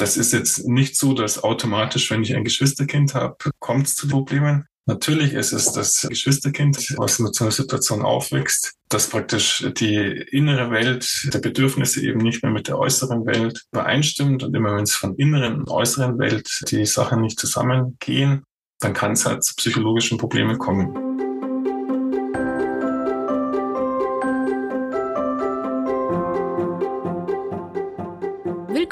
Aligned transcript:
Das 0.00 0.16
ist 0.16 0.32
jetzt 0.32 0.66
nicht 0.66 0.96
so, 0.96 1.12
dass 1.12 1.44
automatisch, 1.44 2.10
wenn 2.10 2.22
ich 2.22 2.34
ein 2.34 2.42
Geschwisterkind 2.42 3.14
habe, 3.14 3.36
kommt 3.58 3.86
es 3.86 3.96
zu 3.96 4.08
Problemen. 4.08 4.64
Natürlich 4.86 5.34
ist 5.34 5.52
es 5.52 5.72
das 5.72 6.06
Geschwisterkind, 6.08 6.94
was 6.96 7.18
mit 7.18 7.34
so 7.34 7.44
einer 7.44 7.52
Situation 7.52 8.00
aufwächst, 8.00 8.72
dass 8.88 9.10
praktisch 9.10 9.62
die 9.76 9.96
innere 10.30 10.70
Welt 10.70 11.28
der 11.34 11.40
Bedürfnisse 11.40 12.02
eben 12.02 12.20
nicht 12.20 12.42
mehr 12.42 12.50
mit 12.50 12.66
der 12.66 12.78
äußeren 12.78 13.26
Welt 13.26 13.66
übereinstimmt. 13.72 14.42
Und 14.42 14.56
immer 14.56 14.74
wenn 14.74 14.84
es 14.84 14.94
von 14.94 15.16
inneren 15.16 15.58
und 15.58 15.68
äußeren 15.68 16.18
Welt 16.18 16.48
die 16.70 16.86
Sachen 16.86 17.20
nicht 17.20 17.38
zusammengehen, 17.38 18.42
dann 18.78 18.94
kann 18.94 19.12
es 19.12 19.26
halt 19.26 19.44
zu 19.44 19.54
psychologischen 19.54 20.16
Problemen 20.16 20.56
kommen. 20.56 21.09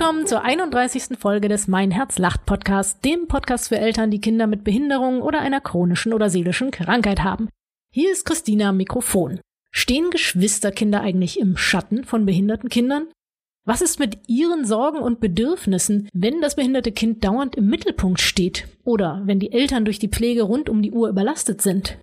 Willkommen 0.08 0.26
zur 0.26 0.40
31. 0.42 1.18
Folge 1.18 1.50
des 1.50 1.68
Mein 1.68 1.90
Herz 1.90 2.16
lacht 2.16 2.46
Podcast, 2.46 3.04
dem 3.04 3.28
Podcast 3.28 3.68
für 3.68 3.76
Eltern, 3.76 4.10
die 4.10 4.22
Kinder 4.22 4.46
mit 4.46 4.64
Behinderungen 4.64 5.20
oder 5.20 5.40
einer 5.40 5.60
chronischen 5.60 6.14
oder 6.14 6.30
seelischen 6.30 6.70
Krankheit 6.70 7.22
haben. 7.24 7.50
Hier 7.92 8.10
ist 8.10 8.24
Christina 8.24 8.70
am 8.70 8.78
Mikrofon. 8.78 9.38
Stehen 9.70 10.08
Geschwisterkinder 10.08 11.02
eigentlich 11.02 11.38
im 11.38 11.58
Schatten 11.58 12.04
von 12.04 12.24
behinderten 12.24 12.70
Kindern? 12.70 13.08
Was 13.66 13.82
ist 13.82 13.98
mit 13.98 14.18
ihren 14.28 14.64
Sorgen 14.64 15.00
und 15.00 15.20
Bedürfnissen, 15.20 16.08
wenn 16.14 16.40
das 16.40 16.56
behinderte 16.56 16.92
Kind 16.92 17.22
dauernd 17.22 17.56
im 17.56 17.66
Mittelpunkt 17.66 18.22
steht 18.22 18.66
oder 18.84 19.20
wenn 19.26 19.40
die 19.40 19.52
Eltern 19.52 19.84
durch 19.84 19.98
die 19.98 20.08
Pflege 20.08 20.44
rund 20.44 20.70
um 20.70 20.80
die 20.80 20.92
Uhr 20.92 21.10
überlastet 21.10 21.60
sind? 21.60 21.98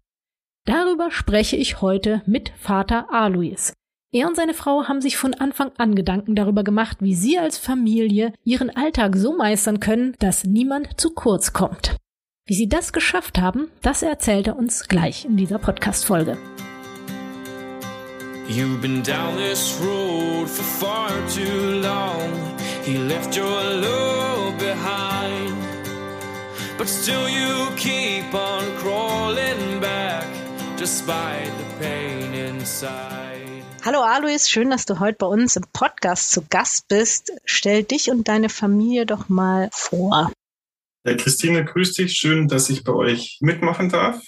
Darüber 0.66 1.10
spreche 1.10 1.56
ich 1.56 1.82
heute 1.82 2.22
mit 2.28 2.52
Vater 2.56 3.12
Alois. 3.12 3.74
Er 4.16 4.30
und 4.30 4.38
seine 4.38 4.54
Frau 4.54 4.88
haben 4.88 5.02
sich 5.02 5.18
von 5.18 5.34
Anfang 5.34 5.74
an 5.78 5.94
Gedanken 5.94 6.36
darüber 6.36 6.64
gemacht, 6.64 7.00
wie 7.02 7.14
sie 7.14 7.38
als 7.38 7.58
Familie 7.58 8.32
ihren 8.46 8.74
Alltag 8.74 9.18
so 9.18 9.36
meistern 9.36 9.82
können, 9.82 10.16
dass 10.20 10.46
niemand 10.46 11.02
zu 11.02 11.10
kurz 11.10 11.52
kommt. 11.52 11.98
Wie 12.46 12.54
sie 12.54 12.70
das 12.70 12.94
geschafft 12.94 13.40
haben, 13.40 13.68
das 13.82 14.04
erzählt 14.04 14.48
er 14.48 14.56
uns 14.56 14.88
gleich 14.88 15.26
in 15.26 15.36
dieser 15.36 15.58
Podcast-Folge. 15.58 16.38
You've 18.48 18.80
been 18.80 19.04
down 19.04 19.36
this 19.36 19.78
road 19.82 20.48
for 20.48 20.64
far 20.64 21.10
too 21.28 21.82
long. 21.82 22.32
He 22.86 22.96
left 22.96 23.36
your 23.36 23.64
love 23.82 24.54
behind. 24.58 25.58
But 26.78 26.88
still 26.88 27.28
you 27.28 27.70
keep 27.76 28.34
on 28.34 28.64
crawling 28.78 29.82
back, 29.82 30.28
despite 30.78 31.52
the 31.58 31.84
pain 31.86 32.34
inside. 32.34 33.35
Hallo 33.86 34.00
Alois, 34.00 34.50
schön, 34.50 34.72
dass 34.72 34.88
du 34.88 35.00
heute 35.00 35.18
bei 35.20 35.28
uns 35.28 35.56
im 35.58 35.64
Podcast 35.72 36.32
zu 36.32 36.44
Gast 36.50 36.88
bist. 36.88 37.32
Stell 37.46 37.84
dich 37.84 38.10
und 38.10 38.28
deine 38.28 38.50
Familie 38.50 39.06
doch 39.06 39.30
mal 39.30 39.70
vor. 39.72 40.34
Ja, 41.06 41.14
Christine, 41.14 41.64
grüß 41.64 41.94
dich. 41.94 42.14
Schön, 42.14 42.48
dass 42.48 42.72
ich 42.72 42.84
bei 42.84 42.94
euch 42.94 43.38
mitmachen 43.42 43.90
darf. 43.90 44.24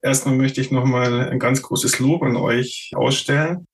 Erstmal 0.00 0.36
möchte 0.36 0.60
ich 0.60 0.70
nochmal 0.70 1.28
ein 1.28 1.40
ganz 1.40 1.60
großes 1.60 1.98
Lob 1.98 2.22
an 2.22 2.36
euch 2.36 2.92
ausstellen, 2.94 3.66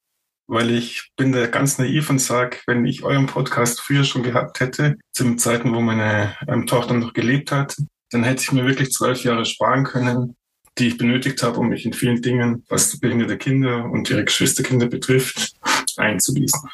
weil 0.47 0.71
ich 0.71 1.11
bin 1.19 1.33
da 1.33 1.47
ganz 1.49 1.77
naiv 1.77 2.09
und 2.09 2.19
sage, 2.19 2.57
wenn 2.67 2.87
ich 2.87 3.03
euren 3.03 3.27
Podcast 3.27 3.79
früher 3.79 4.05
schon 4.05 4.23
gehabt 4.23 4.61
hätte, 4.61 4.97
zu 5.13 5.37
Zeiten, 5.37 5.75
wo 5.75 5.83
meine 5.83 6.35
ähm, 6.49 6.67
Tochter 6.67 6.95
noch 6.95 7.13
gelebt 7.13 7.53
hat, 7.53 7.77
dann 8.11 8.25
hätte 8.25 8.41
ich 8.41 8.53
mir 8.53 8.65
wirklich 8.65 8.91
zwölf 8.91 9.23
Jahre 9.23 9.45
sparen 9.45 9.85
können, 9.85 10.35
die 10.79 10.89
ich 10.89 10.99
benötigt 10.99 11.43
habe, 11.43 11.59
um 11.59 11.69
mich 11.69 11.85
in 11.85 11.93
vielen 11.93 12.23
Dingen, 12.23 12.65
was 12.69 12.99
behinderte 12.99 13.37
Kinder 13.39 13.85
und 13.85 14.09
ihre 14.11 14.25
Geschwisterkinder 14.25 14.87
betrifft, 14.87 15.53
einzuließen. 15.97 16.71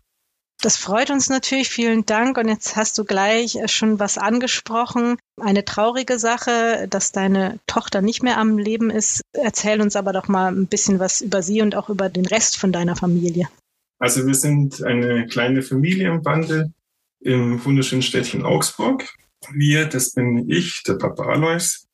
Das 0.63 0.77
freut 0.77 1.11
uns 1.11 1.29
natürlich. 1.29 1.69
Vielen 1.69 2.07
Dank. 2.07 2.39
Und 2.39 2.49
jetzt 2.49 2.77
hast 2.77 2.97
du 2.99 3.05
gleich 3.05 3.59
schon 3.67 3.99
was 3.99 4.17
angesprochen. 4.17 5.19
Eine 5.41 5.65
traurige 5.65 6.19
Sache, 6.19 6.87
dass 6.89 7.13
deine 7.13 7.61
Tochter 7.67 8.01
nicht 8.01 8.23
mehr 8.23 8.39
am 8.39 8.57
Leben 8.57 8.91
ist. 8.91 9.21
Erzähl 9.33 9.81
uns 9.81 9.97
aber 9.97 10.13
doch 10.13 10.29
mal 10.29 10.51
ein 10.51 10.67
bisschen 10.67 10.99
was 10.99 11.21
über 11.21 11.43
sie 11.43 11.61
und 11.61 11.75
auch 11.75 11.91
über 11.91 12.09
den 12.09 12.27
Rest 12.27 12.57
von 12.57 12.73
deiner 12.73 12.97
Familie. 12.97 13.49
Also 13.99 14.27
wir 14.27 14.35
sind 14.35 14.83
eine 14.83 15.27
kleine 15.27 15.63
Familienbande 15.63 16.73
im 17.21 17.65
wunderschönen 17.65 18.03
Städtchen 18.03 18.45
Augsburg. 18.45 19.07
Wir, 19.53 19.87
das 19.87 20.13
bin 20.13 20.51
ich, 20.51 20.83
der 20.85 20.95
Papa 20.95 21.25
Alois, 21.25 21.87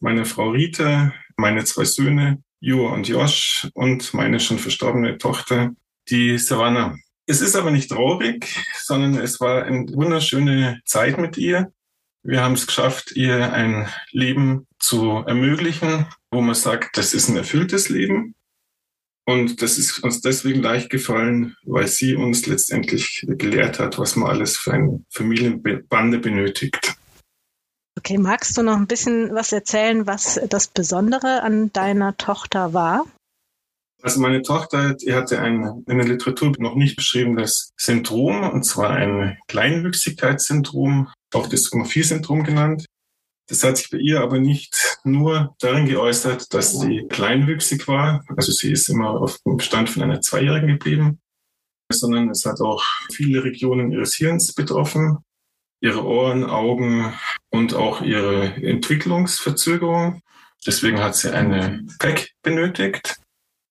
meine 0.00 0.24
Frau 0.24 0.50
Rita, 0.50 1.12
meine 1.36 1.64
zwei 1.64 1.84
Söhne, 1.84 2.42
Jo 2.60 2.88
und 2.88 3.08
Josh 3.08 3.68
und 3.74 4.14
meine 4.14 4.38
schon 4.40 4.58
verstorbene 4.58 5.18
Tochter, 5.18 5.72
die 6.08 6.38
Savannah. 6.38 6.96
Es 7.26 7.40
ist 7.40 7.56
aber 7.56 7.70
nicht 7.70 7.90
traurig, 7.90 8.46
sondern 8.82 9.16
es 9.16 9.40
war 9.40 9.64
eine 9.64 9.86
wunderschöne 9.94 10.80
Zeit 10.84 11.18
mit 11.18 11.38
ihr. 11.38 11.72
Wir 12.22 12.42
haben 12.42 12.54
es 12.54 12.66
geschafft, 12.66 13.12
ihr 13.12 13.52
ein 13.52 13.88
Leben 14.10 14.66
zu 14.78 15.24
ermöglichen, 15.26 16.06
wo 16.30 16.40
man 16.40 16.54
sagt, 16.54 16.96
das 16.96 17.14
ist 17.14 17.28
ein 17.28 17.36
erfülltes 17.36 17.88
Leben. 17.88 18.34
Und 19.24 19.62
das 19.62 19.78
ist 19.78 20.00
uns 20.00 20.20
deswegen 20.20 20.62
leicht 20.62 20.90
gefallen, 20.90 21.56
weil 21.64 21.86
sie 21.86 22.16
uns 22.16 22.46
letztendlich 22.46 23.24
gelehrt 23.28 23.78
hat, 23.78 23.98
was 23.98 24.16
man 24.16 24.30
alles 24.30 24.56
für 24.56 24.72
eine 24.72 25.04
Familienbande 25.10 26.18
benötigt. 26.18 26.96
Okay, 28.04 28.18
magst 28.18 28.58
du 28.58 28.64
noch 28.64 28.78
ein 28.78 28.88
bisschen 28.88 29.32
was 29.32 29.52
erzählen, 29.52 30.08
was 30.08 30.40
das 30.48 30.66
Besondere 30.66 31.44
an 31.44 31.72
deiner 31.72 32.16
Tochter 32.16 32.74
war? 32.74 33.04
Also 34.02 34.18
meine 34.18 34.42
Tochter, 34.42 34.94
die 34.94 35.14
hatte 35.14 35.38
ein 35.38 35.84
in 35.86 35.98
der 35.98 36.08
Literatur 36.08 36.52
noch 36.58 36.74
nicht 36.74 36.96
beschriebenes 36.96 37.70
Syndrom, 37.76 38.42
und 38.50 38.64
zwar 38.64 38.90
ein 38.90 39.38
Kleinwüchsigkeitssyndrom, 39.46 41.12
auch 41.32 41.46
Dystrophie-Syndrom 41.46 42.42
genannt. 42.42 42.86
Das 43.48 43.62
hat 43.62 43.76
sich 43.76 43.88
bei 43.88 43.98
ihr 43.98 44.20
aber 44.20 44.40
nicht 44.40 44.98
nur 45.04 45.54
darin 45.60 45.86
geäußert, 45.86 46.52
dass 46.52 46.72
sie 46.72 47.06
kleinwüchsig 47.08 47.86
war, 47.86 48.24
also 48.36 48.50
sie 48.50 48.72
ist 48.72 48.88
immer 48.88 49.10
auf 49.10 49.38
dem 49.46 49.60
Stand 49.60 49.88
von 49.88 50.02
einer 50.02 50.20
Zweijährigen 50.20 50.70
geblieben, 50.70 51.20
sondern 51.88 52.30
es 52.30 52.44
hat 52.46 52.60
auch 52.60 52.82
viele 53.12 53.44
Regionen 53.44 53.92
ihres 53.92 54.16
Hirns 54.16 54.52
betroffen 54.54 55.18
ihre 55.82 56.04
Ohren, 56.04 56.44
Augen 56.44 57.12
und 57.50 57.74
auch 57.74 58.00
ihre 58.00 58.54
Entwicklungsverzögerung. 58.54 60.22
Deswegen 60.66 61.00
hat 61.00 61.16
sie 61.16 61.34
eine 61.34 61.84
PEC 61.98 62.30
benötigt 62.42 63.16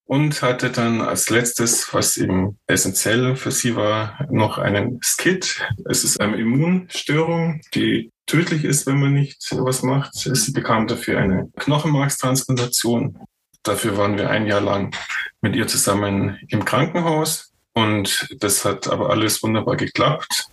und 0.04 0.42
hatte 0.42 0.72
dann 0.72 1.00
als 1.00 1.30
letztes, 1.30 1.94
was 1.94 2.18
eben 2.18 2.60
essentiell 2.68 3.38
für 3.38 3.52
sie 3.52 3.78
war, 3.78 4.28
noch 4.30 4.58
einen 4.58 5.00
Skit. 5.02 5.66
Es 5.86 6.04
ist 6.04 6.20
eine 6.20 6.36
Immunstörung, 6.36 7.62
die 7.74 8.12
tödlich 8.26 8.66
ist, 8.66 8.86
wenn 8.88 9.00
man 9.00 9.14
nicht 9.14 9.48
was 9.52 9.82
macht. 9.82 10.14
Sie 10.14 10.52
bekam 10.52 10.88
dafür 10.88 11.18
eine 11.18 11.50
Knochenmarkstransplantation. 11.60 13.20
Dafür 13.64 13.98
waren 13.98 14.18
wir 14.18 14.30
ein 14.30 14.48
Jahr 14.48 14.62
lang 14.62 14.94
mit 15.40 15.56
ihr 15.56 15.68
zusammen 15.68 16.38
im 16.50 16.66
Krankenhaus. 16.66 17.54
Und 17.74 18.36
das 18.38 18.66
hat 18.66 18.90
aber 18.90 19.12
alles 19.12 19.42
wunderbar 19.44 19.78
geklappt. 19.78 20.50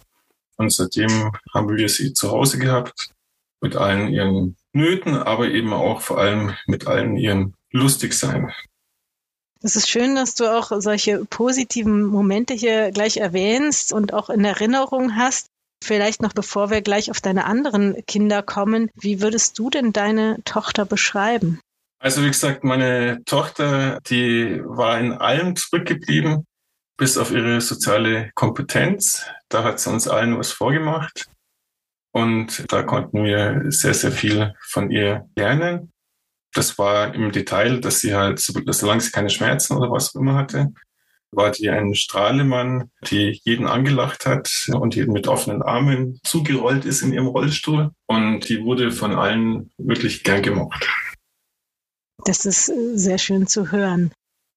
Und 0.59 0.73
seitdem 0.73 1.33
haben 1.55 1.77
wir 1.77 1.89
sie 1.89 2.13
zu 2.13 2.31
Hause 2.31 2.59
gehabt, 2.59 3.11
mit 3.61 3.77
allen 3.77 4.09
ihren 4.09 4.57
Nöten, 4.73 5.15
aber 5.15 5.49
eben 5.49 5.73
auch 5.73 6.01
vor 6.01 6.19
allem 6.19 6.55
mit 6.67 6.87
allen 6.87 7.17
ihren 7.17 7.55
Lustigsein. 7.73 8.53
Es 9.61 9.75
ist 9.75 9.89
schön, 9.89 10.15
dass 10.15 10.35
du 10.35 10.47
auch 10.47 10.71
solche 10.81 11.25
positiven 11.25 12.05
Momente 12.05 12.55
hier 12.55 12.93
gleich 12.93 13.17
erwähnst 13.17 13.93
und 13.93 14.13
auch 14.13 14.31
in 14.31 14.45
Erinnerung 14.45 15.17
hast. 15.17 15.49
Vielleicht 15.83 16.23
noch 16.23 16.33
bevor 16.33 16.71
wir 16.71 16.83
gleich 16.83 17.11
auf 17.11 17.21
deine 17.21 17.45
anderen 17.45 18.05
Kinder 18.07 18.43
kommen, 18.43 18.91
wie 18.95 19.21
würdest 19.21 19.59
du 19.59 19.71
denn 19.71 19.93
deine 19.93 20.39
Tochter 20.45 20.85
beschreiben? 20.85 21.61
Also 22.01 22.23
wie 22.23 22.29
gesagt, 22.29 22.63
meine 22.63 23.23
Tochter, 23.25 23.99
die 24.09 24.61
war 24.65 24.99
in 25.01 25.13
allem 25.13 25.57
zurückgeblieben, 25.57 26.45
bis 26.99 27.17
auf 27.17 27.31
ihre 27.31 27.63
soziale 27.63 28.31
Kompetenz. 28.35 29.25
Da 29.49 29.65
hat 29.65 29.81
sie 29.81 29.89
uns 29.89 30.07
allen 30.07 30.39
was 30.39 30.53
vorgemacht. 30.53 31.27
Und 32.13 32.71
da 32.71 32.83
konnten 32.83 33.25
wir 33.25 33.63
sehr, 33.69 33.95
sehr 33.95 34.13
viel 34.13 34.55
von 34.61 34.91
ihr 34.91 35.27
lernen. 35.37 35.93
Das 36.53 36.77
war 36.77 37.15
im 37.15 37.31
Detail, 37.31 37.81
dass 37.81 38.01
sie 38.01 38.15
halt, 38.15 38.41
solange 38.41 39.01
sie 39.01 39.13
keine 39.13 39.31
Schmerzen 39.31 39.77
oder 39.77 39.91
was 39.91 40.15
auch 40.15 40.21
immer 40.21 40.35
hatte, 40.35 40.73
war 41.31 41.51
die 41.51 41.69
ein 41.69 41.95
Strahlemann, 41.95 42.91
die 43.11 43.41
jeden 43.45 43.67
angelacht 43.67 44.27
hat 44.27 44.69
und 44.73 44.97
jeden 44.97 45.13
mit 45.13 45.29
offenen 45.29 45.63
Armen 45.63 46.19
zugerollt 46.25 46.85
ist 46.85 47.03
in 47.03 47.13
ihrem 47.13 47.27
Rollstuhl. 47.27 47.91
Und 48.07 48.49
die 48.49 48.65
wurde 48.65 48.91
von 48.91 49.15
allen 49.15 49.71
wirklich 49.77 50.25
gern 50.25 50.43
gemocht. 50.43 50.89
Das 52.25 52.45
ist 52.47 52.73
sehr 52.95 53.19
schön 53.19 53.47
zu 53.47 53.71
hören. 53.71 54.11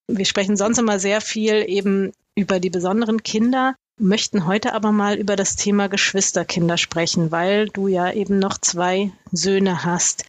Wir 0.08 0.26
sprechen 0.26 0.58
sonst 0.58 0.80
immer 0.80 0.98
sehr 0.98 1.22
viel 1.22 1.66
eben 1.68 2.14
über 2.36 2.60
die 2.60 2.70
besonderen 2.70 3.24
Kinder, 3.24 3.76
möchten 4.00 4.48
heute 4.48 4.74
aber 4.74 4.92
mal 4.92 5.18
über 5.18 5.36
das 5.36 5.56
Thema 5.56 5.88
Geschwisterkinder 5.88 6.78
sprechen, 6.78 7.32
weil 7.32 7.70
du 7.70 7.88
ja 7.88 8.12
eben 8.12 8.40
noch 8.40 8.58
zwei 8.58 9.12
Söhne 9.32 9.84
hast. 9.86 10.26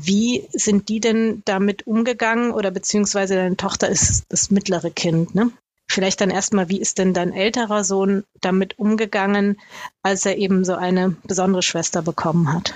Wie 0.00 0.46
sind 0.52 0.88
die 0.88 1.00
denn 1.00 1.42
damit 1.44 1.86
umgegangen 1.86 2.52
oder 2.52 2.70
beziehungsweise 2.70 3.34
deine 3.34 3.56
Tochter 3.56 3.88
ist 3.88 4.24
das 4.28 4.50
mittlere 4.50 4.90
Kind, 4.90 5.34
ne? 5.34 5.50
Vielleicht 5.90 6.20
dann 6.20 6.30
erstmal, 6.30 6.68
wie 6.68 6.80
ist 6.80 6.98
denn 6.98 7.14
dein 7.14 7.32
älterer 7.32 7.82
Sohn 7.82 8.22
damit 8.42 8.78
umgegangen, 8.78 9.58
als 10.02 10.26
er 10.26 10.36
eben 10.36 10.64
so 10.64 10.74
eine 10.74 11.16
besondere 11.24 11.62
Schwester 11.62 12.02
bekommen 12.02 12.52
hat? 12.52 12.74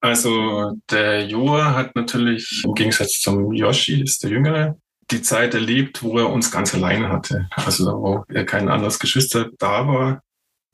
Also 0.00 0.72
der 0.90 1.26
Joa 1.26 1.74
hat 1.74 1.94
natürlich 1.94 2.62
im 2.64 2.74
Gegensatz 2.74 3.20
zum 3.20 3.52
Yoshi, 3.52 4.02
ist 4.02 4.22
der 4.24 4.30
Jüngere, 4.30 4.76
die 5.12 5.22
Zeit 5.22 5.54
erlebt, 5.54 6.02
wo 6.02 6.18
er 6.18 6.30
uns 6.30 6.50
ganz 6.50 6.74
alleine 6.74 7.08
hatte. 7.08 7.48
Also 7.50 7.86
wo 8.00 8.24
er 8.28 8.44
kein 8.44 8.68
anderes 8.68 8.98
Geschwister 8.98 9.50
da 9.58 9.86
war. 9.86 10.22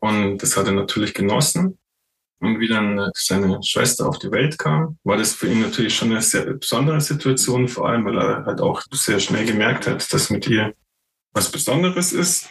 Und 0.00 0.38
das 0.38 0.56
hat 0.56 0.66
er 0.66 0.72
natürlich 0.72 1.14
genossen. 1.14 1.78
Und 2.40 2.60
wie 2.60 2.68
dann 2.68 3.10
seine 3.14 3.60
Schwester 3.64 4.08
auf 4.08 4.18
die 4.18 4.30
Welt 4.30 4.58
kam, 4.58 4.98
war 5.02 5.16
das 5.16 5.34
für 5.34 5.48
ihn 5.48 5.60
natürlich 5.60 5.96
schon 5.96 6.12
eine 6.12 6.22
sehr 6.22 6.54
besondere 6.54 7.00
Situation, 7.00 7.66
vor 7.66 7.88
allem 7.88 8.04
weil 8.04 8.16
er 8.16 8.46
halt 8.46 8.60
auch 8.60 8.82
sehr 8.92 9.18
schnell 9.18 9.44
gemerkt 9.44 9.88
hat, 9.88 10.12
dass 10.12 10.30
mit 10.30 10.46
ihr 10.48 10.72
was 11.32 11.50
Besonderes 11.50 12.12
ist. 12.12 12.50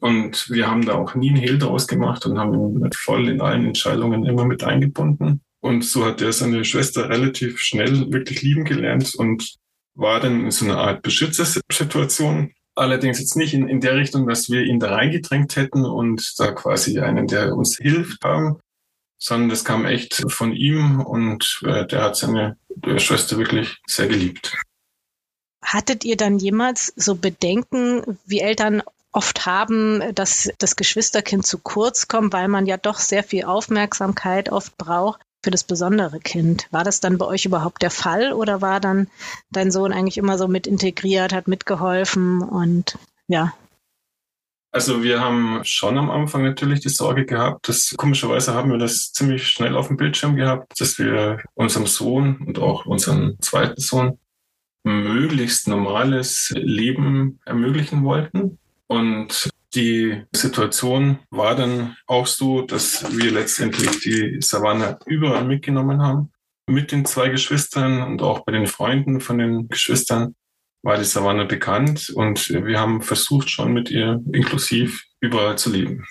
Und 0.00 0.50
wir 0.50 0.68
haben 0.68 0.84
da 0.84 0.94
auch 0.94 1.14
nie 1.14 1.30
einen 1.30 1.38
Hehl 1.38 1.58
draus 1.58 1.86
gemacht 1.86 2.26
und 2.26 2.38
haben 2.38 2.52
ihn 2.54 2.90
voll 2.92 3.28
in 3.28 3.40
allen 3.40 3.64
Entscheidungen 3.64 4.26
immer 4.26 4.44
mit 4.44 4.64
eingebunden. 4.64 5.40
Und 5.60 5.84
so 5.84 6.04
hat 6.04 6.20
er 6.20 6.32
seine 6.32 6.64
Schwester 6.64 7.08
relativ 7.08 7.60
schnell 7.60 8.12
wirklich 8.12 8.42
lieben 8.42 8.64
gelernt 8.64 9.14
und 9.14 9.61
war 9.94 10.20
dann 10.20 10.50
so 10.50 10.64
einer 10.64 10.78
Art 10.78 11.02
Beschützersituation. 11.02 12.52
Allerdings 12.74 13.18
jetzt 13.18 13.36
nicht 13.36 13.52
in, 13.52 13.68
in 13.68 13.80
der 13.80 13.96
Richtung, 13.96 14.26
dass 14.26 14.48
wir 14.48 14.62
ihn 14.62 14.80
da 14.80 14.94
reingedrängt 14.94 15.56
hätten 15.56 15.84
und 15.84 16.34
da 16.38 16.52
quasi 16.52 16.98
einen, 17.00 17.26
der 17.26 17.54
uns 17.54 17.76
hilft 17.76 18.24
haben, 18.24 18.60
sondern 19.18 19.50
das 19.50 19.64
kam 19.64 19.84
echt 19.84 20.24
von 20.28 20.52
ihm 20.52 21.00
und 21.00 21.60
äh, 21.64 21.86
der 21.86 22.02
hat 22.02 22.16
seine 22.16 22.56
Schwester 22.96 23.36
wirklich 23.36 23.78
sehr 23.86 24.08
geliebt. 24.08 24.56
Hattet 25.62 26.04
ihr 26.04 26.16
dann 26.16 26.38
jemals 26.38 26.92
so 26.96 27.14
Bedenken, 27.14 28.18
wie 28.24 28.40
Eltern 28.40 28.82
oft 29.12 29.44
haben, 29.44 30.14
dass 30.14 30.50
das 30.58 30.74
Geschwisterkind 30.74 31.46
zu 31.46 31.58
kurz 31.58 32.08
kommt, 32.08 32.32
weil 32.32 32.48
man 32.48 32.66
ja 32.66 32.78
doch 32.78 32.98
sehr 32.98 33.22
viel 33.22 33.44
Aufmerksamkeit 33.44 34.50
oft 34.50 34.76
braucht 34.78 35.20
für 35.42 35.50
das 35.50 35.64
besondere 35.64 36.20
Kind. 36.20 36.68
War 36.70 36.84
das 36.84 37.00
dann 37.00 37.18
bei 37.18 37.26
euch 37.26 37.44
überhaupt 37.44 37.82
der 37.82 37.90
Fall 37.90 38.32
oder 38.32 38.60
war 38.60 38.80
dann 38.80 39.08
dein 39.50 39.70
Sohn 39.70 39.92
eigentlich 39.92 40.18
immer 40.18 40.38
so 40.38 40.48
mit 40.48 40.66
integriert, 40.66 41.32
hat 41.32 41.48
mitgeholfen 41.48 42.42
und 42.42 42.98
ja? 43.28 43.52
Also 44.74 45.02
wir 45.02 45.20
haben 45.20 45.60
schon 45.64 45.98
am 45.98 46.10
Anfang 46.10 46.44
natürlich 46.44 46.80
die 46.80 46.88
Sorge 46.88 47.26
gehabt, 47.26 47.68
dass 47.68 47.94
komischerweise 47.98 48.54
haben 48.54 48.70
wir 48.70 48.78
das 48.78 49.12
ziemlich 49.12 49.46
schnell 49.48 49.76
auf 49.76 49.88
dem 49.88 49.98
Bildschirm 49.98 50.34
gehabt, 50.36 50.80
dass 50.80 50.98
wir 50.98 51.42
unserem 51.54 51.86
Sohn 51.86 52.38
und 52.38 52.58
auch 52.58 52.86
unserem 52.86 53.36
zweiten 53.40 53.80
Sohn 53.80 54.18
möglichst 54.82 55.68
normales 55.68 56.52
Leben 56.56 57.38
ermöglichen 57.44 58.02
wollten. 58.02 58.58
Und 58.86 59.50
die 59.74 60.24
Situation 60.34 61.18
war 61.30 61.54
dann 61.54 61.96
auch 62.06 62.26
so, 62.26 62.62
dass 62.62 63.16
wir 63.16 63.30
letztendlich 63.30 64.00
die 64.00 64.38
Savanne 64.40 64.98
überall 65.06 65.44
mitgenommen 65.44 66.02
haben. 66.02 66.32
Mit 66.68 66.92
den 66.92 67.04
zwei 67.04 67.28
Geschwistern 67.28 68.02
und 68.02 68.22
auch 68.22 68.44
bei 68.44 68.52
den 68.52 68.66
Freunden 68.66 69.20
von 69.20 69.38
den 69.38 69.68
Geschwistern 69.68 70.34
war 70.82 70.98
die 70.98 71.04
Savanne 71.04 71.46
bekannt 71.46 72.10
und 72.10 72.50
wir 72.50 72.80
haben 72.80 73.02
versucht, 73.02 73.50
schon 73.50 73.72
mit 73.72 73.90
ihr 73.90 74.20
inklusiv 74.32 75.04
überall 75.20 75.56
zu 75.56 75.70
leben. 75.70 76.04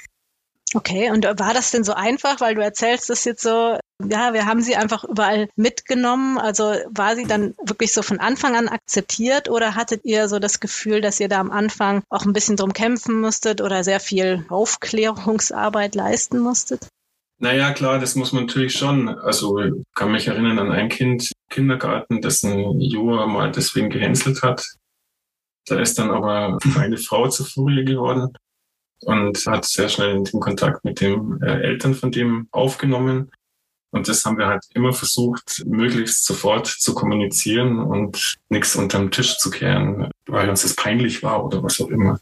Okay, 0.74 1.12
und 1.12 1.26
war 1.26 1.54
das 1.54 1.72
denn 1.72 1.84
so 1.84 1.94
einfach, 1.94 2.40
weil 2.40 2.56
du 2.56 2.62
erzählst 2.62 3.10
das 3.10 3.26
jetzt 3.26 3.42
so, 3.42 3.78
ja, 4.10 4.34
wir 4.34 4.46
haben 4.46 4.62
sie 4.62 4.78
einfach 4.78 5.04
überall 5.04 5.50
mitgenommen. 5.58 6.38
Also 6.38 6.64
war 6.90 7.16
sie 7.16 7.26
dann 7.26 7.56
wirklich 7.62 7.92
so 7.92 8.02
von 8.02 8.20
Anfang 8.20 8.56
an 8.56 8.70
akzeptiert 8.70 9.50
oder 9.50 9.76
hattet 9.76 10.06
ihr 10.06 10.30
so 10.30 10.40
das 10.40 10.62
Gefühl, 10.62 11.02
dass 11.02 11.20
ihr 11.20 11.28
da 11.28 11.40
am 11.40 11.52
Anfang 11.52 12.04
auch 12.10 12.26
ein 12.26 12.32
bisschen 12.32 12.56
drum 12.56 12.72
kämpfen 12.72 13.20
musstet 13.20 13.60
oder 13.60 13.84
sehr 13.84 14.00
viel 14.00 14.46
Aufklärungsarbeit 14.48 15.94
leisten 15.96 16.40
musstet? 16.40 16.88
Naja, 17.38 17.74
klar, 17.74 18.00
das 18.00 18.16
muss 18.16 18.32
man 18.32 18.46
natürlich 18.46 18.74
schon. 18.74 19.10
Also 19.10 19.60
ich 19.60 19.74
kann 19.94 20.12
mich 20.12 20.28
erinnern 20.28 20.60
an 20.60 20.72
ein 20.72 20.88
Kind 20.88 21.24
im 21.24 21.54
Kindergarten, 21.54 22.22
dessen 22.22 22.80
Joa 22.80 23.28
mal 23.28 23.52
deswegen 23.52 23.90
gehänselt 23.90 24.42
hat. 24.42 24.66
Da 25.68 25.80
ist 25.80 26.00
dann 26.00 26.12
aber 26.12 26.58
eine 26.78 26.98
Frau 26.98 27.28
zur 27.28 27.46
Furie 27.46 27.84
geworden 27.84 28.30
und 29.04 29.46
hat 29.46 29.66
sehr 29.66 29.90
schnell 29.90 30.24
den 30.24 30.40
Kontakt 30.40 30.84
mit 30.86 31.02
den 31.02 31.42
äh, 31.42 31.62
Eltern 31.62 31.94
von 31.94 32.12
dem 32.12 32.48
aufgenommen. 32.52 33.32
Und 33.94 34.08
das 34.08 34.24
haben 34.24 34.38
wir 34.38 34.48
halt 34.48 34.64
immer 34.74 34.94
versucht, 34.94 35.64
möglichst 35.66 36.24
sofort 36.24 36.68
zu 36.68 36.94
kommunizieren 36.94 37.80
und 37.80 38.38
nichts 38.50 38.76
unterm 38.76 39.12
Tisch 39.12 39.38
zu 39.38 39.50
kehren, 39.50 40.10
weil 40.28 40.50
uns 40.50 40.62
das 40.62 40.76
peinlich 40.76 41.24
war 41.24 41.46
oder 41.46 41.62
was 41.62 41.82
auch 41.82 41.90
immer. 41.90 42.20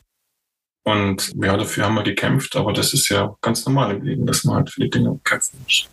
Und 0.84 1.32
ja, 1.36 1.56
dafür 1.56 1.86
haben 1.86 1.96
wir 1.96 2.04
gekämpft, 2.04 2.56
aber 2.56 2.74
das 2.74 2.94
ist 2.94 3.10
ja 3.10 3.36
ganz 3.42 3.66
normal 3.66 3.96
im 3.96 4.02
Leben, 4.02 4.26
dass 4.26 4.44
man 4.44 4.56
halt 4.56 4.72
für 4.72 4.82
die 4.82 4.90
Dinge 4.90 5.20
kämpfen 5.24 5.60
muss. 5.64 5.88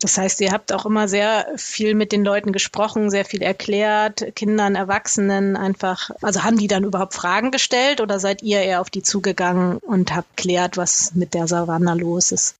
Das 0.00 0.16
heißt, 0.16 0.40
ihr 0.40 0.50
habt 0.50 0.72
auch 0.72 0.86
immer 0.86 1.08
sehr 1.08 1.46
viel 1.56 1.94
mit 1.94 2.10
den 2.10 2.24
Leuten 2.24 2.52
gesprochen, 2.52 3.10
sehr 3.10 3.26
viel 3.26 3.42
erklärt, 3.42 4.34
Kindern, 4.34 4.74
Erwachsenen 4.74 5.56
einfach. 5.56 6.10
Also 6.22 6.42
haben 6.42 6.56
die 6.56 6.68
dann 6.68 6.84
überhaupt 6.84 7.14
Fragen 7.14 7.50
gestellt 7.50 8.00
oder 8.00 8.18
seid 8.18 8.42
ihr 8.42 8.60
eher 8.60 8.80
auf 8.80 8.88
die 8.88 9.02
zugegangen 9.02 9.76
und 9.76 10.14
habt 10.14 10.38
klärt, 10.38 10.78
was 10.78 11.14
mit 11.14 11.34
der 11.34 11.46
Savanna 11.46 11.92
los 11.92 12.32
ist? 12.32 12.56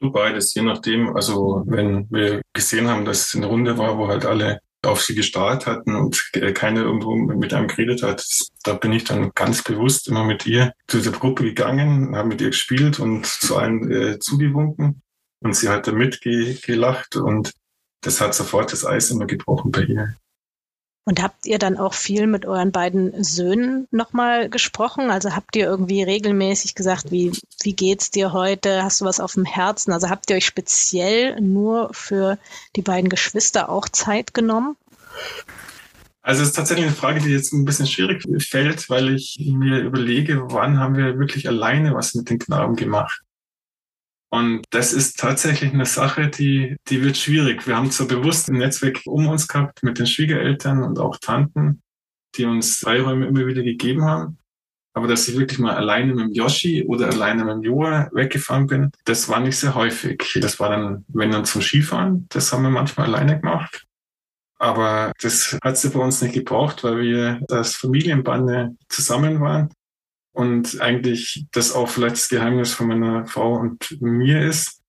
Beides, 0.00 0.54
je 0.54 0.62
nachdem. 0.62 1.14
Also 1.14 1.62
wenn 1.66 2.08
wir 2.10 2.42
gesehen 2.52 2.88
haben, 2.88 3.04
dass 3.04 3.28
es 3.28 3.36
eine 3.36 3.46
Runde 3.46 3.78
war, 3.78 3.96
wo 3.96 4.08
halt 4.08 4.26
alle 4.26 4.60
auf 4.84 5.02
sie 5.02 5.14
gestarrt 5.14 5.66
hatten 5.66 5.94
und 5.94 6.30
keiner 6.54 6.82
irgendwo 6.82 7.14
mit 7.14 7.52
einem 7.54 7.68
geredet 7.68 8.02
hat, 8.02 8.24
da 8.62 8.74
bin 8.74 8.92
ich 8.92 9.04
dann 9.04 9.30
ganz 9.34 9.62
bewusst 9.62 10.08
immer 10.08 10.24
mit 10.24 10.46
ihr 10.46 10.72
zu 10.88 11.00
der 11.00 11.12
Gruppe 11.12 11.44
gegangen, 11.44 12.14
habe 12.14 12.28
mit 12.28 12.40
ihr 12.40 12.48
gespielt 12.48 13.00
und 13.00 13.26
zu 13.26 13.56
allen 13.56 13.90
äh, 13.90 14.18
zugewunken. 14.18 15.02
Und 15.40 15.54
sie 15.54 15.68
hat 15.68 15.86
da 15.86 15.92
mitgelacht 15.92 17.16
und 17.16 17.52
das 18.00 18.20
hat 18.20 18.34
sofort 18.34 18.72
das 18.72 18.84
Eis 18.84 19.10
immer 19.10 19.26
gebrochen 19.26 19.70
bei 19.70 19.82
ihr. 19.82 20.16
Und 21.08 21.22
habt 21.22 21.46
ihr 21.46 21.60
dann 21.60 21.76
auch 21.76 21.94
viel 21.94 22.26
mit 22.26 22.46
euren 22.46 22.72
beiden 22.72 23.22
Söhnen 23.22 23.86
nochmal 23.92 24.48
gesprochen? 24.50 25.10
Also 25.10 25.36
habt 25.36 25.54
ihr 25.54 25.64
irgendwie 25.64 26.02
regelmäßig 26.02 26.74
gesagt, 26.74 27.12
wie, 27.12 27.30
wie 27.62 27.74
geht's 27.74 28.10
dir 28.10 28.32
heute? 28.32 28.82
Hast 28.82 29.00
du 29.00 29.04
was 29.04 29.20
auf 29.20 29.34
dem 29.34 29.44
Herzen? 29.44 29.92
Also 29.92 30.10
habt 30.10 30.28
ihr 30.30 30.36
euch 30.36 30.46
speziell 30.46 31.40
nur 31.40 31.90
für 31.92 32.38
die 32.74 32.82
beiden 32.82 33.08
Geschwister 33.08 33.68
auch 33.68 33.88
Zeit 33.88 34.34
genommen? 34.34 34.76
Also 36.22 36.42
es 36.42 36.48
ist 36.48 36.54
tatsächlich 36.56 36.86
eine 36.86 36.96
Frage, 36.96 37.20
die 37.20 37.30
jetzt 37.30 37.52
ein 37.52 37.64
bisschen 37.64 37.86
schwierig 37.86 38.24
fällt, 38.42 38.90
weil 38.90 39.14
ich 39.14 39.38
mir 39.40 39.78
überlege, 39.78 40.50
wann 40.50 40.80
haben 40.80 40.96
wir 40.96 41.20
wirklich 41.20 41.46
alleine 41.46 41.94
was 41.94 42.14
mit 42.14 42.28
den 42.30 42.40
Knaben 42.40 42.74
gemacht? 42.74 43.22
Und 44.36 44.64
das 44.68 44.92
ist 44.92 45.18
tatsächlich 45.18 45.72
eine 45.72 45.86
Sache, 45.86 46.28
die, 46.28 46.76
die 46.88 47.02
wird 47.02 47.16
schwierig. 47.16 47.66
Wir 47.66 47.74
haben 47.74 47.90
zwar 47.90 48.06
bewusst 48.06 48.50
ein 48.50 48.58
Netzwerk 48.58 49.00
um 49.06 49.28
uns 49.28 49.48
gehabt 49.48 49.82
mit 49.82 49.98
den 49.98 50.06
Schwiegereltern 50.06 50.82
und 50.82 50.98
auch 50.98 51.16
Tanten, 51.16 51.80
die 52.34 52.44
uns 52.44 52.76
Freiräume 52.76 53.28
immer 53.28 53.46
wieder 53.46 53.62
gegeben 53.62 54.04
haben. 54.04 54.36
Aber 54.92 55.08
dass 55.08 55.26
ich 55.26 55.38
wirklich 55.38 55.58
mal 55.58 55.74
alleine 55.74 56.12
mit 56.12 56.26
dem 56.26 56.32
Yoshi 56.34 56.84
oder 56.84 57.08
alleine 57.08 57.46
mit 57.46 57.54
dem 57.54 57.62
Joa 57.62 58.10
weggefahren 58.12 58.66
bin, 58.66 58.90
das 59.06 59.26
war 59.30 59.40
nicht 59.40 59.56
sehr 59.56 59.74
häufig. 59.74 60.22
Das 60.42 60.60
war 60.60 60.68
dann, 60.68 61.06
wenn 61.08 61.30
dann 61.30 61.46
zum 61.46 61.62
Skifahren, 61.62 62.26
das 62.28 62.52
haben 62.52 62.62
wir 62.62 62.70
manchmal 62.70 63.06
alleine 63.06 63.40
gemacht. 63.40 63.86
Aber 64.58 65.12
das 65.18 65.58
hat 65.64 65.78
sie 65.78 65.88
bei 65.88 66.00
uns 66.00 66.20
nicht 66.20 66.34
gebraucht, 66.34 66.84
weil 66.84 66.98
wir 66.98 67.40
als 67.50 67.74
Familienbande 67.74 68.76
zusammen 68.90 69.40
waren 69.40 69.70
und 70.36 70.82
eigentlich 70.82 71.46
das 71.52 71.72
auch 71.72 71.88
vielleicht 71.88 72.16
das 72.16 72.28
Geheimnis 72.28 72.74
von 72.74 72.88
meiner 72.88 73.26
Frau 73.26 73.54
und 73.54 73.96
mir 74.00 74.42
ist, 74.42 74.82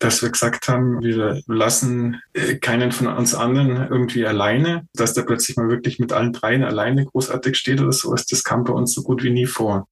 dass 0.00 0.20
wir 0.20 0.30
gesagt 0.30 0.66
haben, 0.66 1.00
wir 1.00 1.40
lassen 1.46 2.20
äh, 2.32 2.56
keinen 2.56 2.90
von 2.90 3.06
uns 3.06 3.34
anderen 3.34 3.88
irgendwie 3.88 4.26
alleine, 4.26 4.88
dass 4.94 5.14
der 5.14 5.22
plötzlich 5.22 5.56
mal 5.56 5.68
wirklich 5.68 6.00
mit 6.00 6.12
allen 6.12 6.32
dreien 6.32 6.64
alleine 6.64 7.04
großartig 7.04 7.56
steht 7.56 7.80
oder 7.80 7.92
sowas, 7.92 8.26
das 8.26 8.42
kam 8.42 8.64
bei 8.64 8.72
uns 8.72 8.92
so 8.92 9.02
gut 9.02 9.22
wie 9.22 9.30
nie 9.30 9.46
vor. 9.46 9.86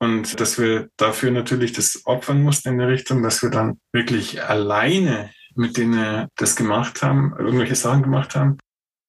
Und 0.00 0.40
dass 0.40 0.58
wir 0.58 0.88
dafür 0.96 1.30
natürlich 1.30 1.72
das 1.72 2.02
opfern 2.04 2.42
mussten 2.42 2.70
in 2.70 2.78
der 2.78 2.88
Richtung, 2.88 3.22
dass 3.22 3.40
wir 3.40 3.50
dann 3.50 3.78
wirklich 3.92 4.42
alleine 4.42 5.30
mit 5.54 5.76
denen 5.76 6.26
das 6.36 6.56
gemacht 6.56 7.02
haben, 7.02 7.36
irgendwelche 7.38 7.76
Sachen 7.76 8.02
gemacht 8.02 8.34
haben, 8.34 8.58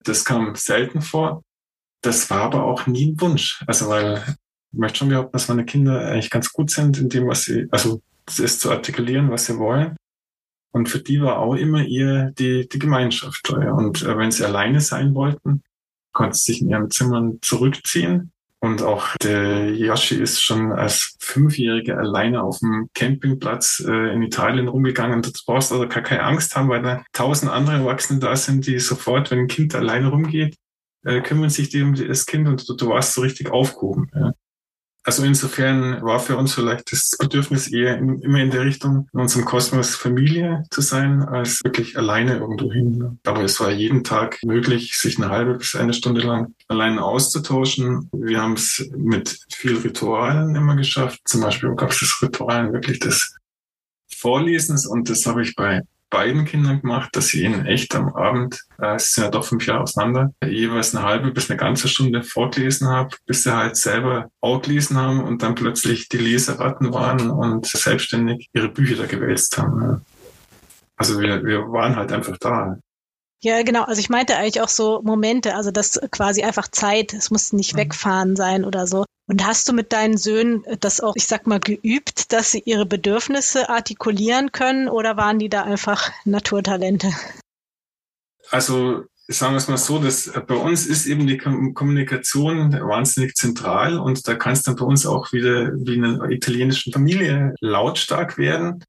das 0.03 0.23
kam 0.23 0.53
selten 0.55 1.01
vor. 1.01 1.41
Das 2.03 2.29
war 2.29 2.41
aber 2.41 2.65
auch 2.65 2.85
nie 2.85 3.13
ein 3.13 3.21
Wunsch. 3.21 3.63
Also 3.65 3.89
weil 3.89 4.23
möchte 4.77 4.99
schon 4.99 5.09
behaupten, 5.09 5.33
dass 5.33 5.47
meine 5.47 5.65
Kinder 5.65 6.07
eigentlich 6.07 6.29
ganz 6.29 6.51
gut 6.51 6.69
sind 6.69 6.97
in 6.97 7.09
dem, 7.09 7.27
was 7.27 7.43
sie, 7.43 7.67
also 7.71 8.01
das 8.25 8.39
ist 8.39 8.61
zu 8.61 8.71
artikulieren, 8.71 9.29
was 9.29 9.45
sie 9.45 9.57
wollen. 9.57 9.95
Und 10.71 10.89
für 10.89 10.99
die 10.99 11.21
war 11.21 11.39
auch 11.39 11.55
immer 11.55 11.83
ihr 11.83 12.33
die, 12.37 12.67
die 12.67 12.79
Gemeinschaft. 12.79 13.49
Und 13.49 14.01
äh, 14.03 14.17
wenn 14.17 14.31
sie 14.31 14.43
alleine 14.43 14.81
sein 14.81 15.15
wollten, 15.15 15.63
konnten 16.11 16.33
sie 16.33 16.51
sich 16.51 16.61
in 16.61 16.69
ihren 16.69 16.91
Zimmern 16.91 17.39
zurückziehen. 17.41 18.31
Und 18.59 18.81
auch 18.81 19.15
der 19.17 19.73
Yoshi 19.75 20.15
ist 20.15 20.41
schon 20.41 20.71
als 20.71 21.15
Fünfjähriger 21.19 21.97
alleine 21.97 22.41
auf 22.41 22.59
dem 22.59 22.89
Campingplatz 22.93 23.83
äh, 23.87 24.13
in 24.13 24.23
Italien 24.23 24.67
rumgegangen. 24.67 25.21
Du 25.21 25.31
brauchst 25.45 25.71
also 25.71 25.87
gar 25.87 26.01
keine 26.01 26.23
Angst 26.23 26.55
haben, 26.55 26.69
weil 26.69 26.81
da 26.81 27.03
tausend 27.13 27.51
andere 27.51 27.75
Erwachsene 27.75 28.19
da 28.19 28.35
sind, 28.35 28.65
die 28.65 28.79
sofort, 28.79 29.29
wenn 29.29 29.39
ein 29.39 29.47
Kind 29.47 29.75
alleine 29.75 30.07
rumgeht, 30.07 30.55
äh, 31.05 31.21
kümmern 31.21 31.49
sich 31.49 31.69
die 31.69 31.83
um 31.83 31.93
das 31.93 32.25
Kind 32.25 32.47
und 32.47 32.67
du, 32.67 32.75
du 32.75 32.89
warst 32.89 33.13
so 33.13 33.21
richtig 33.21 33.51
aufgehoben. 33.51 34.09
Ja. 34.15 34.33
Also 35.07 35.23
insofern 35.23 36.01
war 36.01 36.19
für 36.19 36.35
uns 36.35 36.55
vielleicht 36.55 36.91
das 36.91 37.11
Bedürfnis 37.19 37.67
eher 37.67 37.95
in, 37.99 38.21
immer 38.21 38.39
in 38.39 38.49
der 38.49 38.65
Richtung, 38.65 39.07
in 39.13 39.19
unserem 39.19 39.45
Kosmos 39.45 39.95
Familie 39.95 40.63
zu 40.71 40.81
sein, 40.81 41.21
als 41.21 41.63
wirklich 41.63 41.95
alleine 41.95 42.37
irgendwo 42.37 42.71
hin. 42.71 43.19
Aber 43.23 43.43
es 43.43 43.59
war 43.59 43.69
jeden 43.69 44.03
Tag 44.03 44.39
möglich, 44.43 44.97
sich 44.97 45.17
eine 45.17 45.29
halbe 45.29 45.59
bis 45.59 45.75
eine 45.75 45.93
Stunde 45.93 46.21
lang 46.21 46.55
allein 46.69 46.97
auszutauschen. 46.97 48.09
Wir 48.13 48.41
haben 48.41 48.53
es 48.53 48.89
mit 48.97 49.37
viel 49.53 49.77
Ritualen 49.77 50.55
immer 50.55 50.75
geschafft. 50.75 51.21
Zum 51.25 51.41
Beispiel 51.41 51.75
gab 51.75 51.91
es 51.91 51.99
das 51.99 52.19
Ritual 52.23 52.73
wirklich 52.73 52.97
des 52.99 53.35
Vorlesens 54.11 54.87
und 54.87 55.07
das 55.07 55.27
habe 55.27 55.43
ich 55.43 55.55
bei 55.55 55.83
beiden 56.09 56.45
Kindern 56.45 56.81
gemacht, 56.81 57.09
dass 57.13 57.27
sie 57.27 57.43
ihnen 57.43 57.65
echt 57.65 57.95
am 57.95 58.15
Abend, 58.15 58.61
äh, 58.79 58.95
es 58.95 59.13
sind 59.13 59.25
ja 59.25 59.31
doch 59.31 59.45
fünf 59.45 59.65
Jahre 59.65 59.81
auseinander, 59.81 60.33
jeweils 60.43 60.95
eine 60.95 61.05
halbe 61.05 61.31
bis 61.31 61.49
eine 61.49 61.57
ganze 61.57 61.87
Stunde 61.87 62.23
vorgelesen 62.23 62.87
habe, 62.87 63.15
bis 63.25 63.43
sie 63.43 63.55
halt 63.55 63.75
selber 63.75 64.29
auch 64.41 64.61
gelesen 64.61 64.97
haben 64.97 65.23
und 65.23 65.43
dann 65.43 65.55
plötzlich 65.55 66.09
die 66.09 66.17
Leseratten 66.17 66.93
waren 66.93 67.29
und 67.29 67.65
selbstständig 67.65 68.49
ihre 68.53 68.69
Bücher 68.69 68.95
da 68.95 69.05
gewälzt 69.05 69.57
haben. 69.57 70.05
Also 70.97 71.19
wir, 71.19 71.43
wir 71.43 71.59
waren 71.71 71.95
halt 71.95 72.11
einfach 72.11 72.37
da. 72.37 72.77
Ja, 73.41 73.61
genau. 73.63 73.83
Also 73.83 73.99
ich 73.99 74.09
meinte 74.09 74.37
eigentlich 74.37 74.61
auch 74.61 74.69
so 74.69 75.01
Momente, 75.03 75.55
also 75.55 75.71
das 75.71 75.99
quasi 76.11 76.43
einfach 76.43 76.67
Zeit, 76.69 77.13
es 77.13 77.29
muss 77.31 77.53
nicht 77.53 77.73
mhm. 77.73 77.79
wegfahren 77.79 78.35
sein 78.35 78.63
oder 78.63 78.87
so. 78.87 79.05
Und 79.27 79.45
hast 79.45 79.67
du 79.67 79.73
mit 79.73 79.91
deinen 79.91 80.17
Söhnen 80.17 80.63
das 80.81 81.01
auch, 81.01 81.15
ich 81.15 81.25
sag 81.25 81.47
mal, 81.47 81.59
geübt, 81.59 82.31
dass 82.31 82.51
sie 82.51 82.61
ihre 82.65 82.85
Bedürfnisse 82.85 83.69
artikulieren 83.69 84.51
können 84.51 84.87
oder 84.87 85.17
waren 85.17 85.39
die 85.39 85.49
da 85.49 85.63
einfach 85.63 86.11
Naturtalente? 86.25 87.09
Also 88.51 89.05
sagen 89.27 89.53
wir 89.53 89.57
es 89.57 89.67
mal 89.67 89.77
so, 89.77 89.97
dass 89.97 90.31
bei 90.47 90.55
uns 90.55 90.85
ist 90.85 91.07
eben 91.07 91.25
die 91.25 91.37
Kommunikation 91.39 92.73
wahnsinnig 92.73 93.33
zentral 93.33 93.97
und 93.97 94.27
da 94.27 94.35
kann 94.35 94.53
es 94.53 94.61
dann 94.61 94.75
bei 94.75 94.85
uns 94.85 95.07
auch 95.07 95.33
wieder 95.33 95.71
wie 95.73 95.95
in 95.95 96.05
einer 96.05 96.29
italienischen 96.29 96.93
Familie 96.93 97.55
lautstark 97.59 98.37
werden. 98.37 98.83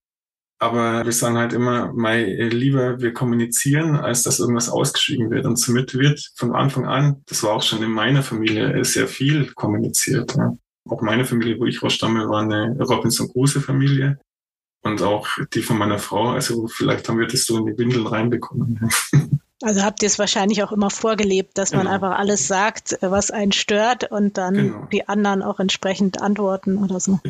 Aber 0.59 1.05
wir 1.05 1.13
sagen 1.13 1.37
halt 1.37 1.53
immer, 1.53 1.93
mal 1.93 2.23
lieber 2.23 3.01
wir 3.01 3.13
kommunizieren, 3.13 3.97
als 3.97 4.23
dass 4.23 4.41
irgendwas 4.41 4.71
ausgeschrieben 4.71 5.31
wird. 5.31 5.45
Und 5.45 5.57
somit 5.57 5.95
wird 5.95 6.31
von 6.35 6.55
Anfang 6.55 6.87
an, 6.87 7.23
das 7.27 7.43
war 7.43 7.53
auch 7.53 7.63
schon 7.63 7.83
in 7.83 7.91
meiner 7.91 8.23
Familie, 8.23 8.83
sehr 8.85 9.07
viel 9.07 9.53
kommuniziert. 9.53 10.35
Ja. 10.37 10.57
Auch 10.89 11.03
meine 11.03 11.27
Familie, 11.27 11.59
wo 11.59 11.67
ich 11.67 11.83
rausstamme, 11.83 12.29
war 12.29 12.43
eine 12.43 12.77
Robinson 12.79 13.31
Crusoe 13.31 13.61
Familie. 13.61 14.19
Und 14.83 15.03
auch 15.03 15.29
die 15.53 15.63
von 15.63 15.79
meiner 15.79 15.99
Frau, 15.99 16.31
also 16.31 16.69
vielleicht 16.69 17.09
haben 17.09 17.19
wir 17.19 17.27
das 17.27 17.45
so 17.45 17.59
in 17.59 17.67
die 17.67 17.77
Windeln 17.77 18.07
reinbekommen. 18.07 18.89
Also 19.63 19.83
habt 19.83 20.03
ihr 20.03 20.09
es 20.09 20.19
wahrscheinlich 20.19 20.63
auch 20.63 20.71
immer 20.71 20.91
vorgelebt, 20.91 21.57
dass 21.57 21.71
genau. 21.71 21.85
man 21.85 21.93
einfach 21.95 22.19
alles 22.19 22.47
sagt, 22.47 22.99
was 23.01 23.31
einen 23.31 23.53
stört 23.53 24.11
und 24.11 24.37
dann 24.37 24.55
genau. 24.55 24.89
die 24.93 25.09
anderen 25.09 25.43
auch 25.43 25.59
entsprechend 25.61 26.21
antworten 26.21 26.77
oder 26.77 27.01
so. 27.01 27.21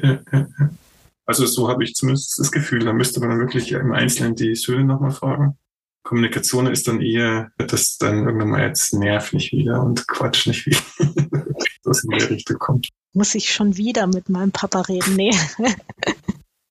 Also 1.26 1.44
so 1.44 1.68
habe 1.68 1.84
ich 1.84 1.94
zumindest 1.94 2.38
das 2.38 2.52
Gefühl. 2.52 2.84
Da 2.84 2.92
müsste 2.92 3.20
man 3.20 3.38
wirklich 3.38 3.72
im 3.72 3.92
Einzelnen 3.92 4.36
die 4.36 4.54
Söhne 4.54 4.84
nochmal 4.84 5.10
fragen. 5.10 5.58
Kommunikation 6.04 6.68
ist 6.68 6.86
dann 6.86 7.02
eher, 7.02 7.50
dass 7.58 7.98
dann 7.98 8.24
irgendwann 8.26 8.50
mal 8.50 8.62
jetzt 8.62 8.94
nerv 8.94 9.32
nicht 9.32 9.52
wieder 9.52 9.82
und 9.82 10.06
quatsch 10.06 10.46
nicht 10.46 10.64
wieder, 10.66 10.78
dass 11.82 12.04
in 12.04 12.10
die 12.10 12.24
Richtung 12.24 12.58
kommt. 12.58 12.88
Muss 13.12 13.34
ich 13.34 13.52
schon 13.52 13.76
wieder 13.76 14.06
mit 14.06 14.28
meinem 14.28 14.52
Papa 14.52 14.82
reden? 14.82 15.16
Nee. 15.16 15.34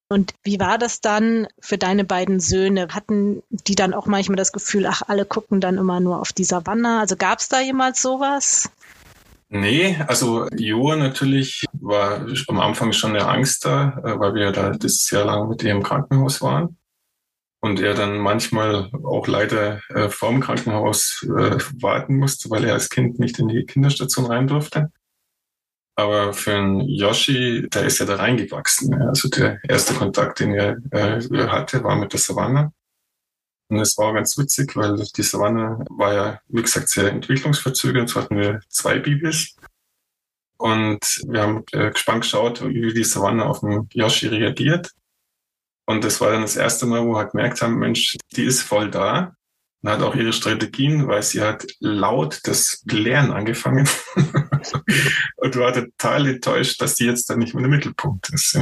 Und 0.07 0.35
wie 0.43 0.59
war 0.59 0.77
das 0.77 1.01
dann 1.01 1.47
für 1.59 1.79
deine 1.79 2.03
beiden 2.03 2.39
Söhne? 2.39 2.89
Hatten 2.91 3.41
die 3.49 3.73
dann 3.73 3.95
auch 3.95 4.05
manchmal 4.05 4.35
das 4.35 4.51
Gefühl, 4.51 4.85
ach, 4.85 5.01
alle 5.07 5.25
gucken 5.25 5.59
dann 5.59 5.79
immer 5.79 5.99
nur 5.99 6.19
auf 6.19 6.31
die 6.31 6.43
Savanne? 6.43 6.99
Also 6.99 7.15
gab 7.15 7.39
es 7.39 7.49
da 7.49 7.59
jemals 7.59 8.03
sowas? 8.03 8.69
Nee, 9.57 9.95
also 10.07 10.49
Jo 10.57 10.95
natürlich 10.95 11.63
war 11.71 12.25
am 12.47 12.59
Anfang 12.59 12.91
schon 12.91 13.15
eine 13.15 13.25
Angst 13.25 13.63
da, 13.63 13.97
äh, 14.03 14.19
weil 14.19 14.33
wir 14.33 14.51
da 14.51 14.71
das 14.71 15.09
Jahr 15.09 15.25
lang 15.25 15.47
mit 15.47 15.63
ihr 15.63 15.71
im 15.71 15.81
Krankenhaus 15.81 16.41
waren. 16.41 16.77
Und 17.61 17.79
er 17.79 17.93
dann 17.93 18.17
manchmal 18.17 18.91
auch 19.05 19.27
leider 19.27 19.79
äh, 19.89 20.09
vorm 20.09 20.41
Krankenhaus 20.41 21.23
äh, 21.23 21.57
warten 21.81 22.17
musste, 22.17 22.49
weil 22.49 22.65
er 22.65 22.73
als 22.73 22.89
Kind 22.89 23.17
nicht 23.17 23.39
in 23.39 23.47
die 23.47 23.65
Kinderstation 23.65 24.25
rein 24.25 24.47
durfte. 24.47 24.91
Aber 25.95 26.33
für 26.33 26.55
einen 26.55 26.81
Yoshi, 26.81 27.69
der 27.69 27.85
ist 27.85 27.99
ja 27.99 28.05
da 28.05 28.17
reingewachsen. 28.17 28.93
Also 29.01 29.29
der 29.29 29.59
erste 29.63 29.93
Kontakt, 29.93 30.41
den 30.41 30.53
er 30.53 30.77
äh, 30.91 31.21
hatte, 31.47 31.81
war 31.81 31.95
mit 31.95 32.11
der 32.11 32.19
Savanne. 32.19 32.73
Und 33.67 33.79
es 33.79 33.97
war 33.97 34.13
ganz 34.13 34.37
witzig, 34.37 34.75
weil 34.75 34.95
die 35.15 35.23
Savanne 35.23 35.83
war 35.89 36.13
ja, 36.13 36.39
wie 36.47 36.61
gesagt, 36.61 36.89
sehr 36.89 37.11
entwicklungsverzögert. 37.11 38.09
So 38.09 38.21
hatten 38.21 38.37
wir 38.37 38.59
zwei 38.69 38.99
Babys. 38.99 39.55
Und 40.57 40.99
wir 41.27 41.41
haben 41.41 41.63
äh, 41.71 41.91
gespannt 41.91 42.21
geschaut, 42.21 42.63
wie 42.63 42.93
die 42.93 43.03
Savanne 43.03 43.45
auf 43.45 43.59
den 43.61 43.89
Yoshi 43.93 44.27
reagiert. 44.27 44.91
Und 45.85 46.03
das 46.03 46.21
war 46.21 46.31
dann 46.31 46.41
das 46.41 46.55
erste 46.55 46.85
Mal, 46.85 47.03
wo 47.05 47.13
wir 47.13 47.17
halt 47.17 47.31
gemerkt 47.31 47.61
haben, 47.61 47.77
Mensch, 47.77 48.17
die 48.35 48.45
ist 48.45 48.61
voll 48.61 48.89
da 48.89 49.35
und 49.81 49.89
hat 49.89 50.01
auch 50.01 50.15
ihre 50.15 50.33
Strategien, 50.33 51.07
weil 51.07 51.21
sie 51.21 51.41
hat 51.41 51.65
laut 51.79 52.39
das 52.45 52.83
Lernen 52.89 53.31
angefangen. 53.31 53.87
und 55.37 55.55
war 55.57 55.73
total 55.73 56.27
enttäuscht, 56.27 56.81
dass 56.81 56.95
die 56.95 57.05
jetzt 57.05 57.29
dann 57.29 57.39
nicht 57.39 57.53
mehr 57.53 57.65
im 57.65 57.71
Mittelpunkt 57.71 58.29
ist. 58.29 58.57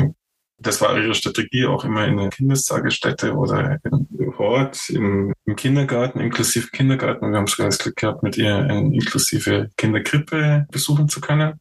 Das 0.64 0.80
war 0.82 0.98
ihre 0.98 1.14
Strategie 1.14 1.66
auch 1.66 1.84
immer 1.84 2.08
in 2.08 2.18
der 2.18 2.30
Kindestagesstätte 2.30 3.34
oder 3.34 3.80
im 3.84 4.38
Hort, 4.38 4.90
im, 4.90 5.34
im 5.46 5.56
Kindergarten, 5.58 6.20
inklusive 6.20 6.70
Kindergarten. 6.70 7.32
Wir 7.32 7.38
haben 7.38 7.48
schon 7.48 7.66
das 7.66 7.80
Glück 7.80 7.98
gehabt, 7.98 8.24
mit 8.24 8.38
ihr 8.38 8.56
eine 8.56 8.94
inklusive 8.94 9.70
Kinderkrippe 9.76 10.66
besuchen 10.72 11.10
zu 11.10 11.20
können. 11.20 11.60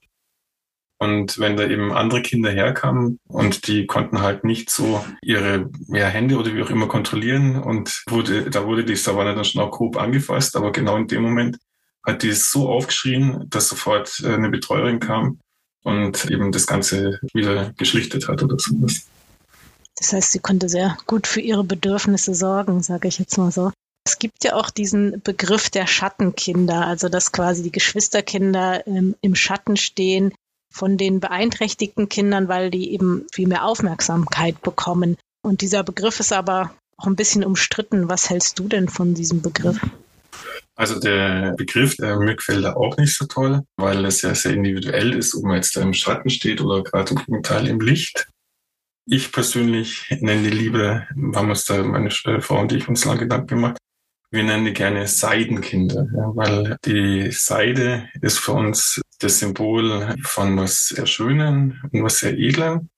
Und 0.99 1.41
wenn 1.41 1.57
da 1.57 1.67
eben 1.67 1.93
andere 1.93 2.23
Kinder 2.23 2.53
herkamen 2.53 3.19
und 3.27 3.67
die 3.67 3.87
konnten 3.87 4.21
halt 4.21 4.45
nicht 4.45 4.71
so 4.71 5.05
ihre 5.21 5.69
ja, 5.89 6.07
Hände 6.07 6.37
oder 6.37 6.55
wie 6.55 6.63
auch 6.63 6.71
immer 6.71 6.87
kontrollieren 6.87 7.61
und 7.61 8.05
wurde, 8.09 8.49
da 8.51 8.65
wurde 8.67 8.85
die 8.85 8.95
Savanne 8.95 9.35
dann 9.35 9.45
schon 9.45 9.63
auch 9.63 9.73
grob 9.73 9.97
angefasst, 9.97 10.55
aber 10.55 10.71
genau 10.71 10.97
in 10.97 11.09
dem 11.09 11.23
Moment 11.23 11.59
hat 12.07 12.23
die 12.23 12.31
so 12.31 12.69
aufgeschrien, 12.69 13.47
dass 13.49 13.69
sofort 13.69 14.23
äh, 14.25 14.35
eine 14.35 14.51
Betreuerin 14.51 15.01
kam 15.01 15.41
und 15.83 16.31
eben 16.31 16.53
das 16.53 16.67
Ganze 16.67 17.21
wieder 17.33 17.73
geschlichtet 17.77 18.29
hat 18.29 18.43
oder 18.43 18.59
sowas. 18.59 19.07
Das 19.97 20.13
heißt, 20.13 20.33
sie 20.33 20.39
konnte 20.39 20.69
sehr 20.69 20.97
gut 21.07 21.27
für 21.27 21.41
ihre 21.41 21.65
Bedürfnisse 21.65 22.35
sorgen, 22.35 22.83
sage 22.83 23.09
ich 23.09 23.19
jetzt 23.19 23.39
mal 23.39 23.53
so. 23.53 23.73
Es 24.05 24.19
gibt 24.19 24.43
ja 24.43 24.55
auch 24.55 24.71
diesen 24.71 25.23
Begriff 25.23 25.71
der 25.71 25.87
Schattenkinder, 25.87 26.87
also 26.87 27.09
dass 27.09 27.31
quasi 27.31 27.63
die 27.63 27.71
Geschwisterkinder 27.71 28.87
im, 28.87 29.15
im 29.21 29.35
Schatten 29.37 29.77
stehen 29.77 30.33
von 30.73 30.97
den 30.97 31.21
beeinträchtigten 31.21 32.09
Kindern, 32.09 32.49
weil 32.49 32.71
die 32.71 32.93
eben 32.93 33.27
viel 33.33 33.47
mehr 33.47 33.65
Aufmerksamkeit 33.65 34.61
bekommen. 34.63 35.17
Und 35.43 35.61
dieser 35.61 35.85
Begriff 35.85 36.19
ist 36.19 36.33
aber 36.33 36.75
auch 36.97 37.07
ein 37.07 37.17
bisschen 37.17 37.45
umstritten. 37.45 38.09
Was 38.09 38.31
hältst 38.31 38.59
du 38.59 38.67
denn 38.67 38.89
von 38.89 39.15
diesem 39.15 39.43
Begriff? 39.43 39.79
Also 40.75 40.99
der 40.99 41.55
Begriff, 41.57 41.97
der 41.97 42.19
mir 42.19 42.37
gefällt 42.37 42.65
da 42.65 42.75
auch 42.75 42.97
nicht 42.97 43.17
so 43.17 43.27
toll, 43.27 43.63
weil 43.77 44.05
es 44.05 44.23
ja 44.23 44.35
sehr 44.35 44.55
individuell 44.55 45.15
ist, 45.15 45.35
ob 45.35 45.45
man 45.45 45.57
jetzt 45.57 45.77
da 45.77 45.83
im 45.83 45.93
Schatten 45.93 46.31
steht 46.31 46.61
oder 46.61 46.83
gerade 46.83 47.13
im 47.13 47.19
Gegenteil 47.19 47.67
im 47.67 47.81
Licht. 47.81 48.29
Ich 49.07 49.33
persönlich 49.33 50.07
nenne 50.21 50.43
die 50.43 50.57
Liebe, 50.57 51.07
haben 51.35 51.51
uns 51.51 51.65
da 51.65 51.83
meine 51.83 52.11
Frau 52.11 52.61
und 52.61 52.73
ich 52.73 52.89
uns 52.89 53.05
lange 53.05 53.21
Gedanken 53.21 53.49
gemacht, 53.49 53.79
wir 54.31 54.45
nennen 54.45 54.65
die 54.65 54.73
gerne 54.73 55.07
Seidenkinder, 55.07 56.07
ja, 56.17 56.35
weil 56.35 56.79
die 56.87 57.31
Seide 57.33 58.09
ist 58.23 58.39
für 58.39 58.53
uns 58.53 59.01
das 59.19 59.41
Symbol 59.41 60.15
von 60.23 60.57
was 60.57 60.87
sehr 60.89 61.05
Schönen 61.05 61.83
und 61.93 62.03
was 62.03 62.21
sehr 62.21 62.39
Edlen 62.39 62.89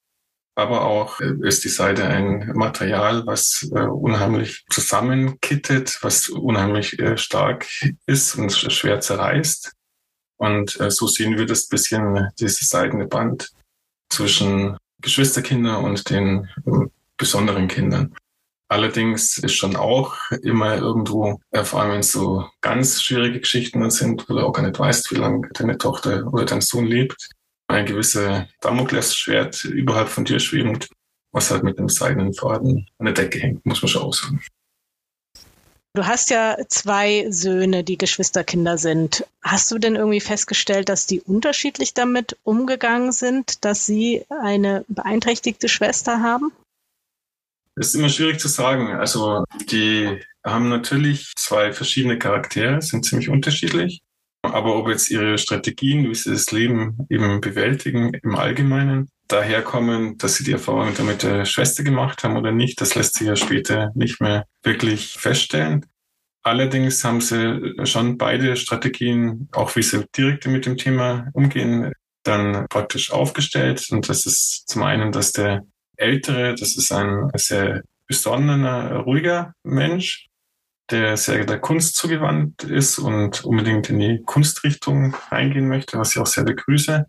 aber 0.54 0.84
auch 0.84 1.20
äh, 1.20 1.34
ist 1.42 1.64
die 1.64 1.68
Seide 1.68 2.04
ein 2.04 2.52
Material, 2.54 3.26
was 3.26 3.68
äh, 3.74 3.80
unheimlich 3.80 4.64
zusammenkittet, 4.70 5.98
was 6.02 6.28
unheimlich 6.28 6.98
äh, 6.98 7.16
stark 7.16 7.66
ist 8.06 8.36
und 8.36 8.52
schwer 8.52 9.00
zerreißt. 9.00 9.72
Und 10.36 10.80
äh, 10.80 10.90
so 10.90 11.06
sehen 11.06 11.38
wir 11.38 11.46
das 11.46 11.68
bisschen, 11.68 12.28
dieses 12.38 12.68
seidene 12.68 13.06
Band 13.06 13.50
zwischen 14.10 14.76
Geschwisterkinder 15.00 15.80
und 15.80 16.08
den 16.10 16.48
äh, 16.66 16.86
besonderen 17.16 17.68
Kindern. 17.68 18.14
Allerdings 18.68 19.38
ist 19.38 19.56
schon 19.56 19.76
auch 19.76 20.16
immer 20.42 20.76
irgendwo, 20.76 21.40
äh, 21.50 21.64
vor 21.64 21.82
allem 21.82 21.92
wenn 21.92 22.00
es 22.00 22.12
so 22.12 22.48
ganz 22.60 23.02
schwierige 23.02 23.40
Geschichten 23.40 23.88
sind, 23.90 24.28
wo 24.28 24.34
du 24.34 24.40
auch 24.40 24.52
gar 24.52 24.62
nicht 24.62 24.78
weißt, 24.78 25.10
wie 25.10 25.16
lange 25.16 25.48
deine 25.52 25.78
Tochter 25.78 26.26
oder 26.32 26.44
dein 26.44 26.60
Sohn 26.60 26.86
lebt, 26.86 27.30
ein 27.74 27.86
gewisser 27.86 28.48
Damoklesschwert 28.60 29.64
überhalb 29.64 30.08
von 30.08 30.24
dir 30.24 30.40
schwebend, 30.40 30.88
was 31.32 31.50
halt 31.50 31.62
mit 31.64 31.78
einem 31.78 31.88
seidenen 31.88 32.32
Faden 32.32 32.88
an 32.98 33.06
der 33.06 33.14
Decke 33.14 33.38
hängt, 33.38 33.66
muss 33.66 33.82
man 33.82 33.88
schon 33.88 34.02
auch 34.02 34.14
sagen. 34.14 34.40
Du 35.96 36.04
hast 36.06 36.30
ja 36.30 36.56
zwei 36.68 37.26
Söhne, 37.30 37.84
die 37.84 37.96
Geschwisterkinder 37.96 38.78
sind. 38.78 39.24
Hast 39.42 39.70
du 39.70 39.78
denn 39.78 39.94
irgendwie 39.94 40.20
festgestellt, 40.20 40.88
dass 40.88 41.06
die 41.06 41.20
unterschiedlich 41.20 41.94
damit 41.94 42.36
umgegangen 42.42 43.12
sind, 43.12 43.64
dass 43.64 43.86
sie 43.86 44.24
eine 44.28 44.84
beeinträchtigte 44.88 45.68
Schwester 45.68 46.20
haben? 46.20 46.50
Das 47.76 47.88
ist 47.88 47.94
immer 47.94 48.08
schwierig 48.08 48.40
zu 48.40 48.48
sagen. 48.48 48.92
Also 48.92 49.44
die 49.70 50.20
haben 50.44 50.68
natürlich 50.68 51.32
zwei 51.36 51.72
verschiedene 51.72 52.18
Charaktere, 52.18 52.82
sind 52.82 53.04
ziemlich 53.04 53.28
unterschiedlich. 53.28 54.02
Aber 54.52 54.76
ob 54.76 54.88
jetzt 54.88 55.10
ihre 55.10 55.38
Strategien, 55.38 56.08
wie 56.08 56.14
sie 56.14 56.30
das 56.30 56.50
Leben 56.50 57.06
eben 57.08 57.40
bewältigen 57.40 58.12
im 58.14 58.36
Allgemeinen, 58.36 59.08
daherkommen, 59.28 60.18
dass 60.18 60.36
sie 60.36 60.44
die 60.44 60.52
Erfahrung 60.52 60.92
damit 60.96 61.22
der 61.22 61.44
Schwester 61.44 61.82
gemacht 61.82 62.24
haben 62.24 62.36
oder 62.36 62.52
nicht, 62.52 62.80
das 62.80 62.94
lässt 62.94 63.14
sich 63.14 63.26
ja 63.26 63.36
später 63.36 63.90
nicht 63.94 64.20
mehr 64.20 64.44
wirklich 64.62 65.14
feststellen. 65.14 65.86
Allerdings 66.42 67.02
haben 67.04 67.22
sie 67.22 67.74
schon 67.84 68.18
beide 68.18 68.56
Strategien, 68.56 69.48
auch 69.52 69.74
wie 69.76 69.82
sie 69.82 70.04
direkt 70.14 70.46
mit 70.46 70.66
dem 70.66 70.76
Thema 70.76 71.28
umgehen, 71.32 71.92
dann 72.22 72.66
praktisch 72.68 73.10
aufgestellt. 73.12 73.86
Und 73.90 74.08
das 74.10 74.26
ist 74.26 74.68
zum 74.68 74.82
einen, 74.82 75.10
dass 75.10 75.32
der 75.32 75.62
Ältere, 75.96 76.54
das 76.54 76.76
ist 76.76 76.92
ein 76.92 77.30
sehr 77.34 77.82
besonnener, 78.06 78.96
ruhiger 78.98 79.54
Mensch, 79.62 80.26
der 80.90 81.16
sehr 81.16 81.44
der 81.44 81.58
Kunst 81.58 81.96
zugewandt 81.96 82.64
ist 82.64 82.98
und 82.98 83.44
unbedingt 83.44 83.88
in 83.90 83.98
die 83.98 84.22
Kunstrichtung 84.24 85.16
eingehen 85.30 85.68
möchte, 85.68 85.98
was 85.98 86.12
ich 86.12 86.18
auch 86.18 86.26
sehr 86.26 86.44
begrüße. 86.44 87.06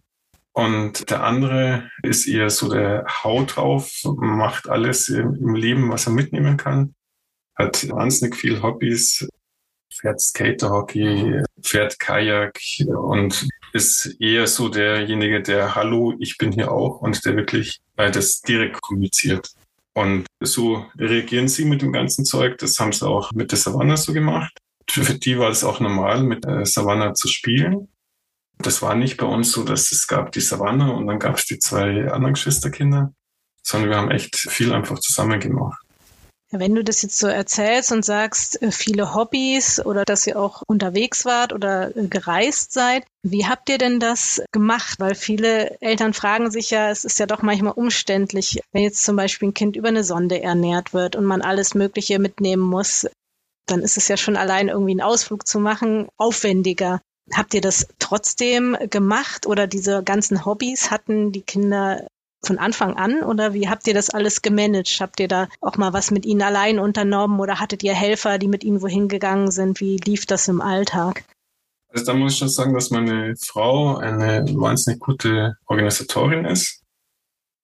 Und 0.54 1.10
der 1.10 1.24
andere 1.24 1.90
ist 2.02 2.28
eher 2.28 2.50
so 2.50 2.70
der 2.70 3.06
Haut 3.24 3.58
drauf, 3.58 3.92
macht 4.16 4.70
alles 4.70 5.10
im 5.10 5.54
Leben, 5.54 5.92
was 5.92 6.08
er 6.08 6.14
mitnehmen 6.14 6.56
kann, 6.56 6.96
hat 7.56 7.90
wahnsinnig 7.90 8.38
viel 8.38 8.62
Hobbys, 8.62 9.28
fährt 9.94 10.22
Skaterhockey, 10.22 11.44
fährt 11.62 12.00
Kajak 12.00 12.60
und 12.88 13.48
ist 13.74 14.16
eher 14.22 14.48
so 14.48 14.70
derjenige, 14.70 15.42
der 15.42 15.76
Hallo, 15.76 16.14
ich 16.20 16.38
bin 16.38 16.54
hier 16.54 16.72
auch 16.72 17.02
und 17.02 17.26
der 17.26 17.36
wirklich 17.36 17.82
das 17.98 18.40
direkt 18.40 18.82
kommuniziert. 18.82 19.52
Und 19.96 20.28
so 20.42 20.86
reagieren 20.98 21.48
sie 21.48 21.64
mit 21.66 21.82
dem 21.82 21.94
ganzen 21.94 22.26
Zeug. 22.26 22.58
Das 22.58 22.80
haben 22.80 22.92
sie 22.92 23.08
auch 23.08 23.32
mit 23.32 23.52
der 23.52 23.58
Savannah 23.58 23.96
so 23.96 24.12
gemacht. 24.12 24.58
Für 24.90 25.14
die 25.14 25.40
war 25.40 25.50
es 25.50 25.64
auch 25.64 25.80
normal, 25.80 26.24
mit 26.24 26.44
der 26.44 26.66
Savannah 26.66 27.14
zu 27.14 27.28
spielen. 27.28 27.88
Das 28.58 28.82
war 28.82 28.96
nicht 28.96 29.18
bei 29.18 29.26
uns 29.26 29.52
so, 29.52 29.64
dass 29.64 29.92
es 29.92 30.08
gab 30.08 30.32
die 30.34 30.42
Savannah 30.42 30.92
und 30.92 31.08
dann 31.08 31.20
gab 31.20 31.38
es 31.38 31.46
die 31.46 31.60
zwei 31.60 32.10
anderen 32.10 32.34
Geschwisterkinder, 32.34 33.14
sondern 33.64 33.90
wir 33.90 33.98
haben 33.98 34.12
echt 34.12 34.36
viel 34.36 34.74
einfach 34.74 35.00
zusammen 35.00 35.40
gemacht. 35.40 35.82
Wenn 36.60 36.76
du 36.76 36.84
das 36.84 37.02
jetzt 37.02 37.18
so 37.18 37.28
erzählst 37.28 37.92
und 37.92 38.06
sagst, 38.06 38.62
äh, 38.62 38.72
viele 38.72 39.14
Hobbys 39.14 39.84
oder 39.86 40.06
dass 40.06 40.28
ihr 40.28 40.40
auch 40.40 40.62
unterwegs 40.68 41.26
wart 41.26 41.54
oder 41.54 41.96
äh, 41.96 42.08
gereist 42.08 42.72
seid, 42.72 43.06
wie 43.24 43.46
habt 43.46 43.70
ihr 43.70 43.78
denn 43.78 44.00
das 44.00 44.42
gemacht? 44.52 45.00
Weil 45.00 45.16
viele 45.16 45.80
Eltern 45.82 46.14
fragen 46.14 46.52
sich 46.52 46.70
ja, 46.70 46.90
es 46.90 47.06
ist 47.06 47.20
ja 47.20 47.26
doch 47.26 47.42
manchmal 47.42 47.74
umständlich, 47.74 48.60
wenn 48.72 48.84
jetzt 48.84 49.04
zum 49.04 49.16
Beispiel 49.16 49.50
ein 49.50 49.54
Kind 49.54 49.76
über 49.76 49.88
eine 49.88 50.04
Sonde 50.04 50.42
ernährt 50.42 50.94
wird 50.94 51.16
und 51.16 51.26
man 51.26 51.42
alles 51.42 51.76
Mögliche 51.76 52.20
mitnehmen 52.20 52.64
muss, 52.64 53.08
dann 53.66 53.82
ist 53.82 53.98
es 53.98 54.08
ja 54.08 54.18
schon 54.18 54.38
allein 54.38 54.68
irgendwie 54.68 54.92
einen 54.92 55.02
Ausflug 55.02 55.48
zu 55.48 55.60
machen 55.60 56.08
aufwendiger. 56.18 57.02
Habt 57.34 57.56
ihr 57.56 57.62
das 57.62 57.88
trotzdem 57.98 58.78
gemacht 58.90 59.48
oder 59.48 59.66
diese 59.66 60.04
ganzen 60.04 60.46
Hobbys 60.46 60.92
hatten 60.92 61.32
die 61.32 61.42
Kinder 61.42 62.06
von 62.46 62.58
Anfang 62.58 62.96
an 62.96 63.24
oder 63.24 63.54
wie 63.54 63.68
habt 63.68 63.88
ihr 63.88 63.94
das 63.94 64.10
alles 64.10 64.42
gemanagt? 64.42 64.98
Habt 65.00 65.20
ihr 65.20 65.28
da 65.28 65.48
auch 65.62 65.78
mal 65.78 65.94
was 65.94 66.12
mit 66.12 66.26
ihnen 66.26 66.42
allein 66.42 66.80
unternommen 66.80 67.40
oder 67.40 67.60
hattet 67.60 67.84
ihr 67.84 67.94
Helfer, 67.94 68.38
die 68.38 68.48
mit 68.48 68.64
ihnen 68.64 68.82
wohin 68.82 69.08
gegangen 69.08 69.52
sind? 69.52 69.80
Wie 69.80 69.98
lief 69.98 70.26
das 70.26 70.48
im 70.48 70.62
Alltag? 70.62 71.24
Also 71.90 72.06
da 72.06 72.14
muss 72.14 72.34
ich 72.34 72.40
schon 72.40 72.50
sagen, 72.50 72.74
dass 72.74 72.92
meine 72.92 73.36
Frau 73.38 73.98
eine 73.98 74.46
wahnsinnig 74.54 75.00
gute 75.00 75.56
Organisatorin 75.66 76.46
ist 76.46 76.84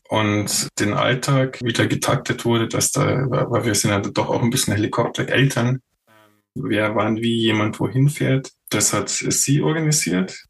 und 0.08 0.68
den 0.80 0.94
Alltag 0.94 1.60
wieder 1.62 1.88
getaktet 1.88 2.46
wurde, 2.46 2.68
dass 2.68 2.92
da, 2.92 3.26
weil 3.30 3.66
wir 3.66 3.76
sind 3.76 3.92
ja 3.92 4.00
doch 4.00 4.30
auch 4.30 4.42
ein 4.42 4.50
bisschen 4.50 4.74
Helikoptereltern. 4.74 5.82
Wer 6.56 6.96
wann 6.96 7.18
wie 7.18 7.42
jemand 7.42 7.80
wohin 7.80 8.10
fährt, 8.10 8.52
das 8.70 8.94
hat 8.94 9.10
sie 9.10 9.62
organisiert 9.62 10.46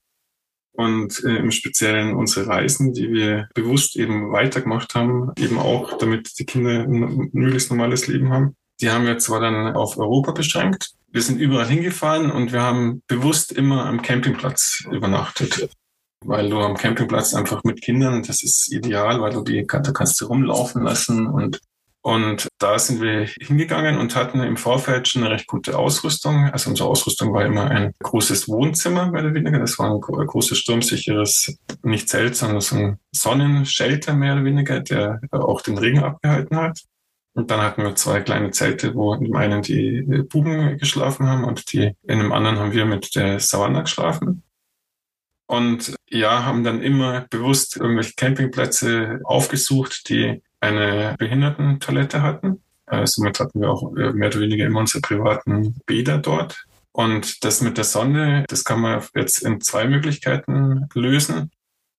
und 0.73 1.23
äh, 1.23 1.37
im 1.37 1.51
Speziellen 1.51 2.15
unsere 2.15 2.47
Reisen, 2.47 2.93
die 2.93 3.11
wir 3.11 3.49
bewusst 3.53 3.95
eben 3.95 4.31
weitergemacht 4.31 4.95
haben, 4.95 5.31
eben 5.37 5.59
auch, 5.59 5.97
damit 5.97 6.39
die 6.39 6.45
Kinder 6.45 6.83
ein 6.83 7.29
möglichst 7.33 7.69
normales 7.69 8.07
Leben 8.07 8.29
haben. 8.29 8.55
Die 8.79 8.89
haben 8.89 9.05
wir 9.05 9.17
zwar 9.19 9.41
dann 9.41 9.75
auf 9.75 9.97
Europa 9.97 10.31
beschränkt. 10.31 10.91
Wir 11.11 11.21
sind 11.21 11.39
überall 11.39 11.67
hingefahren 11.67 12.31
und 12.31 12.51
wir 12.51 12.61
haben 12.61 13.03
bewusst 13.07 13.51
immer 13.51 13.85
am 13.85 14.01
Campingplatz 14.01 14.85
übernachtet. 14.89 15.69
Weil 16.23 16.49
du 16.49 16.59
am 16.59 16.77
Campingplatz 16.77 17.33
einfach 17.33 17.63
mit 17.63 17.81
Kindern, 17.81 18.23
das 18.23 18.43
ist 18.43 18.71
ideal, 18.71 19.21
weil 19.21 19.33
du 19.33 19.43
die, 19.43 19.65
da 19.65 19.91
kannst 19.91 20.21
du 20.21 20.25
rumlaufen 20.25 20.83
lassen 20.83 21.27
und 21.27 21.59
und 22.03 22.47
da 22.57 22.79
sind 22.79 22.99
wir 22.99 23.27
hingegangen 23.39 23.99
und 23.99 24.15
hatten 24.15 24.41
im 24.41 24.57
Vorfeld 24.57 25.07
schon 25.07 25.23
eine 25.23 25.33
recht 25.35 25.45
gute 25.45 25.77
Ausrüstung. 25.77 26.49
Also 26.51 26.71
unsere 26.71 26.89
Ausrüstung 26.89 27.31
war 27.31 27.45
immer 27.45 27.69
ein 27.69 27.93
großes 27.99 28.47
Wohnzimmer, 28.49 29.11
mehr 29.11 29.21
oder 29.21 29.35
weniger. 29.35 29.59
Das 29.59 29.77
war 29.77 29.91
ein 29.93 30.01
großes 30.01 30.57
sturmsicheres, 30.57 31.57
nicht 31.83 32.09
Zelt, 32.09 32.35
sondern 32.35 32.61
so 32.61 32.75
ein 32.75 32.99
Sonnenshelter, 33.11 34.15
mehr 34.15 34.33
oder 34.33 34.45
weniger, 34.45 34.79
der 34.79 35.21
auch 35.29 35.61
den 35.61 35.77
Regen 35.77 36.03
abgehalten 36.03 36.57
hat. 36.57 36.81
Und 37.33 37.51
dann 37.51 37.61
hatten 37.61 37.83
wir 37.83 37.95
zwei 37.95 38.21
kleine 38.21 38.49
Zelte, 38.49 38.95
wo 38.95 39.15
dem 39.15 39.35
einen 39.35 39.61
die 39.61 40.01
Buben 40.27 40.79
geschlafen 40.79 41.27
haben 41.27 41.43
und 41.43 41.71
die, 41.71 41.95
in 42.03 42.19
dem 42.19 42.31
anderen 42.31 42.57
haben 42.57 42.73
wir 42.73 42.85
mit 42.85 43.15
der 43.15 43.39
Savanna 43.39 43.81
geschlafen. 43.81 44.43
Und 45.45 45.95
ja, 46.09 46.45
haben 46.45 46.63
dann 46.63 46.81
immer 46.81 47.27
bewusst 47.29 47.77
irgendwelche 47.77 48.13
Campingplätze 48.15 49.19
aufgesucht, 49.23 50.09
die 50.09 50.41
eine 50.61 51.15
Behindertentoilette 51.17 52.21
hatten. 52.21 52.61
Äh, 52.85 53.05
somit 53.05 53.39
hatten 53.39 53.61
wir 53.61 53.69
auch 53.69 53.95
äh, 53.95 54.13
mehr 54.13 54.29
oder 54.29 54.39
weniger 54.39 54.65
immer 54.65 54.79
unsere 54.79 55.01
privaten 55.01 55.75
Bäder 55.85 56.17
dort. 56.17 56.65
Und 56.93 57.43
das 57.43 57.61
mit 57.61 57.77
der 57.77 57.83
Sonde, 57.83 58.45
das 58.47 58.63
kann 58.63 58.81
man 58.81 59.01
jetzt 59.15 59.41
in 59.43 59.61
zwei 59.61 59.85
Möglichkeiten 59.85 60.87
lösen. 60.93 61.51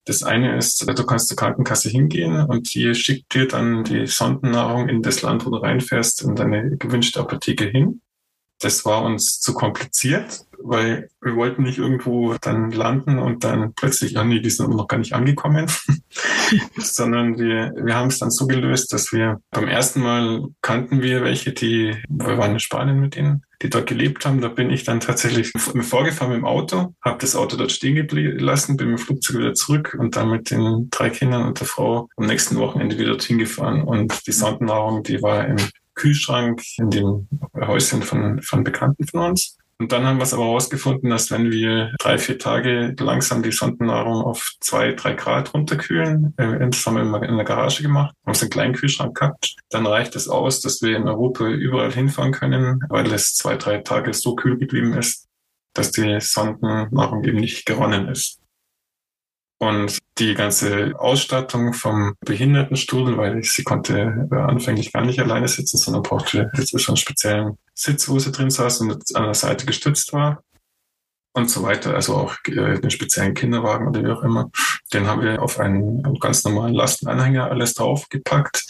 Das 0.05 0.23
eine 0.23 0.57
ist, 0.57 0.87
du 0.87 1.07
kannst 1.07 1.29
zur 1.29 1.37
Krankenkasse 1.37 1.89
hingehen 1.89 2.45
und 2.45 2.75
die 2.75 2.95
schickt 2.95 3.35
dir 3.35 3.47
dann 3.47 3.85
die 3.85 4.07
Sondennahrung 4.07 4.89
in 4.89 5.01
das 5.01 5.23
Land, 5.23 5.47
wo 5.47 5.51
du 5.51 5.59
reinfährst, 5.59 6.23
in 6.23 6.35
deine 6.35 6.77
gewünschte 6.77 7.21
Apotheke 7.21 7.65
hin. 7.65 8.01
Das 8.59 8.85
war 8.85 9.05
uns 9.05 9.41
zu 9.41 9.55
kompliziert, 9.55 10.45
weil 10.65 11.09
wir 11.21 11.37
wollten 11.37 11.63
nicht 11.63 11.79
irgendwo 11.79 12.35
dann 12.41 12.71
landen 12.71 13.19
und 13.19 13.45
dann 13.45 13.75
plötzlich, 13.75 14.13
ja 14.13 14.25
nee, 14.25 14.41
die 14.41 14.51
sind 14.51 14.71
noch 14.71 14.89
gar 14.89 14.99
nicht 14.99 15.13
angekommen, 15.13 15.67
sondern 16.77 17.39
wir, 17.39 17.73
wir 17.77 17.95
haben 17.95 18.09
es 18.09 18.19
dann 18.19 18.31
so 18.31 18.47
gelöst, 18.47 18.93
dass 18.93 19.13
wir 19.13 19.41
beim 19.51 19.69
ersten 19.69 20.01
Mal 20.01 20.47
kannten 20.61 21.03
wir 21.03 21.23
welche, 21.23 21.53
die, 21.53 21.97
wir 22.09 22.39
waren 22.39 22.53
in 22.53 22.61
Spanien 22.61 23.01
mit 23.01 23.17
denen, 23.17 23.45
die 23.63 23.71
dort 23.71 23.87
gelebt 23.87 24.27
haben. 24.27 24.41
Da 24.41 24.49
bin 24.49 24.71
ich 24.71 24.85
dann 24.85 25.01
tatsächlich 25.01 25.53
vorgefahren 25.83 26.33
mit 26.33 26.39
dem 26.39 26.45
Auto, 26.45 26.95
habe 27.03 27.19
das 27.21 27.37
Auto 27.37 27.57
dort 27.57 27.73
stehen 27.73 28.07
gelassen, 28.07 28.77
bin 28.77 28.91
mit 28.91 28.99
dem 28.99 29.05
Flugzeug 29.05 29.39
wieder 29.39 29.55
zurück 29.55 29.97
und 29.99 30.17
dann 30.17 30.31
mit 30.31 30.51
den 30.51 30.89
drei 30.91 31.11
Kindern 31.11 31.47
und 31.47 31.61
der 31.61 31.67
Frau 31.67 32.09
am 32.17 32.27
nächsten 32.27 32.57
Wochenende 32.57 32.99
wieder 32.99 33.11
dorthin 33.11 33.39
gefahren. 33.39 33.83
Und 33.83 34.27
die 34.27 34.33
Sondennahrung, 34.33 35.03
die 35.03 35.23
war 35.23 35.47
im 35.47 35.57
Kühlschrank 35.95 36.63
in 36.79 36.91
dem 36.91 37.29
Häuschen 37.55 38.03
von, 38.03 38.41
von 38.43 38.65
Bekannten 38.65 39.07
von 39.07 39.31
uns. 39.31 39.59
Und 39.83 39.91
dann 39.91 40.07
haben 40.07 40.19
wir 40.19 40.23
es 40.23 40.33
aber 40.33 40.45
herausgefunden, 40.45 41.11
dass 41.11 41.33
wenn 41.33 41.51
wir 41.51 41.93
drei, 41.99 42.17
vier 42.17 42.39
Tage 42.39 42.95
langsam 43.01 43.43
die 43.43 43.51
Sondennahrung 43.51 44.23
auf 44.23 44.53
zwei, 44.61 44.93
drei 44.93 45.15
Grad 45.15 45.53
runterkühlen, 45.55 46.35
äh, 46.37 46.71
das 46.71 46.87
haben 46.87 47.11
wir 47.11 47.23
in 47.25 47.35
der 47.35 47.45
Garage 47.45 47.83
gemacht, 47.83 48.15
haben 48.25 48.35
so 48.35 48.43
einen 48.43 48.51
kleinen 48.51 48.75
Kühlschrank 48.75 49.19
gehabt, 49.19 49.57
dann 49.71 49.85
reicht 49.85 50.15
es 50.15 50.29
aus, 50.29 50.61
dass 50.61 50.83
wir 50.83 50.97
in 50.97 51.09
Europa 51.09 51.49
überall 51.49 51.91
hinfahren 51.91 52.31
können, 52.31 52.79
weil 52.91 53.13
es 53.13 53.35
zwei, 53.35 53.57
drei 53.57 53.79
Tage 53.79 54.15
so 54.15 54.37
kühl 54.37 54.57
geblieben 54.57 54.93
ist, 54.93 55.27
dass 55.75 55.91
die 55.91 56.21
Sondennahrung 56.21 57.25
eben 57.25 57.41
nicht 57.41 57.67
geronnen 57.67 58.07
ist. 58.07 58.39
Und 59.63 59.99
die 60.19 60.35
ganze 60.35 60.93
Ausstattung 60.99 61.73
vom 61.73 62.17
Behindertenstuhl, 62.27 63.17
weil 63.17 63.39
ich, 63.39 63.53
sie 63.53 63.63
konnte 63.63 64.29
äh, 64.33 64.35
anfänglich 64.35 64.93
gar 64.93 65.05
nicht 65.05 65.21
alleine 65.21 65.47
sitzen, 65.47 65.77
sondern 65.77 66.03
brauchte 66.03 66.51
jetzt 66.57 66.71
schon 66.81 66.95
einen 66.95 66.97
speziellen 66.97 67.59
Sitz, 67.73 68.09
wo 68.09 68.19
sie 68.19 68.33
drin 68.33 68.51
saß 68.51 68.81
und 68.81 69.15
an 69.15 69.23
der 69.23 69.35
Seite 69.35 69.65
gestützt 69.65 70.13
war 70.13 70.43
und 71.33 71.49
so 71.49 71.63
weiter. 71.63 71.95
Also 71.95 72.17
auch 72.17 72.35
äh, 72.49 72.81
den 72.81 72.91
speziellen 72.91 73.35
Kinderwagen 73.35 73.87
oder 73.87 74.03
wie 74.03 74.11
auch 74.11 74.25
immer. 74.25 74.51
Den 74.93 75.07
haben 75.07 75.23
wir 75.23 75.41
auf 75.41 75.61
einen, 75.61 76.05
einen 76.05 76.19
ganz 76.19 76.43
normalen 76.43 76.75
Lastenanhänger 76.75 77.49
alles 77.49 77.75
draufgepackt 77.75 78.65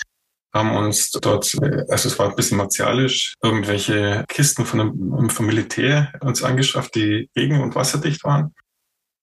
haben 0.54 0.76
uns 0.76 1.10
dort, 1.12 1.54
äh, 1.62 1.86
also 1.88 2.10
es 2.10 2.18
war 2.18 2.28
ein 2.28 2.36
bisschen 2.36 2.58
martialisch, 2.58 3.34
irgendwelche 3.42 4.26
Kisten 4.28 4.66
von 4.66 4.78
dem, 4.78 5.30
vom 5.30 5.46
Militär 5.46 6.12
uns 6.20 6.42
angeschafft, 6.42 6.94
die 6.94 7.30
regen- 7.34 7.62
und 7.62 7.74
wasserdicht 7.74 8.22
waren. 8.24 8.54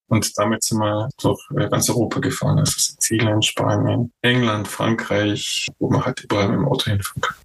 Und 0.10 0.38
damit 0.38 0.64
sind 0.64 0.80
wir 0.80 1.10
durch 1.22 1.40
äh, 1.56 1.70
ganz 1.70 1.90
Europa 1.90 2.20
gefahren, 2.20 2.60
also 2.60 2.74
Sizilien, 2.78 3.42
Spanien, 3.42 4.12
England, 4.22 4.68
Frankreich, 4.68 5.68
wo 5.80 5.90
man 5.90 6.04
halt 6.04 6.24
überall 6.24 6.50
mit 6.50 6.58
dem 6.58 6.68
Auto 6.68 6.90
hinfahren 6.90 7.22
kann. 7.22 7.38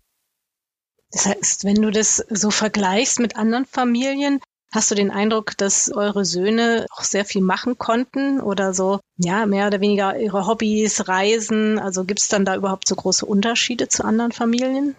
Das 1.12 1.26
heißt, 1.26 1.64
wenn 1.64 1.80
du 1.80 1.90
das 1.90 2.24
so 2.28 2.50
vergleichst 2.50 3.20
mit 3.20 3.36
anderen 3.36 3.66
Familien, 3.66 4.40
hast 4.72 4.90
du 4.90 4.96
den 4.96 5.12
Eindruck, 5.12 5.56
dass 5.56 5.92
eure 5.92 6.24
Söhne 6.24 6.86
auch 6.90 7.04
sehr 7.04 7.24
viel 7.24 7.42
machen 7.42 7.78
konnten 7.78 8.40
oder 8.40 8.74
so, 8.74 8.98
ja, 9.16 9.46
mehr 9.46 9.68
oder 9.68 9.80
weniger 9.80 10.18
ihre 10.18 10.46
Hobbys, 10.46 11.06
Reisen? 11.06 11.78
Also 11.78 12.04
gibt 12.04 12.20
es 12.20 12.28
dann 12.28 12.44
da 12.44 12.56
überhaupt 12.56 12.88
so 12.88 12.96
große 12.96 13.24
Unterschiede 13.24 13.88
zu 13.88 14.04
anderen 14.04 14.32
Familien? 14.32 14.96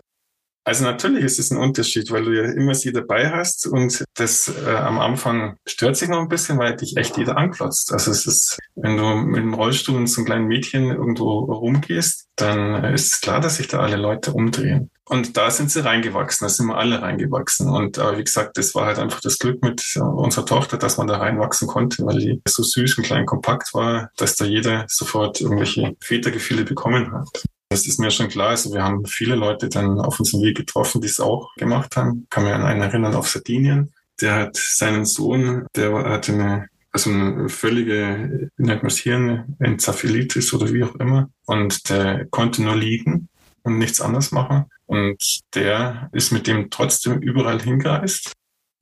Also 0.65 0.83
natürlich 0.83 1.23
ist 1.23 1.37
es 1.37 1.51
ein 1.51 1.59
Unterschied, 1.59 2.09
weil 2.09 2.25
du 2.25 2.31
ja 2.31 2.51
immer 2.51 2.73
sie 2.73 2.91
dabei 2.91 3.29
hast 3.29 3.67
und 3.67 4.03
das 4.15 4.51
äh, 4.65 4.71
am 4.71 4.99
Anfang 4.99 5.57
stört 5.67 5.95
sich 5.95 6.09
noch 6.09 6.19
ein 6.19 6.27
bisschen, 6.27 6.57
weil 6.57 6.75
dich 6.75 6.97
echt 6.97 7.17
jeder 7.17 7.37
anklotzt. 7.37 7.93
Also 7.93 8.09
es 8.09 8.25
ist, 8.25 8.57
wenn 8.75 8.97
du 8.97 9.03
mit 9.15 9.43
dem 9.43 9.53
Rollstuhl 9.53 9.95
und 9.95 10.07
so 10.07 10.21
einem 10.21 10.25
kleinen 10.25 10.47
Mädchen 10.47 10.89
irgendwo 10.89 11.41
rumgehst, 11.41 12.29
dann 12.35 12.83
ist 12.85 13.13
es 13.13 13.21
klar, 13.21 13.39
dass 13.39 13.57
sich 13.57 13.67
da 13.67 13.79
alle 13.79 13.95
Leute 13.95 14.33
umdrehen. 14.33 14.89
Und 15.07 15.37
da 15.37 15.51
sind 15.51 15.69
sie 15.69 15.85
reingewachsen, 15.85 16.45
da 16.45 16.49
sind 16.49 16.65
wir 16.65 16.77
alle 16.77 16.99
reingewachsen. 16.99 17.69
Und 17.69 17.99
aber 17.99 18.17
wie 18.17 18.23
gesagt, 18.23 18.57
das 18.57 18.73
war 18.73 18.87
halt 18.87 18.97
einfach 18.97 19.21
das 19.21 19.37
Glück 19.37 19.61
mit 19.61 19.83
unserer 19.97 20.47
Tochter, 20.47 20.77
dass 20.77 20.97
man 20.97 21.05
da 21.05 21.17
reinwachsen 21.17 21.67
konnte, 21.67 22.03
weil 22.07 22.17
die 22.17 22.41
so 22.47 22.63
süß 22.63 22.97
und 22.97 23.03
klein 23.03 23.27
kompakt 23.27 23.75
war, 23.75 24.09
dass 24.17 24.35
da 24.35 24.45
jeder 24.45 24.85
sofort 24.87 25.41
irgendwelche 25.41 25.95
Vätergefühle 26.01 26.63
bekommen 26.63 27.11
hat. 27.13 27.43
Das 27.69 27.87
ist 27.87 27.99
mir 27.99 28.11
schon 28.11 28.29
klar. 28.29 28.49
Also 28.49 28.73
wir 28.73 28.83
haben 28.83 29.05
viele 29.05 29.35
Leute 29.35 29.69
dann 29.69 29.99
auf 29.99 30.19
unserem 30.19 30.43
Weg 30.43 30.57
getroffen, 30.57 31.01
die 31.01 31.07
es 31.07 31.19
auch 31.19 31.53
gemacht 31.55 31.95
haben. 31.97 32.27
Kann 32.29 32.43
mich 32.43 32.53
an 32.53 32.63
einen 32.63 32.81
erinnern 32.81 33.15
auf 33.15 33.27
Sardinien. 33.27 33.93
Der 34.21 34.35
hat 34.35 34.55
seinen 34.55 35.05
Sohn, 35.05 35.65
der 35.75 35.93
hatte 36.05 36.33
eine, 36.33 36.67
also 36.91 37.09
eine 37.09 37.49
völlige, 37.49 38.49
nennt 38.57 38.83
man 38.83 38.91
es 38.91 38.97
hier, 38.97 39.45
Enzephalitis 39.59 40.53
oder 40.53 40.71
wie 40.71 40.83
auch 40.83 40.95
immer. 40.95 41.29
Und 41.45 41.89
der 41.89 42.25
konnte 42.27 42.63
nur 42.63 42.75
liegen 42.75 43.29
und 43.63 43.77
nichts 43.77 43.99
anderes 43.99 44.31
machen. 44.31 44.65
Und 44.85 45.41
der 45.55 46.09
ist 46.13 46.31
mit 46.31 46.47
dem 46.47 46.69
trotzdem 46.69 47.19
überall 47.19 47.61
hingereist 47.61 48.31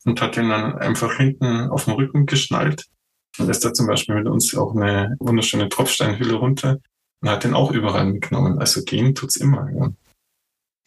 und 0.04 0.22
hat 0.22 0.38
ihn 0.38 0.50
dann 0.50 0.78
einfach 0.78 1.15
hinten 1.15 1.69
auf 1.69 1.86
dem 1.86 1.93
Rücken 1.93 2.26
geschnallt. 2.26 2.86
Und 3.39 3.50
ist 3.50 3.65
da 3.65 3.74
zum 3.74 3.88
Beispiel 3.88 4.15
mit 4.15 4.28
uns 4.28 4.56
auch 4.56 4.76
eine 4.76 5.15
wunderschöne 5.19 5.69
Tropfsteinhülle 5.69 6.36
runter 6.36 6.80
und 7.24 7.30
hat 7.30 7.46
den 7.46 7.54
auch 7.54 7.72
überall 7.72 8.06
mitgenommen. 8.06 8.60
Also 8.60 8.84
gehen 8.84 9.16
tut's 9.16 9.38
immer. 9.38 9.70
Ja. 9.74 9.90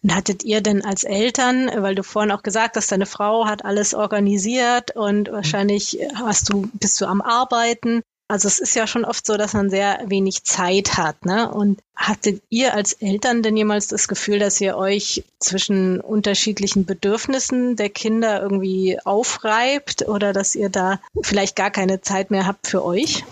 Und 0.02 0.14
hattet 0.14 0.44
ihr 0.44 0.60
denn 0.60 0.84
als 0.84 1.02
Eltern, 1.02 1.70
weil 1.78 1.94
du 1.94 2.02
vorhin 2.02 2.30
auch 2.30 2.42
gesagt 2.42 2.76
hast, 2.76 2.92
deine 2.92 3.06
Frau 3.06 3.46
hat 3.46 3.64
alles 3.64 3.94
organisiert 3.94 4.94
und 4.94 5.32
wahrscheinlich 5.32 5.98
hast 6.14 6.52
du, 6.52 6.68
bist 6.74 7.00
du 7.00 7.06
am 7.06 7.22
Arbeiten. 7.22 8.02
Also 8.28 8.48
es 8.48 8.58
ist 8.58 8.74
ja 8.74 8.86
schon 8.86 9.04
oft 9.04 9.24
so, 9.24 9.36
dass 9.36 9.54
man 9.54 9.70
sehr 9.70 10.00
wenig 10.06 10.44
Zeit 10.44 10.96
hat, 10.96 11.24
ne? 11.24 11.50
Und 11.50 11.80
hattet 11.94 12.42
ihr 12.50 12.74
als 12.74 12.92
Eltern 12.92 13.42
denn 13.42 13.56
jemals 13.56 13.86
das 13.86 14.08
Gefühl, 14.08 14.40
dass 14.40 14.60
ihr 14.60 14.76
euch 14.76 15.24
zwischen 15.38 16.00
unterschiedlichen 16.00 16.84
Bedürfnissen 16.84 17.76
der 17.76 17.88
Kinder 17.88 18.42
irgendwie 18.42 18.98
aufreibt 19.04 20.06
oder 20.08 20.32
dass 20.32 20.54
ihr 20.54 20.68
da 20.68 21.00
vielleicht 21.22 21.56
gar 21.56 21.70
keine 21.70 22.00
Zeit 22.00 22.30
mehr 22.30 22.46
habt 22.46 22.66
für 22.66 22.84
euch? 22.84 23.24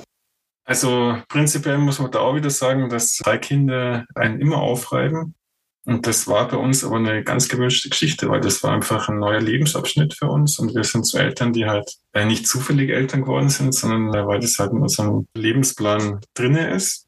Also 0.64 1.18
prinzipiell 1.28 1.78
muss 1.78 1.98
man 1.98 2.10
da 2.10 2.20
auch 2.20 2.34
wieder 2.34 2.50
sagen, 2.50 2.88
dass 2.88 3.16
drei 3.18 3.38
Kinder 3.38 4.06
einen 4.14 4.40
immer 4.40 4.58
aufreiben. 4.58 5.34
Und 5.86 6.06
das 6.06 6.26
war 6.26 6.48
bei 6.48 6.56
uns 6.56 6.82
aber 6.82 6.96
eine 6.96 7.22
ganz 7.22 7.48
gewünschte 7.48 7.90
Geschichte, 7.90 8.30
weil 8.30 8.40
das 8.40 8.62
war 8.62 8.72
einfach 8.72 9.10
ein 9.10 9.18
neuer 9.18 9.42
Lebensabschnitt 9.42 10.14
für 10.14 10.30
uns. 10.30 10.58
Und 10.58 10.74
wir 10.74 10.84
sind 10.84 11.06
so 11.06 11.18
Eltern, 11.18 11.52
die 11.52 11.66
halt 11.66 11.98
äh, 12.14 12.24
nicht 12.24 12.46
zufällig 12.46 12.88
Eltern 12.88 13.22
geworden 13.22 13.50
sind, 13.50 13.74
sondern 13.74 14.14
äh, 14.14 14.26
weil 14.26 14.40
das 14.40 14.58
halt 14.58 14.72
in 14.72 14.80
unserem 14.80 15.26
Lebensplan 15.34 16.20
drinne 16.32 16.74
ist. 16.74 17.06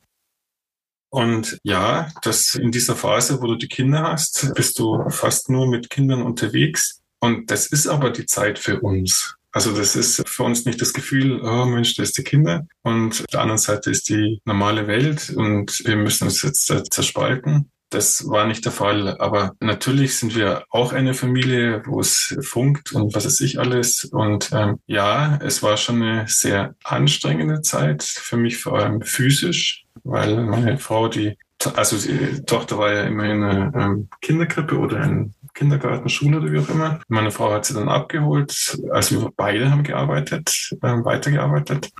Und 1.08 1.58
ja, 1.62 2.10
das 2.20 2.54
in 2.54 2.70
dieser 2.70 2.96
Phase, 2.96 3.40
wo 3.40 3.46
du 3.46 3.54
die 3.54 3.68
Kinder 3.68 4.02
hast, 4.02 4.52
bist 4.54 4.78
du 4.78 5.08
fast 5.08 5.48
nur 5.48 5.66
mit 5.66 5.88
Kindern 5.88 6.20
unterwegs. 6.20 7.00
Und 7.20 7.50
das 7.50 7.66
ist 7.68 7.86
aber 7.86 8.10
die 8.10 8.26
Zeit 8.26 8.58
für 8.58 8.80
uns. 8.80 9.36
Also 9.56 9.74
das 9.74 9.96
ist 9.96 10.22
für 10.28 10.42
uns 10.42 10.66
nicht 10.66 10.82
das 10.82 10.92
Gefühl, 10.92 11.40
oh 11.42 11.64
Mensch, 11.64 11.94
da 11.94 12.02
ist 12.02 12.18
die 12.18 12.22
Kinder 12.22 12.66
und 12.82 13.18
auf 13.20 13.26
der 13.32 13.40
anderen 13.40 13.56
Seite 13.56 13.90
ist 13.90 14.06
die 14.10 14.38
normale 14.44 14.86
Welt 14.86 15.32
und 15.34 15.82
wir 15.86 15.96
müssen 15.96 16.24
uns 16.24 16.42
jetzt 16.42 16.70
zerspalten. 16.90 17.70
Das 17.88 18.28
war 18.28 18.46
nicht 18.46 18.66
der 18.66 18.72
Fall. 18.72 19.18
Aber 19.18 19.54
natürlich 19.60 20.18
sind 20.18 20.36
wir 20.36 20.66
auch 20.68 20.92
eine 20.92 21.14
Familie, 21.14 21.82
wo 21.86 22.00
es 22.00 22.36
funkt 22.42 22.92
und 22.92 23.14
was 23.14 23.24
weiß 23.24 23.40
ich 23.40 23.58
alles. 23.58 24.04
Und 24.04 24.50
ähm, 24.52 24.78
ja, 24.86 25.38
es 25.42 25.62
war 25.62 25.78
schon 25.78 26.02
eine 26.02 26.28
sehr 26.28 26.74
anstrengende 26.84 27.62
Zeit, 27.62 28.02
für 28.02 28.36
mich 28.36 28.58
vor 28.58 28.78
allem 28.78 29.00
physisch, 29.00 29.86
weil 30.04 30.36
meine 30.44 30.76
Frau, 30.76 31.08
die, 31.08 31.38
also 31.76 31.96
die 31.96 32.42
Tochter 32.44 32.76
war 32.76 32.92
ja 32.92 33.04
immer 33.04 33.24
in 33.24 33.42
einer 33.42 33.74
ähm, 33.74 34.10
Kinderkrippe 34.20 34.76
oder 34.76 35.02
in 35.02 35.32
Kindergarten, 35.56 36.08
Schule 36.08 36.38
oder 36.38 36.52
wie 36.52 36.58
auch 36.58 36.68
immer. 36.68 37.00
Meine 37.08 37.32
Frau 37.32 37.52
hat 37.52 37.64
sie 37.64 37.74
dann 37.74 37.88
abgeholt. 37.88 38.78
Also 38.90 39.20
wir 39.20 39.32
beide 39.36 39.70
haben 39.70 39.82
gearbeitet, 39.82 40.70
äh, 40.82 41.04
weitergearbeitet. 41.04 41.90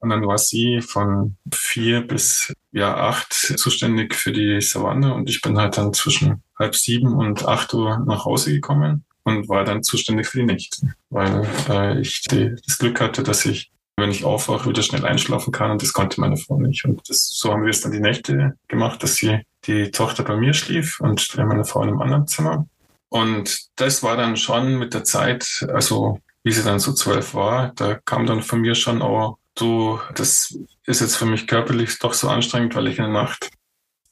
Und 0.00 0.10
dann 0.10 0.26
war 0.26 0.38
sie 0.38 0.80
von 0.80 1.36
vier 1.52 2.06
bis 2.06 2.54
ja 2.72 2.96
acht 2.96 3.32
zuständig 3.32 4.14
für 4.14 4.32
die 4.32 4.60
Savanne 4.60 5.12
und 5.14 5.28
ich 5.28 5.42
bin 5.42 5.58
halt 5.58 5.76
dann 5.76 5.92
zwischen 5.92 6.42
halb 6.58 6.74
sieben 6.74 7.12
und 7.12 7.46
acht 7.46 7.74
Uhr 7.74 7.98
nach 8.06 8.24
Hause 8.24 8.52
gekommen 8.52 9.04
und 9.24 9.48
war 9.50 9.64
dann 9.64 9.82
zuständig 9.82 10.26
für 10.26 10.38
die 10.38 10.46
Nächte, 10.46 10.94
weil 11.10 11.46
äh, 11.68 12.00
ich 12.00 12.22
die, 12.22 12.54
das 12.66 12.78
Glück 12.78 12.98
hatte, 13.00 13.22
dass 13.22 13.44
ich, 13.44 13.70
wenn 13.96 14.10
ich 14.10 14.24
aufwache, 14.24 14.70
wieder 14.70 14.82
schnell 14.82 15.04
einschlafen 15.04 15.52
kann 15.52 15.72
und 15.72 15.82
das 15.82 15.92
konnte 15.92 16.18
meine 16.18 16.38
Frau 16.38 16.58
nicht. 16.58 16.86
Und 16.86 17.02
das, 17.08 17.28
so 17.30 17.52
haben 17.52 17.64
wir 17.64 17.70
es 17.70 17.82
dann 17.82 17.92
die 17.92 18.00
Nächte 18.00 18.54
gemacht, 18.68 19.02
dass 19.02 19.16
sie 19.16 19.40
die 19.66 19.90
Tochter 19.90 20.24
bei 20.24 20.36
mir 20.36 20.54
schlief 20.54 21.00
und 21.00 21.36
meine 21.36 21.66
Frau 21.66 21.82
in 21.82 21.90
einem 21.90 22.00
anderen 22.00 22.26
Zimmer. 22.26 22.66
Und 23.10 23.66
das 23.76 24.02
war 24.02 24.16
dann 24.16 24.36
schon 24.36 24.78
mit 24.78 24.94
der 24.94 25.04
Zeit, 25.04 25.66
also 25.72 26.20
wie 26.42 26.52
sie 26.52 26.62
dann 26.62 26.78
so 26.78 26.94
zwölf 26.94 27.34
war, 27.34 27.72
da 27.74 27.96
kam 28.04 28.24
dann 28.24 28.42
von 28.42 28.60
mir 28.60 28.74
schon 28.74 29.02
auch 29.02 29.36
so, 29.58 30.00
das 30.14 30.56
ist 30.86 31.00
jetzt 31.00 31.16
für 31.16 31.26
mich 31.26 31.46
körperlich 31.46 31.98
doch 31.98 32.14
so 32.14 32.28
anstrengend, 32.28 32.74
weil 32.74 32.86
ich 32.86 32.98
in 32.98 33.04
der 33.04 33.12
Nacht 33.12 33.50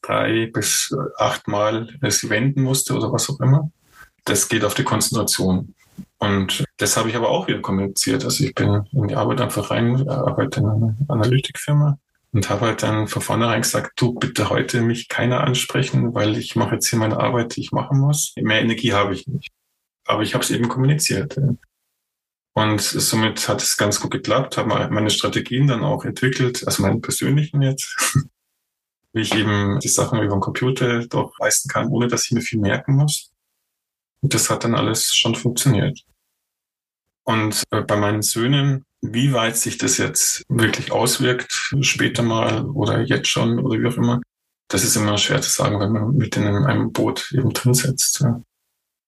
drei 0.03 0.51
bis 0.53 0.95
acht 1.17 1.49
Mal 1.49 1.89
sie 2.09 2.29
wenden 2.29 2.63
musste 2.63 2.95
oder 2.95 3.13
was 3.13 3.31
auch 3.31 3.41
immer. 3.41 3.71
Das 4.25 4.49
geht 4.49 4.65
auf 4.65 4.75
die 4.75 4.85
Konzentration. 4.85 5.75
Und 6.19 6.65
das 6.77 6.97
habe 6.97 7.09
ich 7.09 7.17
aber 7.17 7.31
auch 7.31 7.47
wieder 7.47 7.61
kommuniziert. 7.61 8.25
Also 8.25 8.45
ich 8.45 8.55
bin 8.55 8.85
in 8.93 9.09
die 9.09 9.17
Arbeit 9.17 9.41
einfach 9.41 9.71
rein, 9.71 10.09
arbeite 10.09 10.61
in 10.61 10.67
einer 10.67 10.97
Analytikfirma 11.09 11.99
und 12.33 12.51
habe 12.51 12.67
halt 12.67 12.83
dann 12.83 13.09
von 13.09 13.23
vornherein 13.23 13.63
gesagt, 13.63 14.01
du 14.01 14.15
bitte 14.15 14.51
heute 14.51 14.83
mich 14.83 15.09
keiner 15.09 15.41
ansprechen, 15.41 16.15
weil 16.15 16.37
ich 16.37 16.57
mache 16.57 16.75
jetzt 16.75 16.89
hier 16.89 16.99
meine 16.99 17.19
Arbeit, 17.19 17.57
die 17.57 17.61
ich 17.61 17.73
machen 17.73 17.99
muss. 17.99 18.35
Mehr 18.37 18.61
Energie 18.61 18.93
habe 18.93 19.15
ich 19.15 19.27
nicht. 19.27 19.51
Aber 20.07 20.23
ich 20.23 20.35
habe 20.35 20.45
es 20.45 20.51
eben 20.51 20.69
kommuniziert. 20.69 21.39
Und 22.55 22.81
somit 22.81 23.49
hat 23.49 23.63
es 23.63 23.77
ganz 23.77 24.01
gut 24.01 24.11
geklappt, 24.11 24.57
habe 24.57 24.89
meine 24.91 25.11
Strategien 25.11 25.69
dann 25.69 25.85
auch 25.85 26.05
entwickelt, 26.05 26.67
also 26.67 26.83
meine 26.83 26.99
persönlichen 26.99 27.63
jetzt, 27.63 27.97
wie 29.13 29.21
ich 29.21 29.35
eben 29.35 29.79
die 29.79 29.89
Sachen 29.89 30.19
über 30.19 30.35
den 30.35 30.41
Computer 30.41 31.07
doch 31.07 31.39
leisten 31.39 31.69
kann, 31.69 31.89
ohne 31.89 32.09
dass 32.09 32.25
ich 32.27 32.33
mir 32.33 32.41
viel 32.41 32.59
merken 32.59 32.97
muss. 32.97 33.31
Und 34.21 34.35
das 34.35 34.51
hat 34.51 34.65
dann 34.65 34.75
alles 34.75 35.15
schon 35.15 35.35
funktioniert. 35.35 36.01
Und 37.23 37.63
äh, 37.71 37.83
bei 37.83 37.97
meinen 37.97 38.23
Söhnen 38.23 38.85
wie 39.01 39.33
weit 39.33 39.57
sich 39.57 39.79
das 39.79 39.99
jetzt 39.99 40.43
wirklich 40.49 40.93
auswirkt, 40.93 41.53
später 41.81 42.23
mal 42.23 42.67
oder 42.67 43.03
jetzt 43.03 43.29
schon 43.29 43.59
oder 43.59 43.81
wie 43.81 43.87
auch 43.87 43.97
immer, 43.97 44.21
das 44.69 44.85
ist 44.85 44.97
immer 44.97 45.17
schwer 45.19 45.41
zu 45.41 45.51
sagen, 45.51 45.81
wenn 45.81 45.93
man 45.93 46.17
mit 46.17 46.37
in 46.37 46.47
einem 46.47 46.93
Boot 46.93 47.33
eben 47.33 47.53
drin 47.53 47.75
sitzt. 47.75 48.21
Ja. 48.21 48.43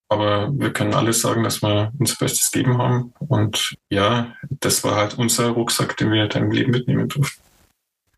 Aber 0.09 0.51
wir 0.53 0.73
können 0.73 0.93
alle 0.93 1.13
sagen, 1.13 1.43
dass 1.43 1.61
wir 1.61 1.93
unser 1.97 2.15
Bestes 2.15 2.51
gegeben 2.51 2.77
haben. 2.77 3.13
Und 3.19 3.75
ja, 3.89 4.35
das 4.59 4.83
war 4.83 4.95
halt 4.95 5.17
unser 5.17 5.49
Rucksack, 5.49 5.95
den 5.97 6.11
wir 6.11 6.23
in 6.23 6.43
im 6.43 6.51
Leben 6.51 6.71
mitnehmen 6.71 7.07
durften. 7.07 7.41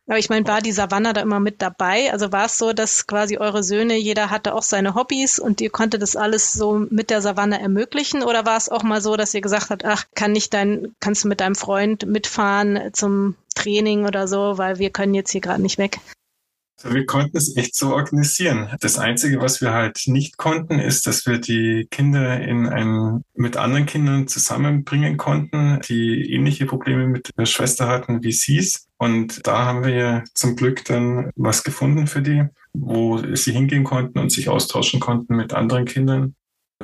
Aber 0.06 0.20
ich 0.20 0.30
meine, 0.30 0.46
war 0.48 0.62
die 0.62 0.74
Savanna 0.74 1.14
da 1.14 1.22
immer 1.22 1.40
mit 1.40 1.62
dabei? 1.62 2.12
Also 2.12 2.32
war 2.34 2.46
es 2.46 2.58
so, 2.58 2.74
dass 2.74 3.08
quasi 3.08 3.38
eure 3.38 3.64
Söhne, 3.64 3.96
jeder 3.96 4.30
hatte 4.30 4.54
auch 4.54 4.64
seine 4.64 4.96
Hobbys 4.96 5.40
und 5.40 5.62
ihr 5.62 5.70
konntet 5.70 6.02
das 6.02 6.18
alles 6.18 6.52
so 6.52 6.86
mit 6.90 7.10
der 7.10 7.22
Savanna 7.22 7.58
ermöglichen? 7.58 8.22
Oder 8.22 8.46
war 8.46 8.58
es 8.58 8.68
auch 8.68 8.84
mal 8.84 9.02
so, 9.02 9.16
dass 9.16 9.34
ihr 9.34 9.42
gesagt 9.42 9.70
habt, 9.70 9.86
ach, 9.86 10.06
kann 10.14 10.34
nicht 10.34 10.54
dein, 10.54 10.94
kannst 11.00 11.24
du 11.24 11.30
mit 11.30 11.40
deinem 11.40 11.56
Freund 11.56 12.06
mitfahren 12.06 12.90
zum 12.92 13.36
Training 13.56 14.06
oder 14.06 14.28
so, 14.28 14.58
weil 14.58 14.78
wir 14.78 14.90
können 14.90 15.14
jetzt 15.14 15.32
hier 15.32 15.42
gerade 15.42 15.62
nicht 15.62 15.78
weg? 15.78 16.00
Also 16.84 16.96
wir 16.96 17.06
konnten 17.06 17.38
es 17.38 17.56
echt 17.56 17.76
so 17.76 17.94
organisieren. 17.94 18.70
Das 18.82 18.98
Einzige, 18.98 19.40
was 19.40 19.62
wir 19.62 19.72
halt 19.72 20.02
nicht 20.08 20.38
konnten, 20.38 20.80
ist, 20.80 21.08
dass 21.08 21.26
wir 21.26 21.38
die 21.38 21.88
Kinder 21.90 22.42
in 22.42 22.68
ein, 22.68 23.24
mit 23.36 23.56
anderen 23.56 23.86
Kindern 23.86 24.28
zusammenbringen 24.28 25.16
konnten, 25.16 25.80
die 25.88 26.34
ähnliche 26.34 26.66
Probleme 26.66 27.08
mit 27.08 27.30
der 27.38 27.46
Schwester 27.46 27.88
hatten 27.88 28.24
wie 28.24 28.34
sie 28.34 28.58
es. 28.58 28.88
Und 29.04 29.46
da 29.46 29.66
haben 29.66 29.84
wir 29.84 30.24
zum 30.34 30.56
Glück 30.56 30.86
dann 30.86 31.30
was 31.36 31.66
gefunden 31.66 32.08
für 32.08 32.22
die, 32.22 32.46
wo 32.72 33.18
sie 33.36 33.52
hingehen 33.52 33.84
konnten 33.84 34.18
und 34.18 34.32
sich 34.32 34.48
austauschen 34.48 35.02
konnten 35.02 35.36
mit 35.36 35.54
anderen 35.54 35.84
Kindern, 35.84 36.36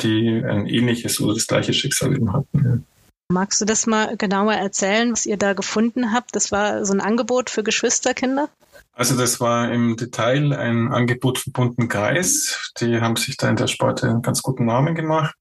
die 0.01 0.43
ein 0.43 0.67
ähnliches 0.67 1.21
oder 1.21 1.33
das 1.35 1.47
gleiche 1.47 1.71
Schicksal 1.71 2.13
eben 2.13 2.33
hatten. 2.33 2.85
Magst 3.29 3.61
du 3.61 3.65
das 3.65 3.87
mal 3.87 4.17
genauer 4.17 4.55
erzählen, 4.55 5.13
was 5.13 5.25
ihr 5.25 5.37
da 5.37 5.53
gefunden 5.53 6.11
habt? 6.11 6.35
Das 6.35 6.51
war 6.51 6.85
so 6.85 6.91
ein 6.91 6.99
Angebot 6.99 7.49
für 7.49 7.63
Geschwisterkinder? 7.63 8.49
Also 8.91 9.15
das 9.15 9.39
war 9.39 9.71
im 9.71 9.95
Detail 9.95 10.51
ein 10.51 10.89
Angebot 10.89 11.37
von 11.37 11.53
Bunten 11.53 11.87
Kreis. 11.87 12.73
Die 12.81 12.99
haben 12.99 13.15
sich 13.15 13.37
da 13.37 13.49
in 13.49 13.55
der 13.55 13.67
Sparte 13.67 14.09
einen 14.09 14.23
ganz 14.23 14.41
guten 14.41 14.65
Namen 14.65 14.93
gemacht. 14.93 15.35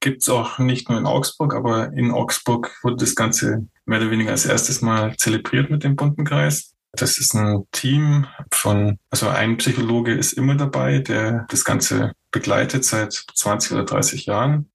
Gibt's 0.00 0.28
auch 0.28 0.58
nicht 0.58 0.90
nur 0.90 0.98
in 0.98 1.06
Augsburg, 1.06 1.54
aber 1.54 1.94
in 1.94 2.10
Augsburg 2.10 2.70
wurde 2.82 2.96
das 2.96 3.14
Ganze 3.14 3.66
mehr 3.86 4.00
oder 4.00 4.10
weniger 4.10 4.30
als 4.30 4.46
erstes 4.46 4.80
Mal 4.80 5.16
zelebriert 5.16 5.70
mit 5.70 5.84
dem 5.84 5.96
Bunten 5.96 6.24
Kreis. 6.24 6.74
Das 6.92 7.18
ist 7.18 7.34
ein 7.34 7.64
Team 7.72 8.26
von, 8.52 8.98
also 9.10 9.28
ein 9.28 9.56
Psychologe 9.56 10.12
ist 10.12 10.34
immer 10.34 10.56
dabei, 10.56 10.98
der 10.98 11.46
das 11.48 11.64
Ganze 11.64 12.12
begleitet 12.30 12.84
seit 12.84 13.12
20 13.12 13.72
oder 13.72 13.84
30 13.84 14.26
Jahren. 14.26 14.70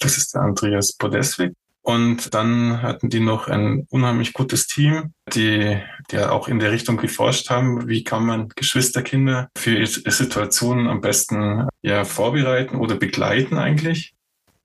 Das 0.00 0.16
ist 0.16 0.34
der 0.34 0.42
Andreas 0.42 0.96
Podeswig. 0.96 1.52
Und 1.82 2.34
dann 2.34 2.82
hatten 2.82 3.08
die 3.08 3.20
noch 3.20 3.48
ein 3.48 3.86
unheimlich 3.88 4.34
gutes 4.34 4.66
Team, 4.66 5.14
die, 5.32 5.80
die 6.10 6.18
auch 6.18 6.46
in 6.46 6.58
der 6.58 6.70
Richtung 6.70 6.98
geforscht 6.98 7.48
haben, 7.48 7.88
wie 7.88 8.04
kann 8.04 8.26
man 8.26 8.50
Geschwisterkinder 8.50 9.48
für 9.56 9.86
Situationen 9.86 10.86
am 10.86 11.00
besten 11.00 11.66
ja 11.80 12.04
vorbereiten 12.04 12.76
oder 12.76 12.96
begleiten 12.96 13.56
eigentlich. 13.56 14.14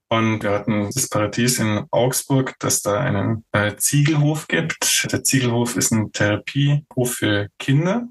Und 0.10 0.44
wir 0.44 0.52
hatten 0.52 0.90
das 0.94 1.10
Paradies 1.10 1.60
in 1.60 1.86
Augsburg, 1.90 2.56
dass 2.60 2.82
da 2.82 3.00
einen 3.00 3.46
äh, 3.52 3.76
Ziegelhof 3.78 4.48
gibt. 4.48 5.08
Der 5.12 5.24
Ziegelhof 5.24 5.76
ist 5.76 5.92
ein 5.92 6.12
Therapiehof 6.12 7.16
für 7.16 7.48
Kinder, 7.58 8.08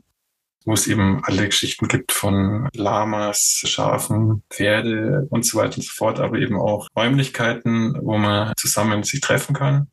wo 0.64 0.72
es 0.72 0.88
eben 0.88 1.22
alle 1.24 1.46
Geschichten 1.46 1.86
gibt 1.86 2.10
von 2.10 2.68
Lamas, 2.74 3.62
Schafen, 3.66 4.42
Pferde 4.50 5.28
und 5.30 5.46
so 5.46 5.58
weiter 5.58 5.76
und 5.76 5.84
so 5.84 5.90
fort, 5.94 6.18
aber 6.18 6.38
eben 6.38 6.58
auch 6.58 6.88
Räumlichkeiten, 6.96 7.96
wo 8.02 8.18
man 8.18 8.52
zusammen 8.56 9.04
sich 9.04 9.20
treffen 9.20 9.54
kann. 9.54 9.88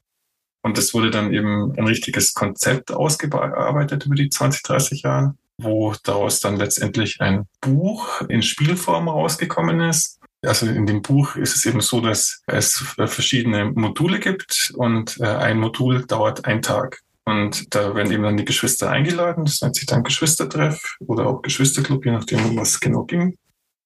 Und 0.62 0.78
das 0.78 0.94
wurde 0.94 1.12
dann 1.12 1.32
eben 1.32 1.74
ein 1.78 1.86
richtiges 1.86 2.34
Konzept 2.34 2.92
ausgearbeitet 2.92 4.06
über 4.06 4.16
die 4.16 4.30
20, 4.30 4.64
30 4.64 5.04
Jahre, 5.04 5.36
wo 5.58 5.94
daraus 6.04 6.40
dann 6.40 6.58
letztendlich 6.58 7.22
ein 7.22 7.46
Buch 7.62 8.22
in 8.28 8.42
Spielform 8.42 9.08
rausgekommen 9.08 9.80
ist 9.82 10.19
also 10.46 10.66
in 10.68 10.86
dem 10.86 11.02
Buch 11.02 11.36
ist 11.36 11.56
es 11.56 11.66
eben 11.66 11.82
so, 11.82 12.00
dass 12.02 12.42
es 12.48 12.78
verschiedene 12.96 13.66
Module 13.66 14.20
gibt 14.20 14.74
und 14.76 15.20
äh, 15.20 15.26
ein 15.26 15.60
Modul 15.60 16.06
dauert 16.06 16.46
einen 16.46 16.62
Tag. 16.62 17.02
Und 17.26 17.76
da 17.76 17.94
werden 17.94 18.12
eben 18.12 18.24
dann 18.24 18.38
die 18.38 18.46
Geschwister 18.46 18.90
eingeladen. 18.90 19.46
Das 19.46 19.62
nennt 19.62 19.76
sich 19.76 19.86
dann 19.86 20.04
Geschwistertreff 20.04 20.98
oder 21.06 21.28
auch 21.28 21.42
Geschwisterclub, 21.42 22.06
je 22.06 22.12
nachdem, 22.12 22.44
um 22.46 22.58
was 22.58 22.80
genau 22.80 23.04
ging. 23.04 23.38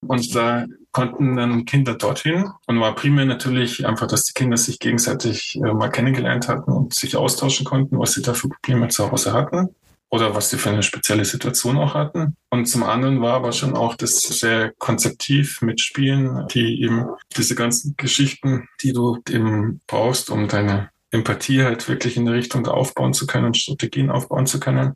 Und 0.06 0.34
da 0.34 0.66
konnten 0.92 1.36
dann 1.36 1.64
Kinder 1.64 1.94
dorthin 1.94 2.50
und 2.66 2.80
war 2.80 2.94
primär 2.94 3.24
natürlich 3.24 3.86
einfach, 3.86 4.06
dass 4.06 4.24
die 4.24 4.34
Kinder 4.34 4.56
sich 4.56 4.78
gegenseitig 4.78 5.56
äh, 5.56 5.72
mal 5.72 5.88
kennengelernt 5.88 6.48
hatten 6.48 6.70
und 6.70 6.94
sich 6.94 7.16
austauschen 7.16 7.66
konnten, 7.66 7.98
was 7.98 8.12
sie 8.12 8.22
da 8.22 8.32
für 8.32 8.48
Probleme 8.48 8.88
zu 8.88 9.10
Hause 9.10 9.32
hatten 9.32 9.74
oder 10.14 10.32
was 10.32 10.48
sie 10.48 10.58
für 10.58 10.70
eine 10.70 10.84
spezielle 10.84 11.24
Situation 11.24 11.76
auch 11.76 11.94
hatten. 11.94 12.36
Und 12.48 12.66
zum 12.66 12.84
anderen 12.84 13.20
war 13.20 13.32
aber 13.32 13.50
schon 13.50 13.74
auch 13.74 13.96
das 13.96 14.20
sehr 14.20 14.72
konzeptiv 14.78 15.60
mit 15.60 15.80
Spielen, 15.80 16.46
die 16.54 16.82
eben 16.82 17.06
diese 17.36 17.56
ganzen 17.56 17.96
Geschichten, 17.96 18.68
die 18.80 18.92
du 18.92 19.18
eben 19.28 19.80
brauchst, 19.88 20.30
um 20.30 20.46
deine 20.46 20.90
Empathie 21.10 21.64
halt 21.64 21.88
wirklich 21.88 22.16
in 22.16 22.26
der 22.26 22.34
Richtung 22.34 22.64
aufbauen 22.68 23.12
zu 23.12 23.26
können 23.26 23.46
und 23.46 23.56
Strategien 23.56 24.08
aufbauen 24.08 24.46
zu 24.46 24.60
können, 24.60 24.92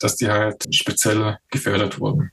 dass 0.00 0.16
die 0.16 0.28
halt 0.28 0.66
speziell 0.74 1.38
gefördert 1.52 2.00
wurden. 2.00 2.32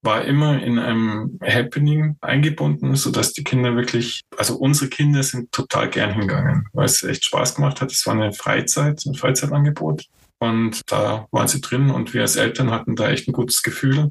War 0.00 0.24
immer 0.24 0.62
in 0.62 0.78
einem 0.78 1.40
Happening 1.42 2.18
eingebunden, 2.20 2.94
so 2.94 3.10
dass 3.10 3.32
die 3.32 3.42
Kinder 3.42 3.74
wirklich, 3.74 4.20
also 4.36 4.56
unsere 4.58 4.90
Kinder 4.90 5.24
sind 5.24 5.50
total 5.50 5.90
gern 5.90 6.12
hingegangen, 6.12 6.68
weil 6.72 6.84
es 6.84 7.02
echt 7.02 7.24
Spaß 7.24 7.56
gemacht 7.56 7.80
hat. 7.80 7.90
Es 7.90 8.06
war 8.06 8.14
eine 8.14 8.32
Freizeit, 8.32 9.04
ein 9.06 9.14
Freizeitangebot. 9.14 10.06
Und 10.42 10.80
da 10.90 11.28
waren 11.30 11.46
sie 11.46 11.60
drin 11.60 11.88
und 11.90 12.14
wir 12.14 12.22
als 12.22 12.34
Eltern 12.34 12.72
hatten 12.72 12.96
da 12.96 13.08
echt 13.08 13.28
ein 13.28 13.32
gutes 13.32 13.62
Gefühl 13.62 14.10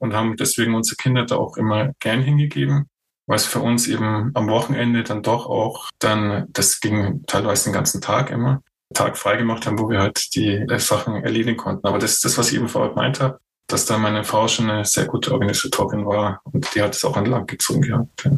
und 0.00 0.14
haben 0.14 0.36
deswegen 0.36 0.74
unsere 0.74 0.96
Kinder 0.96 1.24
da 1.24 1.36
auch 1.36 1.56
immer 1.56 1.92
gern 2.00 2.22
hingegeben, 2.22 2.88
weil 3.28 3.36
es 3.36 3.46
für 3.46 3.60
uns 3.60 3.86
eben 3.86 4.32
am 4.34 4.48
Wochenende 4.48 5.04
dann 5.04 5.22
doch 5.22 5.46
auch 5.46 5.88
dann, 6.00 6.48
das 6.48 6.80
ging 6.80 7.22
teilweise 7.28 7.66
den 7.66 7.72
ganzen 7.72 8.00
Tag 8.00 8.30
immer, 8.30 8.62
Tag 8.94 9.16
frei 9.16 9.36
gemacht 9.36 9.64
haben, 9.64 9.78
wo 9.78 9.88
wir 9.88 10.00
halt 10.00 10.34
die 10.34 10.66
Sachen 10.78 11.22
erledigen 11.22 11.56
konnten. 11.56 11.86
Aber 11.86 12.00
das 12.00 12.14
ist 12.14 12.24
das, 12.24 12.36
was 12.36 12.50
ich 12.50 12.56
eben 12.56 12.68
vorher 12.68 12.90
gemeint 12.90 13.20
habe, 13.20 13.38
dass 13.68 13.86
da 13.86 13.96
meine 13.96 14.24
Frau 14.24 14.48
schon 14.48 14.68
eine 14.68 14.84
sehr 14.84 15.06
gute 15.06 15.30
Organisatorin 15.30 16.04
war 16.04 16.40
und 16.46 16.66
die 16.74 16.82
hat 16.82 16.96
es 16.96 17.04
auch 17.04 17.16
an 17.16 17.26
Land 17.26 17.46
gezogen 17.46 17.82
gehabt. 17.82 18.24
Ja. 18.24 18.32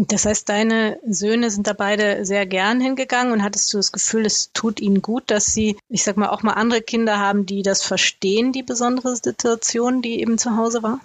Das 0.00 0.26
heißt, 0.26 0.48
deine 0.48 1.00
Söhne 1.08 1.50
sind 1.50 1.66
da 1.66 1.72
beide 1.72 2.24
sehr 2.24 2.46
gern 2.46 2.80
hingegangen 2.80 3.32
und 3.32 3.42
hattest 3.42 3.74
du 3.74 3.78
das 3.78 3.90
Gefühl, 3.90 4.26
es 4.26 4.52
tut 4.52 4.78
ihnen 4.78 5.02
gut, 5.02 5.24
dass 5.26 5.46
sie, 5.46 5.76
ich 5.88 6.04
sag 6.04 6.16
mal, 6.16 6.28
auch 6.28 6.44
mal 6.44 6.52
andere 6.52 6.82
Kinder 6.82 7.18
haben, 7.18 7.46
die 7.46 7.62
das 7.62 7.82
verstehen, 7.82 8.52
die 8.52 8.62
besondere 8.62 9.16
Situation, 9.16 10.00
die 10.00 10.20
eben 10.20 10.38
zu 10.38 10.56
Hause 10.56 10.84
war? 10.84 11.00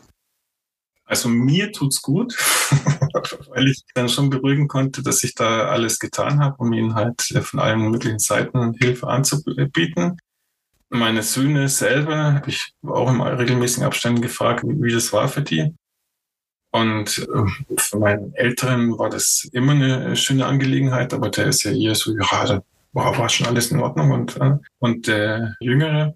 Also 1.05 1.27
mir 1.27 1.71
tut's 1.71 2.03
gut, 2.03 2.37
weil 3.49 3.67
ich 3.67 3.83
dann 3.95 4.09
schon 4.09 4.29
beruhigen 4.29 4.67
konnte, 4.67 5.01
dass 5.01 5.23
ich 5.23 5.33
da 5.33 5.69
alles 5.69 5.97
getan 5.97 6.39
habe, 6.39 6.57
um 6.59 6.71
ihnen 6.71 6.93
halt 6.93 7.19
von 7.41 7.59
allen 7.59 7.89
möglichen 7.89 8.19
Seiten 8.19 8.73
Hilfe 8.73 9.07
anzubieten. 9.07 10.17
Meine 10.89 11.23
Söhne 11.23 11.67
selber 11.67 12.35
habe 12.35 12.49
ich 12.51 12.73
auch 12.85 13.09
im 13.09 13.21
regelmäßigen 13.21 13.85
Abständen 13.85 14.21
gefragt, 14.21 14.63
wie 14.63 14.93
das 14.93 15.11
war 15.11 15.27
für 15.27 15.41
die. 15.41 15.73
Und 16.73 17.19
äh, 17.19 17.77
für 17.77 17.99
meinen 17.99 18.33
Älteren 18.33 18.97
war 18.97 19.09
das 19.09 19.47
immer 19.53 19.73
eine 19.73 20.15
schöne 20.15 20.47
Angelegenheit, 20.47 21.13
aber 21.13 21.29
der 21.29 21.45
ist 21.47 21.63
ja 21.63 21.71
eher 21.71 21.93
so, 21.93 22.15
ja, 22.15 22.45
da 22.45 22.63
war, 22.93 23.15
war 23.17 23.29
schon 23.29 23.45
alles 23.45 23.71
in 23.71 23.79
Ordnung. 23.79 24.11
Und, 24.11 24.37
äh, 24.37 24.57
und 24.79 25.05
der 25.05 25.55
Jüngere, 25.59 26.15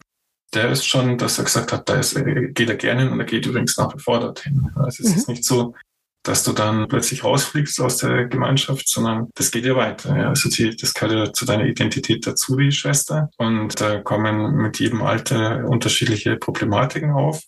der 0.56 0.72
ist 0.72 0.88
schon, 0.88 1.18
dass 1.20 1.38
er 1.38 1.44
gesagt 1.44 1.72
hat, 1.72 1.88
da 1.88 1.96
ist, 1.96 2.16
äh, 2.16 2.50
geht 2.54 2.70
er 2.70 2.76
gerne 2.76 3.04
hin 3.04 3.12
und 3.12 3.20
er 3.20 3.28
geht 3.28 3.46
übrigens 3.46 3.78
nach 3.78 3.94
wie 3.94 4.00
vor 4.00 4.20
dorthin. 4.20 4.72
Also 4.76 5.04
es 5.04 5.12
mhm. 5.12 5.16
ist 5.18 5.30
nicht 5.30 5.46
so, 5.46 5.76
dass 6.24 6.44
du 6.44 6.54
dann 6.54 6.88
plötzlich 6.88 7.24
rausfliegst 7.24 7.80
aus 7.80 7.98
der 7.98 8.26
Gemeinschaft, 8.26 8.90
sondern 8.90 9.30
das 9.36 9.52
geht 9.52 9.66
ja 9.66 9.76
weiter. 9.76 10.18
Ja. 10.18 10.30
Also 10.30 10.50
die, 10.50 10.76
das 10.76 10.94
gehört 10.94 11.28
ja 11.28 11.34
zu 11.34 11.46
deiner 11.46 11.66
Identität 11.66 12.26
dazu, 12.26 12.56
die 12.56 12.72
Schwester. 12.72 13.30
Und 13.38 13.80
da 13.80 14.00
kommen 14.00 14.56
mit 14.56 14.80
jedem 14.80 15.04
Alter 15.04 15.66
unterschiedliche 15.66 16.36
Problematiken 16.38 17.12
auf. 17.12 17.44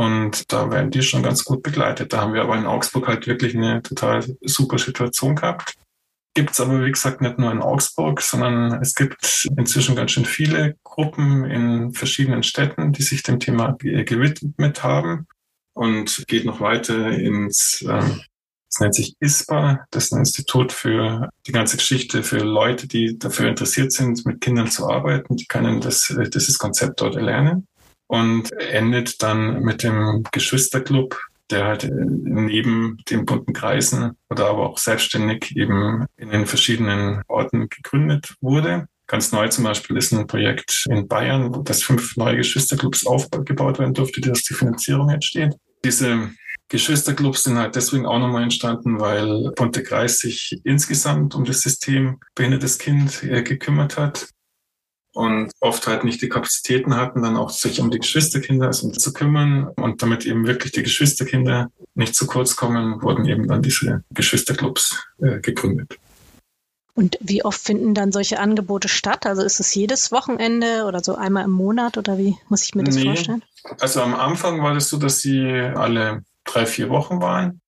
Und 0.00 0.52
da 0.52 0.70
werden 0.70 0.92
die 0.92 1.02
schon 1.02 1.24
ganz 1.24 1.42
gut 1.42 1.62
begleitet. 1.62 2.12
Da 2.12 2.20
haben 2.20 2.32
wir 2.32 2.42
aber 2.42 2.56
in 2.56 2.66
Augsburg 2.66 3.08
halt 3.08 3.26
wirklich 3.26 3.56
eine 3.56 3.82
total 3.82 4.24
super 4.42 4.78
Situation 4.78 5.34
gehabt. 5.34 5.74
Gibt 6.34 6.52
es 6.52 6.60
aber, 6.60 6.84
wie 6.84 6.92
gesagt, 6.92 7.20
nicht 7.20 7.38
nur 7.38 7.50
in 7.50 7.60
Augsburg, 7.60 8.20
sondern 8.20 8.80
es 8.80 8.94
gibt 8.94 9.48
inzwischen 9.56 9.96
ganz 9.96 10.12
schön 10.12 10.24
viele 10.24 10.76
Gruppen 10.84 11.44
in 11.46 11.94
verschiedenen 11.94 12.44
Städten, 12.44 12.92
die 12.92 13.02
sich 13.02 13.24
dem 13.24 13.40
Thema 13.40 13.76
gewidmet 13.80 14.84
haben. 14.84 15.26
Und 15.74 16.24
geht 16.28 16.44
noch 16.44 16.60
weiter 16.60 17.10
ins, 17.10 17.82
ähm, 17.82 18.20
das 18.70 18.80
nennt 18.80 18.94
sich 18.94 19.16
ISPA, 19.20 19.84
das 19.90 20.06
ist 20.06 20.12
ein 20.12 20.20
Institut 20.20 20.72
für 20.72 21.28
die 21.46 21.52
ganze 21.52 21.76
Geschichte 21.76 22.22
für 22.22 22.38
Leute, 22.38 22.86
die 22.86 23.18
dafür 23.18 23.48
interessiert 23.48 23.92
sind, 23.92 24.24
mit 24.26 24.40
Kindern 24.40 24.70
zu 24.70 24.88
arbeiten. 24.88 25.36
Die 25.36 25.46
können 25.46 25.80
das, 25.80 26.14
dieses 26.32 26.58
Konzept 26.58 27.00
dort 27.00 27.16
erlernen 27.16 27.67
und 28.08 28.50
endet 28.52 29.22
dann 29.22 29.60
mit 29.60 29.82
dem 29.82 30.24
Geschwisterclub, 30.32 31.20
der 31.50 31.66
halt 31.66 31.88
neben 31.90 32.98
den 33.08 33.24
bunten 33.24 33.52
Kreisen 33.52 34.16
oder 34.28 34.48
aber 34.48 34.68
auch 34.68 34.78
selbstständig 34.78 35.56
eben 35.56 36.06
in 36.16 36.30
den 36.30 36.46
verschiedenen 36.46 37.22
Orten 37.28 37.68
gegründet 37.68 38.34
wurde. 38.40 38.88
Ganz 39.06 39.32
neu 39.32 39.48
zum 39.48 39.64
Beispiel 39.64 39.96
ist 39.96 40.12
ein 40.12 40.26
Projekt 40.26 40.84
in 40.90 41.08
Bayern, 41.08 41.54
wo 41.54 41.62
das 41.62 41.82
fünf 41.82 42.16
neue 42.16 42.36
Geschwisterclubs 42.36 43.06
aufgebaut 43.06 43.78
werden 43.78 43.94
durfte, 43.94 44.20
dass 44.20 44.42
die 44.42 44.54
Finanzierung 44.54 45.08
entsteht. 45.08 45.54
Diese 45.84 46.30
Geschwisterclubs 46.68 47.44
sind 47.44 47.56
halt 47.56 47.76
deswegen 47.76 48.04
auch 48.04 48.18
nochmal 48.18 48.42
entstanden, 48.42 49.00
weil 49.00 49.50
Bunte 49.56 49.82
Kreis 49.82 50.18
sich 50.18 50.60
insgesamt 50.64 51.34
um 51.34 51.44
das 51.44 51.62
System 51.62 52.20
behindertes 52.34 52.78
Kind 52.78 53.22
äh, 53.22 53.42
gekümmert 53.42 53.96
hat 53.96 54.28
und 55.14 55.50
oft 55.60 55.86
halt 55.86 56.04
nicht 56.04 56.22
die 56.22 56.28
Kapazitäten 56.28 56.96
hatten, 56.96 57.22
dann 57.22 57.36
auch 57.36 57.50
sich 57.50 57.80
um 57.80 57.90
die 57.90 57.98
Geschwisterkinder 57.98 58.66
also 58.66 58.90
zu 58.90 59.12
kümmern. 59.12 59.68
Und 59.76 60.02
damit 60.02 60.26
eben 60.26 60.46
wirklich 60.46 60.72
die 60.72 60.82
Geschwisterkinder 60.82 61.70
nicht 61.94 62.14
zu 62.14 62.26
kurz 62.26 62.56
kommen, 62.56 63.02
wurden 63.02 63.26
eben 63.26 63.48
dann 63.48 63.62
diese 63.62 64.04
Geschwisterclubs 64.10 65.02
äh, 65.20 65.40
gegründet. 65.40 65.98
Und 66.94 67.16
wie 67.20 67.44
oft 67.44 67.60
finden 67.60 67.94
dann 67.94 68.10
solche 68.10 68.40
Angebote 68.40 68.88
statt? 68.88 69.24
Also 69.24 69.42
ist 69.42 69.60
es 69.60 69.72
jedes 69.72 70.10
Wochenende 70.10 70.84
oder 70.84 70.98
so 70.98 71.14
einmal 71.14 71.44
im 71.44 71.52
Monat 71.52 71.96
oder 71.96 72.18
wie 72.18 72.36
muss 72.48 72.64
ich 72.64 72.74
mir 72.74 72.82
das 72.82 72.96
nee. 72.96 73.04
vorstellen? 73.04 73.44
Also 73.78 74.02
am 74.02 74.16
Anfang 74.16 74.62
war 74.62 74.74
das 74.74 74.88
so, 74.88 74.96
dass 74.96 75.20
sie 75.20 75.48
alle 75.48 76.24
drei, 76.44 76.66
vier 76.66 76.88
Wochen 76.88 77.20
waren. 77.20 77.60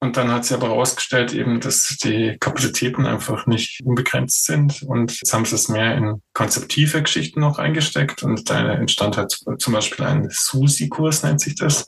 Und 0.00 0.16
dann 0.16 0.30
hat 0.30 0.44
sich 0.44 0.56
aber 0.56 0.68
herausgestellt 0.68 1.34
eben, 1.34 1.60
dass 1.60 1.96
die 2.02 2.36
Kapazitäten 2.38 3.04
einfach 3.04 3.46
nicht 3.46 3.80
unbegrenzt 3.84 4.44
sind. 4.44 4.82
Und 4.82 5.18
jetzt 5.20 5.32
haben 5.32 5.44
sie 5.44 5.56
es 5.56 5.68
mehr 5.68 5.96
in 5.96 6.22
konzeptive 6.34 7.02
Geschichten 7.02 7.40
noch 7.40 7.58
eingesteckt. 7.58 8.22
Und 8.22 8.48
da 8.48 8.74
entstand 8.74 9.16
halt 9.16 9.36
zum 9.58 9.72
Beispiel 9.72 10.04
ein 10.04 10.28
SUSI-Kurs, 10.30 11.24
nennt 11.24 11.40
sich 11.40 11.56
das. 11.56 11.86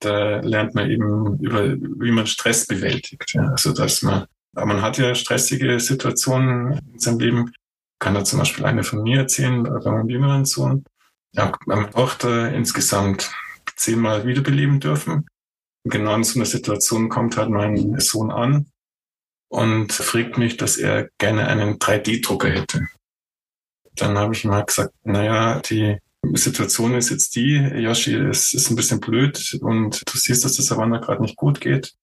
Da 0.00 0.40
lernt 0.40 0.74
man 0.74 0.90
eben 0.90 1.38
über, 1.40 1.74
wie 1.74 2.10
man 2.10 2.26
Stress 2.26 2.66
bewältigt. 2.66 3.34
Ja. 3.34 3.50
Also, 3.50 3.74
dass 3.74 4.00
man, 4.00 4.24
aber 4.54 4.66
man 4.66 4.80
hat 4.80 4.96
ja 4.96 5.14
stressige 5.14 5.78
Situationen 5.78 6.80
in 6.94 6.98
seinem 6.98 7.18
Leben. 7.18 7.52
Kann 7.98 8.14
da 8.14 8.24
zum 8.24 8.38
Beispiel 8.38 8.64
eine 8.64 8.82
von 8.82 9.02
mir 9.02 9.20
erzählen, 9.20 9.62
bei 9.62 9.90
meinem 9.90 10.08
jüngeren 10.08 10.46
Sohn. 10.46 10.84
Ja, 11.32 11.52
meine 11.66 11.90
Tochter 11.90 12.52
insgesamt 12.52 13.30
zehnmal 13.74 14.26
wiederbeleben 14.26 14.80
dürfen 14.80 15.26
genau 15.88 16.14
in 16.14 16.24
so 16.24 16.38
einer 16.38 16.46
Situation 16.46 17.08
kommt 17.08 17.36
halt 17.36 17.50
mein 17.50 17.98
Sohn 18.00 18.30
an 18.30 18.66
und 19.48 19.92
fragt 19.92 20.38
mich, 20.38 20.56
dass 20.56 20.76
er 20.76 21.08
gerne 21.18 21.46
einen 21.46 21.78
3D-Drucker 21.78 22.50
hätte. 22.50 22.86
dann 23.94 24.18
habe 24.18 24.34
ich 24.34 24.44
ihm 24.44 24.52
halt 24.52 24.66
gesagt, 24.66 24.94
naja, 25.04 25.60
die 25.60 25.98
Situation 26.34 26.94
ist 26.94 27.10
jetzt 27.10 27.34
die, 27.36 27.54
Yoshi, 27.54 28.14
es 28.14 28.52
ist 28.52 28.70
ein 28.70 28.76
bisschen 28.76 29.00
blöd 29.00 29.58
und 29.62 30.02
du 30.06 30.18
siehst, 30.18 30.44
dass 30.44 30.56
das 30.56 30.66
Savannah 30.66 30.98
gerade 30.98 31.22
nicht 31.22 31.36
gut 31.36 31.60
geht. 31.60 31.94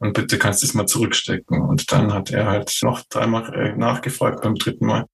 Und 0.00 0.14
bitte 0.14 0.38
kannst 0.38 0.62
du 0.62 0.66
es 0.66 0.74
mal 0.74 0.86
zurückstecken. 0.86 1.60
Und 1.60 1.92
dann 1.92 2.12
hat 2.12 2.30
er 2.30 2.46
halt 2.46 2.76
noch 2.82 3.02
dreimal 3.10 3.54
äh, 3.54 3.76
nachgefragt. 3.76 4.42
Beim 4.42 4.54
dritten 4.54 4.86
Mal 4.86 5.06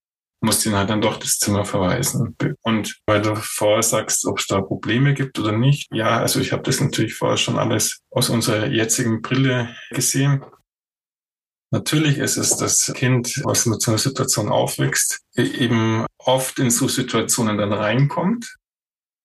musste 0.46 0.70
ihn 0.70 0.76
halt 0.76 0.88
dann 0.88 1.02
doch 1.02 1.18
das 1.18 1.38
Zimmer 1.38 1.64
verweisen. 1.64 2.36
Und 2.62 2.98
weil 3.04 3.20
du 3.20 3.34
vorher 3.36 3.82
sagst, 3.82 4.24
ob 4.26 4.38
es 4.38 4.46
da 4.46 4.60
Probleme 4.62 5.12
gibt 5.12 5.38
oder 5.38 5.52
nicht. 5.52 5.88
Ja, 5.92 6.18
also 6.18 6.40
ich 6.40 6.52
habe 6.52 6.62
das 6.62 6.80
natürlich 6.80 7.14
vorher 7.14 7.36
schon 7.36 7.58
alles 7.58 8.00
aus 8.10 8.30
unserer 8.30 8.66
jetzigen 8.68 9.20
Brille 9.20 9.76
gesehen. 9.90 10.44
Natürlich 11.72 12.18
ist 12.18 12.36
es 12.36 12.56
das 12.56 12.92
Kind, 12.94 13.42
was 13.44 13.66
mit 13.66 13.82
so 13.82 13.90
einer 13.90 13.98
Situation 13.98 14.48
aufwächst, 14.48 15.20
e-, 15.36 15.42
eben 15.42 16.06
oft 16.16 16.58
in 16.60 16.70
so 16.70 16.86
Situationen 16.86 17.58
dann 17.58 17.72
reinkommt 17.72 18.56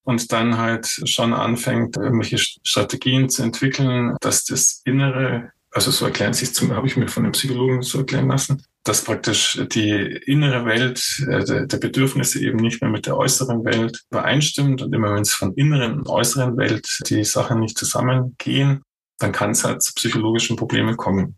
und 0.04 0.32
dann 0.32 0.58
halt 0.58 0.88
schon 1.06 1.34
anfängt, 1.34 1.98
irgendwelche 1.98 2.40
Strategien 2.40 3.30
zu 3.30 3.44
entwickeln, 3.44 4.18
dass 4.22 4.44
das 4.46 4.82
Innere, 4.86 5.52
also 5.72 5.90
so 5.90 6.06
erklären 6.06 6.34
sich 6.34 6.54
zum, 6.54 6.74
habe 6.74 6.88
ich 6.88 6.98
mir 6.98 7.08
von 7.08 7.24
den 7.24 7.32
Psychologen 7.32 7.82
so 7.82 8.00
erklären 8.00 8.28
lassen, 8.28 8.62
dass 8.84 9.04
praktisch 9.04 9.62
die 9.72 9.92
innere 10.26 10.66
Welt 10.66 11.26
äh, 11.30 11.66
der 11.66 11.78
Bedürfnisse 11.78 12.42
eben 12.42 12.58
nicht 12.58 12.82
mehr 12.82 12.92
mit 12.92 13.06
der 13.06 13.18
äußeren 13.18 13.64
Welt 13.64 14.04
übereinstimmt 14.12 14.82
und 14.82 14.94
immer 14.94 15.14
wenn 15.14 15.22
es 15.22 15.34
von 15.34 15.54
inneren 15.54 16.00
und 16.00 16.10
äußeren 16.10 16.58
Welt 16.58 17.00
die 17.08 17.24
Sachen 17.24 17.60
nicht 17.60 17.78
zusammengehen, 17.78 18.82
dann 19.20 19.32
kann 19.32 19.52
es 19.52 19.64
halt 19.64 19.82
zu 19.82 19.94
psychologischen 19.94 20.58
Problemen 20.58 20.98
kommen. 20.98 21.38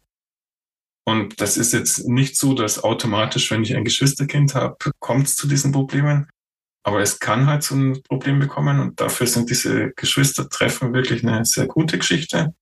Und 1.05 1.39
das 1.41 1.57
ist 1.57 1.73
jetzt 1.73 2.07
nicht 2.07 2.37
so, 2.37 2.53
dass 2.53 2.83
automatisch, 2.83 3.51
wenn 3.51 3.63
ich 3.63 3.75
ein 3.75 3.83
Geschwisterkind 3.83 4.55
habe, 4.55 4.77
kommt 4.99 5.27
es 5.27 5.35
zu 5.35 5.47
diesen 5.47 5.73
Problemen. 5.73 6.27
Aber 6.85 7.01
es 7.01 7.19
kann 7.19 7.45
halt 7.45 7.63
zu 7.63 7.75
einem 7.75 8.01
Problem 8.03 8.39
bekommen 8.39 8.79
und 8.79 8.99
dafür 8.99 9.27
sind 9.27 9.49
diese 9.49 9.91
Geschwistertreffen 9.95 10.93
wirklich 10.93 11.25
eine 11.25 11.45
sehr 11.45 11.67
gute 11.67 11.97
Geschichte, 11.97 12.53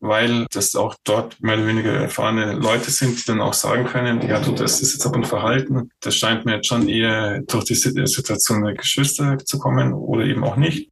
weil 0.00 0.46
das 0.50 0.76
auch 0.76 0.94
dort 1.04 1.40
mehr 1.42 1.56
oder 1.56 1.66
weniger 1.66 1.92
erfahrene 1.92 2.52
Leute 2.52 2.90
sind, 2.90 3.20
die 3.20 3.26
dann 3.26 3.40
auch 3.40 3.54
sagen 3.54 3.84
können, 3.86 4.22
ja, 4.22 4.40
du, 4.40 4.52
das 4.52 4.80
ist 4.80 4.92
jetzt 4.92 5.06
aber 5.06 5.16
ein 5.16 5.24
Verhalten, 5.24 5.90
das 6.00 6.16
scheint 6.16 6.44
mir 6.44 6.56
jetzt 6.56 6.68
schon 6.68 6.88
eher 6.88 7.40
durch 7.42 7.64
die 7.64 7.74
Situation 7.74 8.64
der 8.64 8.74
Geschwister 8.74 9.38
zu 9.38 9.58
kommen 9.58 9.92
oder 9.92 10.24
eben 10.24 10.44
auch 10.44 10.56
nicht. 10.56 10.90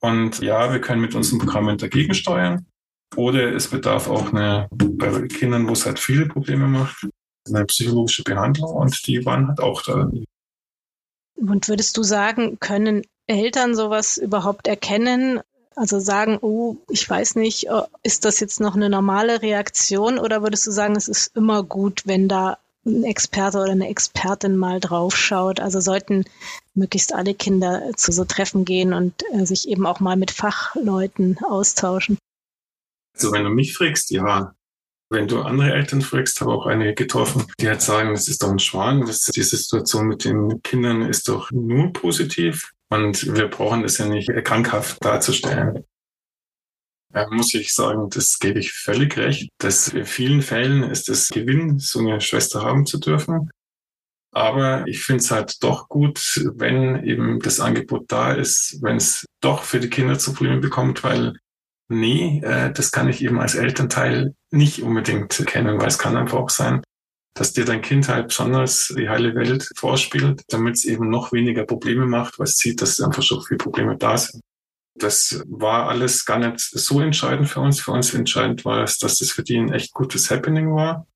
Und 0.00 0.40
ja, 0.40 0.72
wir 0.72 0.80
können 0.80 1.00
mit 1.00 1.14
unseren 1.14 1.38
Programmen 1.38 1.78
dagegen 1.78 2.14
steuern. 2.14 2.66
Oder 3.14 3.54
es 3.54 3.68
bedarf 3.68 4.08
auch 4.08 4.32
eine, 4.32 4.68
bei 4.70 5.28
Kindern, 5.28 5.68
wo 5.68 5.72
es 5.72 5.86
halt 5.86 5.98
viele 5.98 6.26
Probleme 6.26 6.66
macht, 6.66 7.06
eine 7.46 7.64
psychologische 7.66 8.22
Behandlung 8.22 8.72
und 8.74 9.06
die 9.06 9.24
waren 9.24 9.48
halt 9.48 9.60
auch 9.60 9.82
da. 9.82 10.10
Und 11.36 11.68
würdest 11.68 11.96
du 11.96 12.02
sagen, 12.02 12.58
können 12.58 13.02
Eltern 13.26 13.74
sowas 13.74 14.16
überhaupt 14.16 14.66
erkennen? 14.66 15.40
Also 15.76 16.00
sagen, 16.00 16.38
oh, 16.40 16.76
ich 16.88 17.08
weiß 17.08 17.36
nicht, 17.36 17.70
oh, 17.70 17.84
ist 18.02 18.24
das 18.24 18.40
jetzt 18.40 18.60
noch 18.60 18.74
eine 18.74 18.90
normale 18.90 19.42
Reaktion 19.42 20.18
oder 20.18 20.42
würdest 20.42 20.66
du 20.66 20.70
sagen, 20.70 20.96
es 20.96 21.08
ist 21.08 21.36
immer 21.36 21.62
gut, 21.62 22.02
wenn 22.04 22.28
da 22.28 22.58
ein 22.84 23.04
Experte 23.04 23.58
oder 23.58 23.72
eine 23.72 23.88
Expertin 23.88 24.56
mal 24.56 24.80
draufschaut? 24.80 25.60
Also 25.60 25.80
sollten 25.80 26.24
möglichst 26.74 27.14
alle 27.14 27.34
Kinder 27.34 27.92
zu 27.96 28.12
so 28.12 28.24
Treffen 28.24 28.64
gehen 28.64 28.92
und 28.92 29.14
äh, 29.32 29.44
sich 29.46 29.68
eben 29.68 29.86
auch 29.86 30.00
mal 30.00 30.16
mit 30.16 30.30
Fachleuten 30.30 31.38
austauschen? 31.48 32.18
Also 33.14 33.32
wenn 33.32 33.44
du 33.44 33.50
mich 33.50 33.74
fragst, 33.76 34.10
ja. 34.10 34.54
Wenn 35.10 35.28
du 35.28 35.42
andere 35.42 35.74
Eltern 35.74 36.00
fragst, 36.00 36.40
habe 36.40 36.52
auch 36.52 36.64
einige 36.64 36.94
getroffen, 36.94 37.44
die 37.60 37.68
halt 37.68 37.82
sagen, 37.82 38.14
das 38.14 38.28
ist 38.28 38.42
doch 38.42 38.50
ein 38.50 38.58
Schwan, 38.58 39.04
das, 39.04 39.26
diese 39.26 39.58
Situation 39.58 40.06
mit 40.06 40.24
den 40.24 40.62
Kindern 40.62 41.02
ist 41.02 41.28
doch 41.28 41.50
nur 41.50 41.92
positiv 41.92 42.72
und 42.92 43.34
wir 43.34 43.48
brauchen 43.48 43.82
das 43.82 43.98
ja 43.98 44.06
nicht 44.06 44.30
krankhaft 44.44 45.04
darzustellen. 45.04 45.84
Da 47.12 47.28
muss 47.30 47.52
ich 47.54 47.72
sagen, 47.72 48.08
das 48.08 48.38
gebe 48.38 48.58
ich 48.58 48.72
völlig 48.72 49.16
recht, 49.18 49.50
dass 49.58 49.88
in 49.88 50.06
vielen 50.06 50.42
Fällen 50.42 50.82
ist 50.82 51.08
es 51.08 51.28
Gewinn, 51.28 51.78
so 51.78 51.98
eine 51.98 52.20
Schwester 52.20 52.62
haben 52.62 52.86
zu 52.86 52.98
dürfen. 52.98 53.50
Aber 54.34 54.86
ich 54.86 55.04
finde 55.04 55.22
es 55.22 55.30
halt 55.30 55.62
doch 55.62 55.88
gut, 55.88 56.40
wenn 56.54 57.04
eben 57.04 57.38
das 57.40 57.60
Angebot 57.60 58.10
da 58.10 58.32
ist, 58.32 58.78
wenn 58.80 58.96
es 58.96 59.26
doch 59.42 59.62
für 59.62 59.78
die 59.78 59.90
Kinder 59.90 60.18
zu 60.18 60.32
Probleme 60.32 60.60
bekommt, 60.60 61.04
weil 61.04 61.34
nee, 61.88 62.40
äh, 62.42 62.72
das 62.72 62.90
kann 62.92 63.10
ich 63.10 63.22
eben 63.22 63.38
als 63.40 63.54
Elternteil 63.54 64.34
nicht 64.50 64.82
unbedingt 64.82 65.44
kennen, 65.46 65.78
weil 65.78 65.88
es 65.88 65.98
kann 65.98 66.16
einfach 66.16 66.38
auch 66.38 66.50
sein, 66.50 66.82
dass 67.34 67.52
dir 67.52 67.64
dein 67.64 67.82
Kind 67.82 68.08
halt 68.08 68.28
besonders 68.28 68.92
die 68.96 69.08
heile 69.08 69.34
Welt 69.34 69.70
vorspielt, 69.76 70.42
damit 70.48 70.74
es 70.76 70.84
eben 70.84 71.08
noch 71.08 71.32
weniger 71.32 71.64
Probleme 71.64 72.06
macht, 72.06 72.38
weil 72.38 72.44
es 72.44 72.56
sieht, 72.56 72.82
dass 72.82 73.00
einfach 73.00 73.22
schon 73.22 73.42
viele 73.42 73.58
Probleme 73.58 73.96
da 73.96 74.16
sind. 74.18 74.42
Das 74.94 75.42
war 75.46 75.88
alles 75.88 76.26
gar 76.26 76.38
nicht 76.38 76.60
so 76.60 77.00
entscheidend 77.00 77.48
für 77.48 77.60
uns. 77.60 77.80
Für 77.80 77.92
uns 77.92 78.12
entscheidend 78.12 78.64
war 78.66 78.82
es, 78.82 78.98
dass 78.98 79.18
das 79.18 79.30
für 79.30 79.42
die 79.42 79.56
ein 79.56 79.72
echt 79.72 79.94
gutes 79.94 80.30
Happening 80.30 80.74
war. 80.74 81.06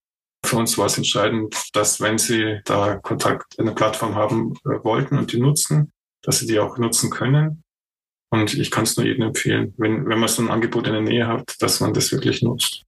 Für 0.45 0.57
uns 0.57 0.79
war 0.79 0.87
es 0.87 0.97
entscheidend, 0.97 1.55
dass 1.75 2.01
wenn 2.01 2.19
sie 2.19 2.61
da 2.65 2.97
Kontakt, 2.97 3.59
eine 3.59 3.75
Plattform 3.75 4.15
haben 4.15 4.55
äh, 4.65 4.83
wollten 4.83 5.19
und 5.19 5.33
die 5.33 5.41
nutzen, 5.41 5.93
dass 6.23 6.39
sie 6.39 6.47
die 6.47 6.59
auch 6.59 6.79
nutzen 6.79 7.11
können. 7.11 7.63
Und 8.31 8.55
ich 8.55 8.71
kann 8.71 8.85
es 8.85 8.97
nur 8.97 9.07
jedem 9.07 9.25
empfehlen, 9.25 9.75
wenn, 9.77 10.07
wenn 10.09 10.19
man 10.19 10.29
so 10.29 10.43
ein 10.43 10.51
Angebot 10.51 10.87
in 10.87 10.95
der 10.95 11.03
Nähe 11.03 11.27
hat, 11.27 11.55
dass 11.61 11.81
man 11.81 11.93
das 11.93 12.13
wirklich 12.13 12.43
nutzt. 12.43 12.83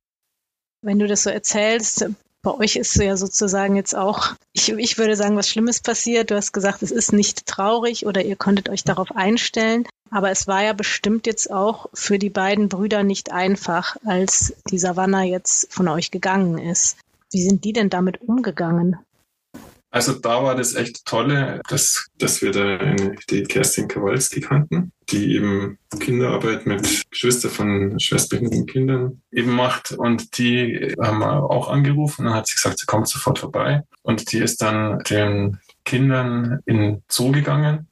Wenn 0.83 0.99
du 0.99 1.07
das 1.07 1.25
so 1.25 1.31
erzählst, 1.31 2.09
bei 2.42 2.55
euch 2.55 2.77
ist 2.77 2.94
ja 2.96 3.16
sozusagen 3.16 3.77
jetzt 3.77 3.96
auch, 3.96 4.35
ich, 4.53 4.70
ich 4.70 4.98
würde 4.98 5.16
sagen, 5.16 5.37
was 5.37 5.48
Schlimmes 5.48 5.81
passiert. 5.81 6.31
Du 6.31 6.37
hast 6.37 6.53
gesagt, 6.53 6.83
es 6.83 6.90
ist 6.90 7.12
nicht 7.12 7.46
traurig 7.46 8.07
oder 8.07 8.24
ihr 8.24 8.37
konntet 8.37 8.68
euch 8.68 8.85
darauf 8.85 9.14
einstellen. 9.14 9.85
Aber 10.11 10.31
es 10.31 10.46
war 10.46 10.62
ja 10.62 10.72
bestimmt 10.72 11.27
jetzt 11.27 11.51
auch 11.51 11.88
für 11.92 12.18
die 12.18 12.31
beiden 12.31 12.68
Brüder 12.68 13.03
nicht 13.03 13.33
einfach, 13.33 13.96
als 14.05 14.55
die 14.70 14.79
Savannah 14.79 15.24
jetzt 15.24 15.72
von 15.72 15.88
euch 15.88 16.11
gegangen 16.11 16.59
ist. 16.59 16.96
Wie 17.31 17.42
sind 17.42 17.64
die 17.64 17.74
denn 17.74 17.90
damit 17.90 18.22
umgegangen? 18.22 18.96
Also 19.90 20.12
da 20.12 20.42
war 20.42 20.55
das 20.55 20.74
echt 20.74 21.07
tolle, 21.07 21.62
dass, 21.68 22.09
dass 22.18 22.42
wir 22.42 22.53
da 22.53 22.94
die 23.31 23.44
Kerstin 23.44 23.88
Kowalski 23.88 24.40
kannten, 24.40 24.92
die 25.09 25.35
eben 25.35 25.79
Kinderarbeit 25.98 26.66
mit 26.66 27.05
Geschwister 27.11 27.48
von 27.48 27.98
schwerstbehinderten 27.98 28.66
Kindern 28.66 29.22
eben 29.33 29.53
macht. 29.53 29.92
Und 29.92 30.37
die 30.37 30.94
haben 31.01 31.20
wir 31.20 31.51
auch 31.51 31.68
angerufen 31.70 32.22
und 32.22 32.27
dann 32.27 32.35
hat 32.35 32.46
sie 32.46 32.55
gesagt, 32.55 32.79
sie 32.79 32.87
kommt 32.87 33.09
sofort 33.09 33.38
vorbei. 33.38 33.83
Und 34.03 34.31
die 34.31 34.38
ist 34.38 34.61
dann 34.61 34.98
den 35.05 35.59
Kindern 35.85 36.61
in 36.66 37.03
Zoo 37.09 37.33
gegangen 37.33 37.88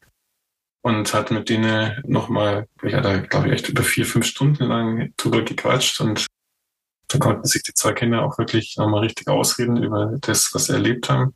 und 0.83 1.15
hat 1.15 1.31
mit 1.31 1.49
denen 1.49 2.01
nochmal, 2.07 2.69
ich 2.83 2.95
hatte, 2.95 3.23
glaube 3.23 3.49
ich, 3.49 3.55
echt 3.55 3.69
über 3.71 3.83
vier, 3.83 4.05
fünf 4.05 4.27
Stunden 4.27 4.65
lang 4.65 5.15
drüber 5.17 5.43
gequatscht 5.43 6.01
und 6.03 6.27
da 7.09 7.19
konnten 7.19 7.47
sich 7.47 7.63
die 7.63 7.73
zwei 7.73 7.93
Kinder 7.93 8.23
auch 8.23 8.37
wirklich 8.37 8.77
nochmal 8.77 9.01
richtig 9.01 9.29
ausreden 9.29 9.83
über 9.83 10.19
das, 10.21 10.51
was 10.53 10.67
sie 10.67 10.75
erlebt 10.75 11.09
haben. 11.09 11.35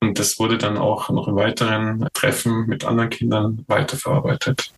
Und 0.00 0.18
das 0.18 0.38
wurde 0.38 0.58
dann 0.58 0.78
auch 0.78 1.10
noch 1.10 1.28
in 1.28 1.36
weiteren 1.36 2.08
Treffen 2.12 2.66
mit 2.66 2.84
anderen 2.84 3.10
Kindern 3.10 3.64
weiterverarbeitet. 3.66 4.72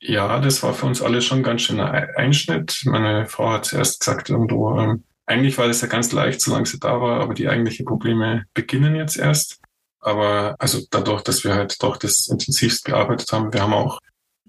Ja, 0.00 0.40
das 0.40 0.62
war 0.62 0.74
für 0.74 0.86
uns 0.86 1.02
alle 1.02 1.22
schon 1.22 1.42
ganz 1.42 1.62
schön 1.62 1.80
ein 1.80 2.08
Einschnitt. 2.16 2.82
Meine 2.84 3.26
Frau 3.26 3.50
hat 3.50 3.66
zuerst 3.66 4.00
gesagt, 4.00 4.30
irgendwo, 4.30 4.76
ähm, 4.78 5.04
eigentlich 5.26 5.58
war 5.58 5.68
das 5.68 5.80
ja 5.80 5.88
ganz 5.88 6.12
leicht, 6.12 6.40
solange 6.40 6.66
sie 6.66 6.78
da 6.78 7.00
war, 7.00 7.20
aber 7.20 7.34
die 7.34 7.48
eigentlichen 7.48 7.84
Probleme 7.84 8.44
beginnen 8.54 8.96
jetzt 8.96 9.16
erst. 9.16 9.60
Aber 10.00 10.54
also 10.58 10.80
dadurch, 10.90 11.22
dass 11.22 11.44
wir 11.44 11.54
halt 11.54 11.82
doch 11.82 11.96
das 11.96 12.28
intensivst 12.28 12.84
bearbeitet 12.84 13.32
haben, 13.32 13.52
wir 13.52 13.62
haben 13.62 13.74
auch 13.74 14.00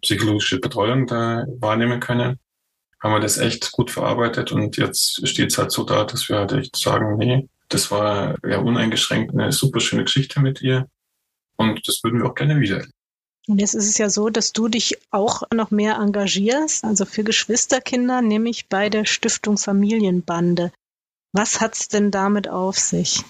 psychologische 0.02 0.60
Betreuung 0.60 1.08
da 1.08 1.46
wahrnehmen 1.60 2.00
können, 2.00 2.40
haben 3.02 3.14
wir 3.14 3.20
das 3.20 3.38
echt 3.38 3.72
gut 3.72 3.92
verarbeitet 3.92 4.52
und 4.52 4.78
jetzt 4.78 5.28
steht 5.28 5.52
es 5.52 5.58
halt 5.58 5.72
so 5.72 5.84
da, 5.84 6.04
dass 6.04 6.30
wir 6.30 6.38
halt 6.38 6.52
echt 6.52 6.76
sagen, 6.76 7.18
nee, 7.18 7.48
das 7.70 7.92
war 7.92 8.36
ja 8.46 8.60
uneingeschränkt 8.60 9.34
eine 9.34 9.52
super 9.52 9.80
schöne 9.80 10.04
Geschichte 10.04 10.40
mit 10.42 10.62
ihr. 10.62 10.88
Und 11.58 11.88
das 11.88 12.04
würden 12.04 12.22
wir 12.22 12.30
auch 12.30 12.36
gerne 12.36 12.60
wieder. 12.60 12.84
Und 13.48 13.60
jetzt 13.60 13.74
ist 13.74 13.88
es 13.88 13.98
ja 13.98 14.10
so, 14.10 14.30
dass 14.30 14.54
du 14.54 14.68
dich 14.68 14.98
auch 15.12 15.44
noch 15.54 15.72
mehr 15.72 15.96
engagierst, 15.98 16.84
also 16.84 17.06
für 17.06 17.24
Geschwisterkinder, 17.24 18.22
nämlich 18.22 18.68
bei 18.68 18.90
der 18.90 19.06
Stiftung 19.06 19.58
Familienbande. 19.58 20.72
Was 21.34 21.60
hat's 21.60 21.88
denn 21.88 22.12
damit 22.12 22.48
auf 22.48 22.78
sich? 22.78 23.24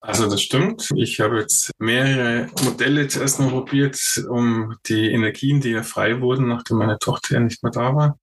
Also 0.00 0.28
das 0.28 0.42
stimmt. 0.42 0.90
Ich 0.96 1.20
habe 1.20 1.38
jetzt 1.38 1.70
mehrere 1.78 2.48
Modelle 2.64 3.06
zuerst 3.06 3.38
mal 3.38 3.50
probiert, 3.50 3.96
um 4.28 4.76
die 4.86 5.12
Energien, 5.12 5.60
die 5.60 5.70
ja 5.70 5.84
frei 5.84 6.20
wurden, 6.20 6.48
nachdem 6.48 6.78
meine 6.78 6.98
Tochter 6.98 7.34
ja 7.34 7.40
nicht 7.40 7.62
mehr 7.62 7.70
da 7.70 7.94
war, 7.94 8.18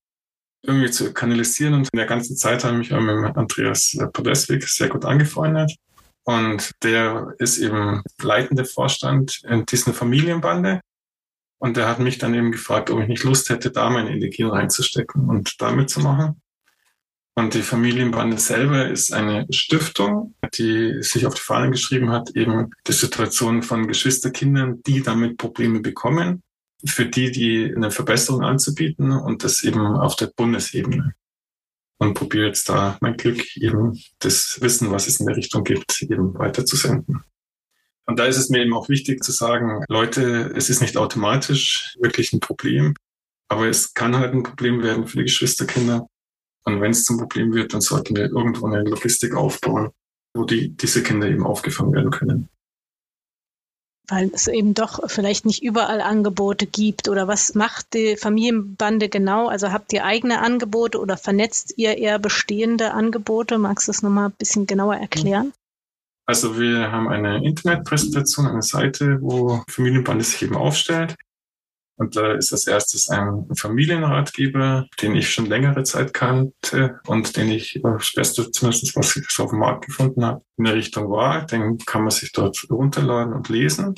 irgendwie 0.62 0.92
zu 0.92 1.14
kanalisieren. 1.14 1.74
Und 1.74 1.90
in 1.92 1.98
der 1.98 2.06
ganzen 2.06 2.36
Zeit 2.36 2.64
habe 2.64 2.82
ich 2.82 2.92
mich 2.92 3.02
mit 3.02 3.38
Andreas 3.38 3.98
Podeswig 4.14 4.68
sehr 4.68 4.90
gut 4.90 5.06
angefreundet. 5.06 5.76
Und 6.24 6.72
der 6.84 7.34
ist 7.40 7.58
eben 7.58 8.04
leitender 8.22 8.66
Vorstand 8.66 9.42
in 9.48 9.66
dieser 9.66 9.94
Familienbande. 9.94 10.82
Und 11.58 11.76
der 11.76 11.88
hat 11.88 12.00
mich 12.00 12.18
dann 12.18 12.34
eben 12.34 12.52
gefragt, 12.52 12.90
ob 12.90 13.02
ich 13.02 13.08
nicht 13.08 13.24
Lust 13.24 13.50
hätte, 13.50 13.72
da 13.72 13.90
meine 13.90 14.12
Energien 14.12 14.50
reinzustecken 14.50 15.30
und 15.30 15.62
damit 15.62 15.90
zu 15.90 16.00
machen. 16.00 16.42
Und 17.36 17.54
die 17.54 17.62
Familienbande 17.62 18.38
selber 18.38 18.88
ist 18.88 19.14
eine 19.14 19.48
Stiftung, 19.50 20.36
die 20.56 21.02
sich 21.02 21.26
auf 21.26 21.36
die 21.36 21.42
Fahnen 21.42 21.72
geschrieben 21.72 22.12
hat, 22.12 22.32
eben 22.36 22.72
die 22.86 22.94
Situation 22.94 23.64
von 23.64 23.88
Geschwisterkindern, 23.88 24.82
die 24.86 25.02
damit 25.02 25.38
Probleme 25.38 25.80
bekommen, 25.80 26.44
für 26.86 27.06
die, 27.06 27.32
die 27.32 27.74
eine 27.76 27.92
Verbesserung 27.92 28.44
anzubieten 28.44 29.12
und 29.12 29.44
das 29.44 29.64
eben 29.64 29.80
auf 29.80 30.16
der 30.16 30.28
Bundesebene. 30.28 31.14
Und 31.98 32.14
probiere 32.14 32.48
jetzt 32.48 32.70
da 32.70 32.98
mein 33.02 33.18
Glück, 33.18 33.58
eben 33.58 34.00
das 34.20 34.60
Wissen, 34.62 34.90
was 34.92 35.08
es 35.08 35.20
in 35.20 35.26
der 35.26 35.36
Richtung 35.36 35.66
gibt, 35.66 36.02
eben 36.02 36.34
weiterzusenden. 36.38 37.24
Und 38.06 38.18
da 38.18 38.26
ist 38.26 38.38
es 38.38 38.50
mir 38.50 38.64
eben 38.64 38.74
auch 38.74 38.90
wichtig 38.90 39.22
zu 39.22 39.32
sagen, 39.32 39.84
Leute, 39.90 40.52
es 40.56 40.70
ist 40.70 40.82
nicht 40.82 40.98
automatisch 40.98 41.96
wirklich 42.00 42.34
ein 42.34 42.40
Problem, 42.40 42.96
aber 43.50 43.68
es 43.68 43.94
kann 43.94 44.16
halt 44.16 44.34
ein 44.34 44.44
Problem 44.44 44.82
werden 44.82 45.08
für 45.08 45.18
die 45.18 45.26
Geschwisterkinder. 45.26 46.08
Und 46.64 46.82
wenn 46.82 46.92
es 46.92 47.04
zum 47.04 47.18
Problem 47.18 47.54
wird, 47.54 47.74
dann 47.74 47.82
sollten 47.82 48.16
wir 48.16 48.26
irgendwo 48.26 48.68
eine 48.68 48.84
Logistik 48.84 49.36
aufbauen, 49.36 49.90
wo 50.34 50.44
die, 50.44 50.70
diese 50.70 51.04
Kinder 51.04 51.28
eben 51.28 51.46
aufgefangen 51.46 51.94
werden 51.94 52.12
können. 52.12 52.50
Weil 54.10 54.32
es 54.34 54.48
eben 54.48 54.74
doch 54.74 55.00
vielleicht 55.08 55.46
nicht 55.46 55.64
überall 55.64 56.02
Angebote 56.02 56.66
gibt. 56.66 57.08
Oder 57.08 57.28
was 57.28 57.54
macht 57.56 57.94
die 57.94 58.18
Familienbande 58.18 59.08
genau? 59.08 59.48
Also 59.48 59.72
habt 59.72 59.94
ihr 59.94 60.04
eigene 60.04 60.42
Angebote 60.42 61.00
oder 61.00 61.16
vernetzt 61.16 61.74
ihr 61.78 61.98
eher 61.98 62.20
bestehende 62.20 62.92
Angebote? 62.92 63.58
Magst 63.58 63.88
du 63.88 63.92
das 63.92 64.02
nochmal 64.02 64.30
ein 64.30 64.36
bisschen 64.38 64.66
genauer 64.66 64.96
erklären? 64.96 65.54
Also 66.26 66.60
wir 66.60 66.92
haben 66.92 67.08
eine 67.08 67.44
Internetpräsentation, 67.44 68.48
eine 68.48 68.62
Seite, 68.62 69.18
wo 69.22 69.64
Familienbande 69.68 70.24
sich 70.24 70.44
eben 70.44 70.56
aufstellt. 70.56 71.16
Und 72.00 72.16
da 72.16 72.32
ist 72.32 72.54
als 72.54 72.66
erstes 72.66 73.10
ein 73.10 73.46
Familienratgeber, 73.54 74.88
den 75.02 75.16
ich 75.16 75.34
schon 75.34 75.48
längere 75.48 75.84
Zeit 75.84 76.14
kannte 76.14 77.02
und 77.06 77.36
den 77.36 77.52
ich 77.52 77.82
das 77.84 78.14
Beste, 78.14 78.50
zumindest 78.52 78.96
was 78.96 79.18
ich 79.18 79.28
auf 79.38 79.50
dem 79.50 79.60
Markt 79.60 79.88
gefunden 79.88 80.24
habe, 80.24 80.42
in 80.58 80.64
der 80.64 80.76
Richtung 80.76 81.10
war. 81.10 81.46
Den 81.46 81.78
kann 81.80 82.04
man 82.04 82.12
sich 82.12 82.32
dort 82.32 82.66
runterladen 82.70 83.34
und 83.34 83.50
lesen. 83.50 83.96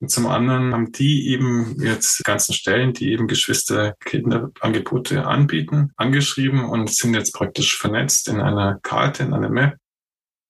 Und 0.00 0.10
zum 0.10 0.26
anderen 0.26 0.74
haben 0.74 0.90
die 0.90 1.28
eben 1.28 1.80
jetzt 1.80 2.24
ganzen 2.24 2.52
Stellen, 2.52 2.94
die 2.94 3.12
eben 3.12 3.28
Geschwister-Kinder-Angebote 3.28 5.24
anbieten, 5.24 5.92
angeschrieben 5.96 6.64
und 6.64 6.90
sind 6.90 7.14
jetzt 7.14 7.32
praktisch 7.32 7.78
vernetzt 7.78 8.26
in 8.26 8.40
einer 8.40 8.80
Karte, 8.82 9.22
in 9.22 9.34
einer 9.34 9.50
Map, 9.50 9.76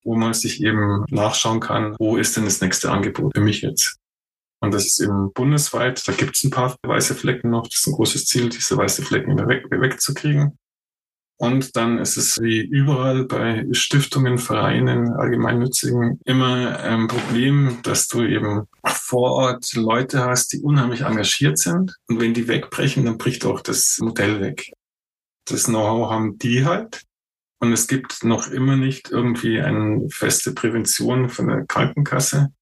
wo 0.02 0.16
man 0.16 0.32
sich 0.32 0.62
eben 0.62 1.04
nachschauen 1.10 1.60
kann, 1.60 1.94
wo 1.98 2.16
ist 2.16 2.38
denn 2.38 2.46
das 2.46 2.62
nächste 2.62 2.90
Angebot 2.90 3.32
für 3.34 3.42
mich 3.42 3.60
jetzt. 3.60 3.98
Und 4.60 4.74
das 4.74 4.86
ist 4.86 5.00
eben 5.00 5.32
bundesweit. 5.32 6.06
Da 6.06 6.12
gibt 6.12 6.36
es 6.36 6.44
ein 6.44 6.50
paar 6.50 6.76
weiße 6.82 7.14
Flecken 7.14 7.50
noch. 7.50 7.66
Das 7.66 7.80
ist 7.80 7.86
ein 7.86 7.94
großes 7.94 8.26
Ziel, 8.26 8.48
diese 8.50 8.76
weiße 8.76 9.02
Flecken 9.02 9.36
weg, 9.48 9.64
wegzukriegen. 9.70 10.58
Und 11.38 11.74
dann 11.74 11.96
ist 11.96 12.18
es 12.18 12.38
wie 12.38 12.60
überall 12.60 13.24
bei 13.24 13.66
Stiftungen, 13.72 14.36
Vereinen, 14.36 15.14
allgemeinnützigen 15.14 16.20
immer 16.26 16.78
ein 16.80 17.08
Problem, 17.08 17.78
dass 17.82 18.08
du 18.08 18.22
eben 18.24 18.68
vor 18.84 19.32
Ort 19.32 19.72
Leute 19.72 20.22
hast, 20.22 20.52
die 20.52 20.60
unheimlich 20.60 21.00
engagiert 21.00 21.56
sind. 21.56 21.96
Und 22.08 22.20
wenn 22.20 22.34
die 22.34 22.46
wegbrechen, 22.46 23.06
dann 23.06 23.16
bricht 23.16 23.46
auch 23.46 23.62
das 23.62 23.96
Modell 24.02 24.42
weg. 24.42 24.70
Das 25.46 25.64
Know-how 25.64 26.10
haben 26.10 26.36
die 26.36 26.66
halt. 26.66 27.04
Und 27.58 27.72
es 27.72 27.88
gibt 27.88 28.22
noch 28.22 28.48
immer 28.48 28.76
nicht 28.76 29.10
irgendwie 29.10 29.62
eine 29.62 30.10
feste 30.10 30.52
Prävention 30.52 31.30
von 31.30 31.48
der 31.48 31.64
Krankenkasse 31.64 32.52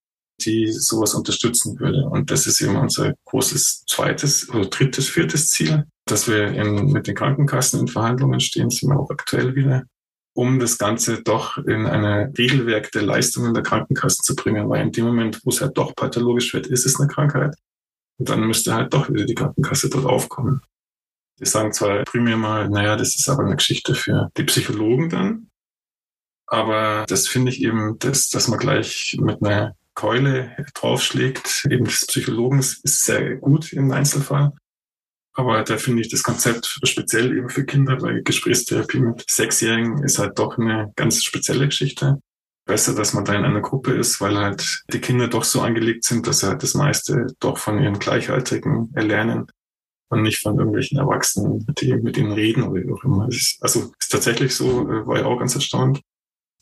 die 0.40 0.70
sowas 0.72 1.14
unterstützen 1.14 1.78
würde. 1.80 2.04
Und 2.04 2.30
das 2.30 2.46
ist 2.46 2.60
eben 2.60 2.76
unser 2.76 3.14
großes 3.24 3.84
zweites 3.86 4.48
oder 4.50 4.66
drittes, 4.66 5.08
viertes 5.08 5.48
Ziel, 5.48 5.86
dass 6.06 6.28
wir 6.28 6.48
in, 6.48 6.92
mit 6.92 7.06
den 7.06 7.14
Krankenkassen 7.14 7.80
in 7.80 7.88
Verhandlungen 7.88 8.40
stehen, 8.40 8.70
sind 8.70 8.90
wir 8.90 8.98
auch 8.98 9.10
aktuell 9.10 9.54
wieder, 9.54 9.84
um 10.34 10.58
das 10.58 10.78
Ganze 10.78 11.22
doch 11.22 11.58
in 11.58 11.86
eine 11.86 12.32
Regelwerk 12.36 12.92
der 12.92 13.02
Leistungen 13.02 13.54
der 13.54 13.62
Krankenkassen 13.62 14.22
zu 14.22 14.36
bringen, 14.36 14.68
weil 14.68 14.82
in 14.82 14.92
dem 14.92 15.06
Moment, 15.06 15.40
wo 15.44 15.50
es 15.50 15.60
halt 15.60 15.76
doch 15.76 15.94
pathologisch 15.94 16.54
wird, 16.54 16.66
ist 16.68 16.86
es 16.86 16.98
eine 16.98 17.08
Krankheit. 17.08 17.54
Und 18.18 18.28
dann 18.28 18.46
müsste 18.46 18.74
halt 18.74 18.92
doch 18.92 19.10
wieder 19.10 19.24
die 19.24 19.34
Krankenkasse 19.34 19.90
dort 19.90 20.06
aufkommen. 20.06 20.62
Die 21.40 21.46
sagen 21.46 21.72
zwar 21.72 22.02
primär 22.04 22.36
mal, 22.36 22.68
naja, 22.68 22.96
das 22.96 23.14
ist 23.14 23.28
aber 23.28 23.44
eine 23.44 23.56
Geschichte 23.56 23.94
für 23.94 24.30
die 24.36 24.42
Psychologen 24.44 25.08
dann. 25.08 25.50
Aber 26.46 27.04
das 27.06 27.28
finde 27.28 27.52
ich 27.52 27.62
eben, 27.62 27.98
dass, 27.98 28.28
dass 28.30 28.48
man 28.48 28.58
gleich 28.58 29.16
mit 29.20 29.42
einer 29.42 29.76
Keule 29.98 30.54
draufschlägt, 30.74 31.66
eben 31.68 31.84
des 31.84 32.06
Psychologen, 32.06 32.60
ist 32.60 32.84
sehr 32.84 33.34
gut 33.34 33.72
im 33.72 33.90
Einzelfall. 33.90 34.52
Aber 35.34 35.64
da 35.64 35.76
finde 35.76 36.02
ich 36.02 36.08
das 36.08 36.22
Konzept 36.22 36.78
speziell 36.84 37.36
eben 37.36 37.48
für 37.48 37.64
Kinder, 37.64 38.00
weil 38.00 38.22
Gesprächstherapie 38.22 39.00
mit 39.00 39.28
Sechsjährigen 39.28 40.04
ist 40.04 40.20
halt 40.20 40.38
doch 40.38 40.56
eine 40.56 40.92
ganz 40.94 41.24
spezielle 41.24 41.66
Geschichte. 41.66 42.20
Besser, 42.64 42.94
dass 42.94 43.12
man 43.12 43.24
da 43.24 43.34
in 43.34 43.44
einer 43.44 43.60
Gruppe 43.60 43.92
ist, 43.92 44.20
weil 44.20 44.36
halt 44.36 44.84
die 44.92 45.00
Kinder 45.00 45.26
doch 45.26 45.42
so 45.42 45.62
angelegt 45.62 46.04
sind, 46.04 46.28
dass 46.28 46.40
sie 46.40 46.46
halt 46.46 46.62
das 46.62 46.74
meiste 46.74 47.26
doch 47.40 47.58
von 47.58 47.82
ihren 47.82 47.98
Gleichaltrigen 47.98 48.92
erlernen 48.94 49.46
und 50.10 50.22
nicht 50.22 50.38
von 50.40 50.58
irgendwelchen 50.58 50.98
Erwachsenen, 50.98 51.66
die 51.80 51.92
mit 51.96 52.16
ihnen 52.16 52.32
reden 52.32 52.62
oder 52.62 52.84
wie 52.84 52.92
auch 52.92 53.02
immer. 53.02 53.24
also 53.24 53.92
ist 53.98 54.12
tatsächlich 54.12 54.54
so, 54.54 54.88
äh, 54.88 55.06
war 55.08 55.18
ich 55.18 55.24
auch 55.24 55.40
ganz 55.40 55.56
erstaunt. 55.56 56.02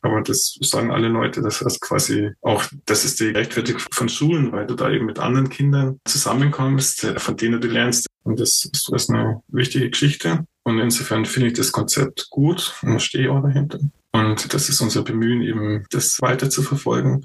Aber 0.03 0.21
das 0.21 0.57
sagen 0.61 0.91
alle 0.91 1.09
Leute, 1.09 1.43
das 1.43 1.61
heißt 1.61 1.81
quasi 1.81 2.31
auch, 2.43 2.65
das 2.85 3.05
ist 3.05 3.19
die 3.21 3.29
Rechtfertigung 3.29 3.83
von 3.93 4.09
Schulen, 4.09 4.53
weil 4.53 4.67
du 4.67 4.75
da 4.75 4.91
eben 4.91 5.07
mit 5.07 5.19
anderen 5.19 5.49
Kindern 5.49 5.99
zusammenkommst, 6.05 7.05
äh, 7.05 7.19
von 7.19 7.37
denen 7.37 7.61
du 7.61 7.69
lernst. 7.69 8.07
Und 8.23 8.41
das 8.41 8.65
ist 8.65 9.11
eine 9.11 9.43
wichtige 9.49 9.91
Geschichte. 9.91 10.47
Und 10.65 10.79
insofern 10.79 11.25
finde 11.25 11.49
ich 11.49 11.55
das 11.55 11.73
Konzept 11.73 12.29
gut 12.31 12.75
und 12.83 13.01
stehe 13.01 13.31
auch 13.31 13.43
dahinter. 13.43 13.79
Und 14.13 14.53
das 14.53 14.69
ist 14.69 14.81
unser 14.81 15.03
Bemühen, 15.03 15.43
eben 15.43 15.85
das 15.91 16.21
weiter 16.21 16.51
zu 16.51 16.63
verfolgen, 16.63 17.25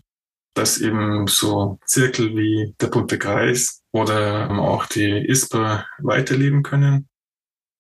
dass 0.54 0.80
eben 0.80 1.28
so 1.28 1.80
Zirkel 1.86 2.36
wie 2.36 2.76
der 2.80 2.88
bunte 2.88 3.18
Kreis 3.18 3.82
oder 3.92 4.50
auch 4.52 4.86
die 4.86 5.26
ISPA 5.28 5.86
weiterleben 6.00 6.64
können 6.64 7.08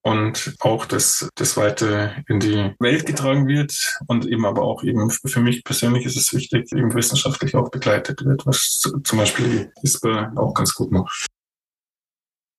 und 0.03 0.55
auch, 0.59 0.85
dass 0.85 1.29
das 1.35 1.57
weiter 1.57 2.15
in 2.27 2.39
die 2.39 2.73
Welt 2.79 3.05
getragen 3.05 3.47
wird 3.47 3.99
und 4.07 4.25
eben 4.25 4.45
aber 4.45 4.63
auch 4.63 4.83
eben 4.83 5.09
für 5.09 5.41
mich 5.41 5.63
persönlich 5.63 6.05
ist 6.05 6.17
es 6.17 6.33
wichtig, 6.33 6.71
eben 6.71 6.93
wissenschaftlich 6.93 7.55
auch 7.55 7.69
begleitet 7.69 8.25
wird, 8.25 8.45
was 8.45 8.81
zum 9.03 9.17
Beispiel 9.17 9.71
ISPA 9.83 10.33
auch 10.35 10.53
ganz 10.53 10.73
gut 10.73 10.91
macht. 10.91 11.27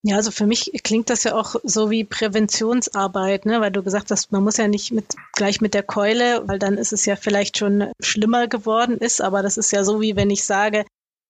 Ja, 0.05 0.17
also 0.17 0.31
für 0.31 0.45
mich 0.45 0.69
klingt 0.83 1.09
das 1.09 1.23
ja 1.23 1.33
auch 1.33 1.55
so 1.63 1.89
wie 1.89 2.03
Präventionsarbeit, 2.03 3.45
ne? 3.45 3.61
weil 3.61 3.71
du 3.71 3.83
gesagt 3.83 4.11
hast, 4.11 4.33
man 4.33 4.43
muss 4.43 4.57
ja 4.57 4.67
nicht 4.67 4.91
mit, 4.91 5.05
gleich 5.31 5.61
mit 5.61 5.73
der 5.73 5.83
Keule, 5.83 6.43
weil 6.45 6.59
dann 6.59 6.77
ist 6.77 6.91
es 6.91 7.05
ja 7.05 7.15
vielleicht 7.15 7.57
schon 7.57 7.89
schlimmer 8.01 8.49
geworden 8.49 8.97
ist, 8.97 9.21
aber 9.21 9.41
das 9.41 9.55
ist 9.55 9.71
ja 9.71 9.85
so 9.85 10.01
wie 10.01 10.17
wenn 10.17 10.29
ich 10.29 10.43
sage, 10.43 10.83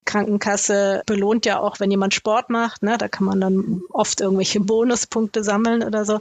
Krankenkasse 0.05 1.03
belohnt 1.05 1.45
ja 1.45 1.59
auch, 1.59 1.79
wenn 1.79 1.91
jemand 1.91 2.13
Sport 2.13 2.49
macht. 2.49 2.83
Ne? 2.83 2.97
Da 2.97 3.07
kann 3.07 3.25
man 3.25 3.41
dann 3.41 3.81
oft 3.89 4.21
irgendwelche 4.21 4.59
Bonuspunkte 4.59 5.43
sammeln 5.43 5.83
oder 5.83 6.05
so. 6.05 6.19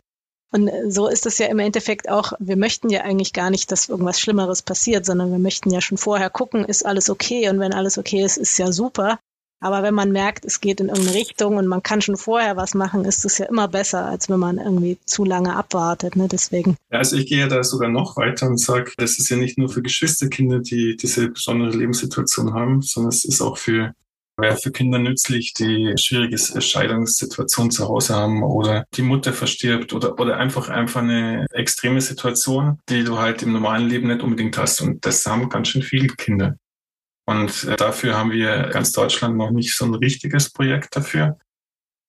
Und 0.53 0.71
so 0.89 1.09
ist 1.09 1.25
es 1.25 1.39
ja 1.39 1.47
im 1.47 1.59
Endeffekt 1.59 2.11
auch, 2.11 2.35
wir 2.39 2.57
möchten 2.57 2.91
ja 2.91 3.03
eigentlich 3.03 3.33
gar 3.33 3.49
nicht, 3.49 3.73
dass 3.73 3.89
irgendwas 3.89 4.21
Schlimmeres 4.21 4.61
passiert, 4.61 5.07
sondern 5.07 5.33
wir 5.33 5.39
möchten 5.39 5.71
ja 5.71 5.81
schon 5.81 5.97
vorher 5.97 6.29
gucken, 6.29 6.67
ist 6.67 6.85
alles 6.85 7.09
okay? 7.09 7.49
Und 7.49 7.59
wenn 7.59 7.73
alles 7.73 7.97
okay 7.97 8.23
ist, 8.23 8.37
ist 8.37 8.59
ja 8.59 8.71
super. 8.71 9.19
Aber 9.63 9.83
wenn 9.83 9.95
man 9.95 10.13
merkt, 10.13 10.45
es 10.45 10.61
geht 10.61 10.81
in 10.81 10.89
irgendeine 10.89 11.17
Richtung 11.17 11.57
und 11.57 11.67
man 11.67 11.83
kann 11.83 12.03
schon 12.03 12.17
vorher 12.17 12.57
was 12.57 12.75
machen, 12.75 13.05
ist 13.05 13.25
es 13.25 13.39
ja 13.39 13.47
immer 13.47 13.69
besser, 13.69 14.05
als 14.05 14.29
wenn 14.29 14.41
man 14.41 14.59
irgendwie 14.59 14.99
zu 15.07 15.25
lange 15.25 15.55
abwartet. 15.57 16.17
Ne? 16.17 16.29
Deswegen. 16.31 16.77
Ja, 16.91 16.99
also 16.99 17.17
ich 17.17 17.27
gehe 17.27 17.49
da 17.49 17.63
sogar 17.63 17.89
noch 17.89 18.17
weiter 18.17 18.47
und 18.49 18.59
sage, 18.59 18.93
das 18.99 19.19
ist 19.19 19.29
ja 19.31 19.37
nicht 19.37 19.59
nur 19.59 19.69
für 19.69 19.83
Geschwisterkinder, 19.83 20.59
die 20.59 20.97
diese 20.97 21.29
besondere 21.29 21.71
Lebenssituation 21.77 22.53
haben, 22.53 22.83
sondern 22.83 23.11
es 23.11 23.25
ist 23.25 23.41
auch 23.41 23.57
für 23.57 23.95
wäre 24.37 24.57
für 24.57 24.73
Kinder 24.73 24.99
nützlich, 24.99 25.55
die 25.55 25.93
schwierige 25.97 26.39
Scheidungssituation 26.39 27.71
zu 27.71 27.89
Hause 27.89 28.15
haben 28.15 28.43
oder 28.43 28.85
die 28.95 29.03
Mutter 29.03 29.33
verstirbt 29.33 29.93
oder, 29.93 30.19
oder 30.19 30.37
einfach, 30.39 30.69
einfach 30.69 31.03
eine 31.03 31.47
extreme 31.53 32.01
Situation, 32.01 32.79
die 32.89 33.05
du 33.05 33.19
halt 33.19 33.43
im 33.43 33.53
normalen 33.53 33.89
Leben 33.89 34.09
nicht 34.09 34.23
unbedingt 34.23 34.57
hast. 34.59 34.81
Und 34.81 35.05
das 35.05 35.25
haben 35.27 35.49
ganz 35.49 35.69
schön 35.69 35.83
viele 35.83 36.09
Kinder. 36.09 36.57
Und 37.33 37.65
äh, 37.65 37.77
dafür 37.77 38.19
haben 38.19 38.31
wir 38.31 38.69
ganz 38.69 38.93
Deutschland 38.93 39.39
noch 39.39 39.51
nicht 39.51 39.75
so 39.75 39.87
ein 39.87 39.95
richtiges 39.95 40.51
Projekt 40.51 40.95
dafür. 40.95 41.39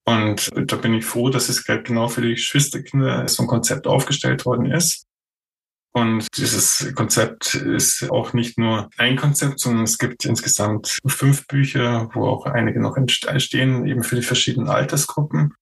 Und 0.06 0.50
da 0.54 0.76
bin 0.76 0.92
ich 0.92 1.06
froh, 1.06 1.30
dass 1.30 1.48
es 1.48 1.64
genau 1.64 2.08
für 2.08 2.20
die 2.20 2.34
Geschwisterkinder 2.34 3.26
so 3.26 3.44
ein 3.44 3.46
Konzept 3.46 3.86
aufgestellt 3.86 4.44
worden 4.44 4.70
ist. 4.70 5.06
Und 5.94 6.26
dieses 6.36 6.92
Konzept 6.94 7.54
ist 7.54 8.10
auch 8.10 8.34
nicht 8.34 8.58
nur 8.58 8.90
ein 8.98 9.16
Konzept, 9.16 9.60
sondern 9.60 9.84
es 9.84 9.96
gibt 9.96 10.26
insgesamt 10.26 10.98
fünf 11.06 11.46
Bücher, 11.46 12.10
wo 12.12 12.26
auch 12.26 12.44
einige 12.44 12.80
noch 12.80 12.98
entstehen, 12.98 13.86
eben 13.86 14.02
für 14.02 14.16
die 14.16 14.22
verschiedenen 14.22 14.68
Altersgruppen. 14.68 15.54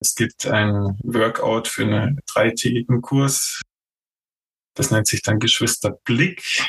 Es 0.00 0.14
gibt 0.14 0.46
ein 0.46 0.96
Workout 1.02 1.66
für 1.66 1.82
einen 1.82 2.20
dreitägigen 2.32 3.02
Kurs. 3.02 3.60
Das 4.76 4.92
nennt 4.92 5.08
sich 5.08 5.22
dann 5.22 5.40
Geschwisterblick. 5.40 6.62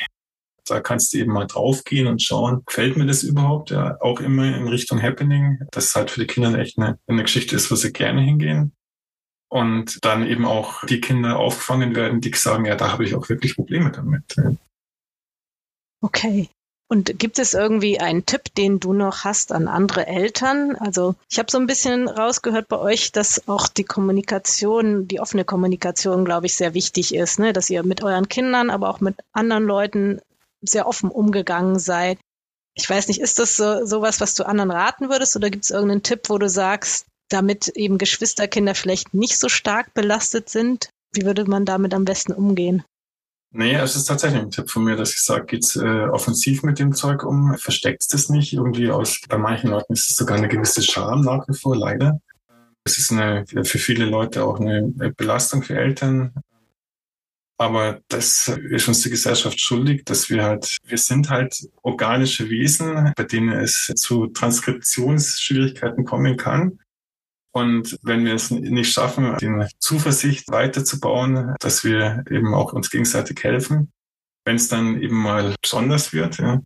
Da 0.65 0.79
kannst 0.79 1.13
du 1.13 1.17
eben 1.19 1.31
mal 1.31 1.45
draufgehen 1.47 2.07
und 2.07 2.21
schauen, 2.21 2.63
gefällt 2.65 2.97
mir 2.97 3.05
das 3.05 3.23
überhaupt? 3.23 3.69
Ja, 3.71 3.97
auch 4.01 4.19
immer 4.19 4.45
in 4.55 4.67
Richtung 4.67 5.01
Happening, 5.01 5.59
dass 5.71 5.85
es 5.85 5.95
halt 5.95 6.11
für 6.11 6.19
die 6.19 6.27
Kinder 6.27 6.57
echt 6.57 6.77
eine, 6.77 6.97
eine 7.07 7.23
Geschichte 7.23 7.55
ist, 7.55 7.69
wo 7.71 7.75
sie 7.75 7.93
gerne 7.93 8.21
hingehen. 8.21 8.73
und 9.49 10.03
dann 10.03 10.27
eben 10.27 10.45
auch 10.45 10.83
die 10.85 10.99
Kinder 11.01 11.37
aufgefangen 11.39 11.95
werden, 11.95 12.19
die 12.19 12.33
sagen, 12.33 12.65
ja, 12.65 12.75
da 12.75 12.91
habe 12.91 13.05
ich 13.05 13.15
auch 13.15 13.29
wirklich 13.29 13.55
Probleme 13.55 13.91
damit. 13.91 14.35
Okay. 16.01 16.49
Und 16.87 17.17
gibt 17.17 17.39
es 17.39 17.55
irgendwie 17.55 17.99
einen 17.99 18.25
Tipp, 18.27 18.53
den 18.55 18.79
du 18.79 18.93
noch 18.93 19.23
hast 19.23 19.51
an 19.51 19.67
andere 19.67 20.05
Eltern? 20.05 20.75
Also 20.75 21.15
ich 21.29 21.39
habe 21.39 21.49
so 21.49 21.57
ein 21.57 21.65
bisschen 21.65 22.07
rausgehört 22.07 22.67
bei 22.67 22.77
euch, 22.77 23.11
dass 23.11 23.47
auch 23.47 23.67
die 23.67 23.85
Kommunikation, 23.85 25.07
die 25.07 25.19
offene 25.19 25.45
Kommunikation, 25.45 26.25
glaube 26.25 26.45
ich, 26.45 26.53
sehr 26.53 26.75
wichtig 26.75 27.15
ist, 27.15 27.39
ne? 27.39 27.53
dass 27.53 27.71
ihr 27.71 27.83
mit 27.83 28.03
euren 28.03 28.29
Kindern, 28.29 28.69
aber 28.69 28.89
auch 28.89 28.99
mit 28.99 29.15
anderen 29.33 29.63
Leuten 29.63 30.21
sehr 30.69 30.87
offen 30.87 31.09
umgegangen 31.09 31.79
seid. 31.79 32.17
Ich 32.75 32.89
weiß 32.89 33.07
nicht, 33.07 33.21
ist 33.21 33.39
das 33.39 33.55
so 33.55 33.85
sowas, 33.85 34.19
was 34.21 34.35
du 34.35 34.45
anderen 34.45 34.71
raten 34.71 35.09
würdest, 35.09 35.35
oder 35.35 35.49
gibt 35.49 35.63
es 35.63 35.71
irgendeinen 35.71 36.03
Tipp, 36.03 36.23
wo 36.27 36.37
du 36.37 36.49
sagst, 36.49 37.05
damit 37.29 37.69
eben 37.69 37.97
Geschwisterkinder 37.97 38.75
vielleicht 38.75 39.13
nicht 39.13 39.37
so 39.37 39.49
stark 39.49 39.93
belastet 39.93 40.49
sind? 40.49 40.89
Wie 41.13 41.25
würde 41.25 41.45
man 41.45 41.65
damit 41.65 41.93
am 41.93 42.05
besten 42.05 42.33
umgehen? 42.33 42.83
Nee, 43.51 43.75
es 43.75 43.95
ist 43.95 44.05
tatsächlich 44.05 44.41
ein 44.41 44.51
Tipp 44.51 44.69
von 44.69 44.83
mir, 44.83 44.97
dass 44.97 45.13
ich 45.13 45.23
sage, 45.23 45.45
geht's 45.45 45.77
äh, 45.77 46.07
offensiv 46.11 46.63
mit 46.63 46.77
dem 46.77 46.91
Zeug 46.93 47.23
um, 47.23 47.55
versteckt 47.57 48.03
es 48.13 48.27
nicht. 48.27 48.51
Irgendwie 48.51 48.91
aus, 48.91 49.21
bei 49.29 49.37
manchen 49.37 49.69
Leuten 49.69 49.93
ist 49.93 50.09
es 50.09 50.17
sogar 50.17 50.37
eine 50.37 50.49
gewisse 50.49 50.81
Scham 50.81 51.21
nach 51.21 51.47
wie 51.47 51.57
vor, 51.57 51.77
leider. 51.77 52.19
Es 52.83 52.97
ist 52.97 53.13
eine, 53.13 53.45
für 53.47 53.79
viele 53.79 54.05
Leute 54.05 54.43
auch 54.43 54.59
eine 54.59 54.91
Belastung 55.15 55.63
für 55.63 55.77
Eltern. 55.77 56.33
Aber 57.57 58.01
das 58.09 58.49
ist 58.69 58.87
uns 58.87 59.01
die 59.01 59.09
Gesellschaft 59.09 59.61
schuldig, 59.61 60.03
dass 60.03 60.29
wir 60.29 60.43
halt, 60.43 60.77
wir 60.83 60.97
sind 60.97 61.29
halt 61.29 61.57
organische 61.81 62.49
Wesen, 62.49 63.13
bei 63.15 63.23
denen 63.23 63.49
es 63.49 63.91
zu 63.95 64.27
Transkriptionsschwierigkeiten 64.27 66.03
kommen 66.03 66.35
kann. 66.35 66.79
Und 67.53 67.97
wenn 68.03 68.25
wir 68.25 68.33
es 68.33 68.51
nicht 68.51 68.91
schaffen, 68.91 69.37
die 69.39 69.49
Zuversicht 69.79 70.51
weiterzubauen, 70.51 71.55
dass 71.61 71.85
wir 71.85 72.25
eben 72.29 72.53
auch 72.53 72.73
uns 72.73 72.89
gegenseitig 72.89 73.41
helfen, 73.41 73.93
wenn 74.43 74.57
es 74.57 74.67
dann 74.67 75.01
eben 75.01 75.15
mal 75.15 75.55
besonders 75.61 76.11
wird, 76.11 76.37
ja, 76.37 76.61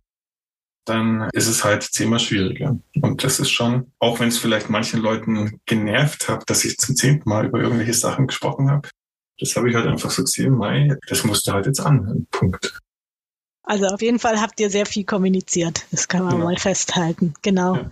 dann 0.86 1.28
ist 1.32 1.46
es 1.46 1.62
halt 1.62 1.84
zehnmal 1.84 2.18
schwieriger. 2.18 2.76
Und 3.00 3.22
das 3.22 3.38
ist 3.38 3.50
schon, 3.50 3.92
auch 4.00 4.18
wenn 4.18 4.28
es 4.28 4.38
vielleicht 4.38 4.68
manchen 4.68 5.00
Leuten 5.00 5.60
genervt 5.64 6.28
hat, 6.28 6.50
dass 6.50 6.64
ich 6.64 6.76
zum 6.78 6.96
zehnten 6.96 7.28
Mal 7.28 7.46
über 7.46 7.60
irgendwelche 7.60 7.94
Sachen 7.94 8.26
gesprochen 8.26 8.68
habe, 8.68 8.88
das 9.40 9.56
habe 9.56 9.70
ich 9.70 9.74
halt 9.74 9.86
einfach 9.86 10.10
so 10.10 10.22
gesehen, 10.22 10.56
Mai, 10.56 10.96
das 11.08 11.24
musste 11.24 11.52
halt 11.52 11.66
jetzt 11.66 11.80
an. 11.80 12.26
Punkt. 12.30 12.78
Also 13.62 13.86
auf 13.86 14.02
jeden 14.02 14.18
Fall 14.18 14.40
habt 14.40 14.58
ihr 14.60 14.70
sehr 14.70 14.86
viel 14.86 15.04
kommuniziert. 15.04 15.86
Das 15.90 16.08
kann 16.08 16.24
man 16.24 16.38
ja. 16.38 16.44
mal 16.44 16.56
festhalten. 16.56 17.34
Genau. 17.42 17.76
Ja. 17.76 17.90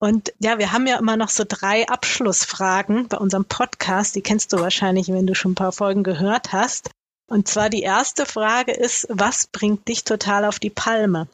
Und 0.00 0.32
ja, 0.38 0.58
wir 0.58 0.72
haben 0.72 0.86
ja 0.86 0.98
immer 0.98 1.16
noch 1.16 1.30
so 1.30 1.44
drei 1.46 1.88
Abschlussfragen 1.88 3.08
bei 3.08 3.16
unserem 3.16 3.44
Podcast. 3.44 4.14
Die 4.14 4.22
kennst 4.22 4.52
du 4.52 4.58
wahrscheinlich, 4.58 5.08
wenn 5.08 5.26
du 5.26 5.34
schon 5.34 5.52
ein 5.52 5.56
paar 5.56 5.72
Folgen 5.72 6.04
gehört 6.04 6.52
hast. 6.52 6.90
Und 7.28 7.48
zwar 7.48 7.68
die 7.68 7.82
erste 7.82 8.24
Frage 8.24 8.72
ist, 8.72 9.06
was 9.10 9.48
bringt 9.48 9.88
dich 9.88 10.04
total 10.04 10.44
auf 10.44 10.58
die 10.58 10.70
Palme? 10.70 11.28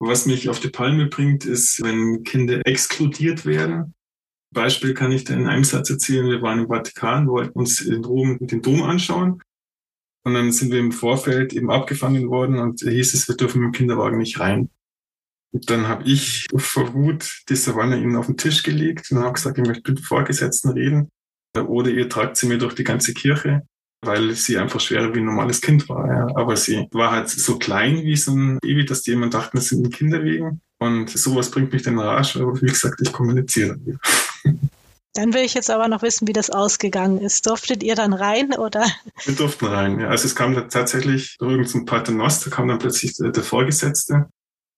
Was 0.00 0.26
mich 0.26 0.48
auf 0.48 0.58
die 0.58 0.70
Palme 0.70 1.06
bringt, 1.06 1.44
ist, 1.44 1.82
wenn 1.82 2.24
Kinder 2.24 2.66
exkludiert 2.66 3.46
werden. 3.46 3.94
Beispiel 4.54 4.94
kann 4.94 5.12
ich 5.12 5.24
dir 5.24 5.34
in 5.34 5.46
einem 5.46 5.64
Satz 5.64 5.90
erzählen. 5.90 6.30
Wir 6.30 6.40
waren 6.40 6.60
im 6.60 6.68
Vatikan, 6.68 7.28
wollten 7.28 7.58
uns 7.58 7.82
in 7.82 8.02
Rom 8.04 8.38
den 8.40 8.62
Dom 8.62 8.82
anschauen. 8.82 9.42
Und 10.24 10.32
dann 10.32 10.50
sind 10.52 10.72
wir 10.72 10.80
im 10.80 10.92
Vorfeld 10.92 11.52
eben 11.52 11.70
abgefangen 11.70 12.30
worden 12.30 12.58
und 12.58 12.80
hieß 12.80 13.12
es, 13.12 13.28
wir 13.28 13.36
dürfen 13.36 13.60
mit 13.60 13.74
dem 13.74 13.78
Kinderwagen 13.78 14.16
nicht 14.16 14.40
rein. 14.40 14.70
Und 15.52 15.68
dann 15.70 15.86
habe 15.86 16.04
ich 16.04 16.46
vor 16.56 16.94
Wut 16.94 17.42
die 17.48 17.56
Savanne 17.56 17.98
ihnen 17.98 18.16
auf 18.16 18.26
den 18.26 18.36
Tisch 18.36 18.62
gelegt 18.62 19.10
und 19.10 19.18
habe 19.18 19.34
gesagt, 19.34 19.58
ich 19.58 19.66
möchte 19.66 19.92
mit 19.92 20.00
Vorgesetzten 20.00 20.70
reden. 20.70 21.10
Oder 21.56 21.90
ihr 21.90 22.08
tragt 22.08 22.36
sie 22.36 22.46
mir 22.46 22.58
durch 22.58 22.74
die 22.74 22.82
ganze 22.82 23.14
Kirche, 23.14 23.62
weil 24.02 24.32
sie 24.32 24.58
einfach 24.58 24.80
schwerer 24.80 25.14
wie 25.14 25.20
ein 25.20 25.26
normales 25.26 25.60
Kind 25.60 25.88
war. 25.88 26.08
Ja. 26.08 26.36
Aber 26.36 26.56
sie 26.56 26.88
war 26.90 27.12
halt 27.12 27.28
so 27.28 27.58
klein 27.58 28.02
wie 28.02 28.16
so 28.16 28.32
ein 28.32 28.58
Baby, 28.60 28.84
dass 28.84 29.02
die 29.02 29.12
jemand 29.12 29.34
dachten, 29.34 29.58
das 29.58 29.68
sind 29.68 29.94
Kinderwegen. 29.94 30.60
Und 30.78 31.10
sowas 31.10 31.50
bringt 31.50 31.72
mich 31.72 31.82
den 31.82 32.00
Arsch. 32.00 32.36
Aber 32.36 32.60
wie 32.60 32.66
gesagt, 32.66 33.00
ich 33.00 33.12
kommuniziere. 33.12 33.78
Dann 35.14 35.32
will 35.32 35.42
ich 35.42 35.54
jetzt 35.54 35.70
aber 35.70 35.86
noch 35.86 36.02
wissen, 36.02 36.26
wie 36.26 36.32
das 36.32 36.50
ausgegangen 36.50 37.18
ist. 37.18 37.46
Durftet 37.46 37.82
ihr 37.84 37.94
dann 37.94 38.12
rein 38.12 38.52
oder? 38.52 38.84
Wir 39.24 39.34
durften 39.34 39.66
rein, 39.66 40.00
ja. 40.00 40.08
Also 40.08 40.26
es 40.26 40.34
kam 40.34 40.54
dann 40.54 40.68
tatsächlich 40.68 41.36
durch 41.38 41.52
irgendein 41.52 41.84
Paternoster, 41.84 42.50
kam 42.50 42.66
dann 42.66 42.80
plötzlich 42.80 43.14
der 43.16 43.42
Vorgesetzte 43.42 44.26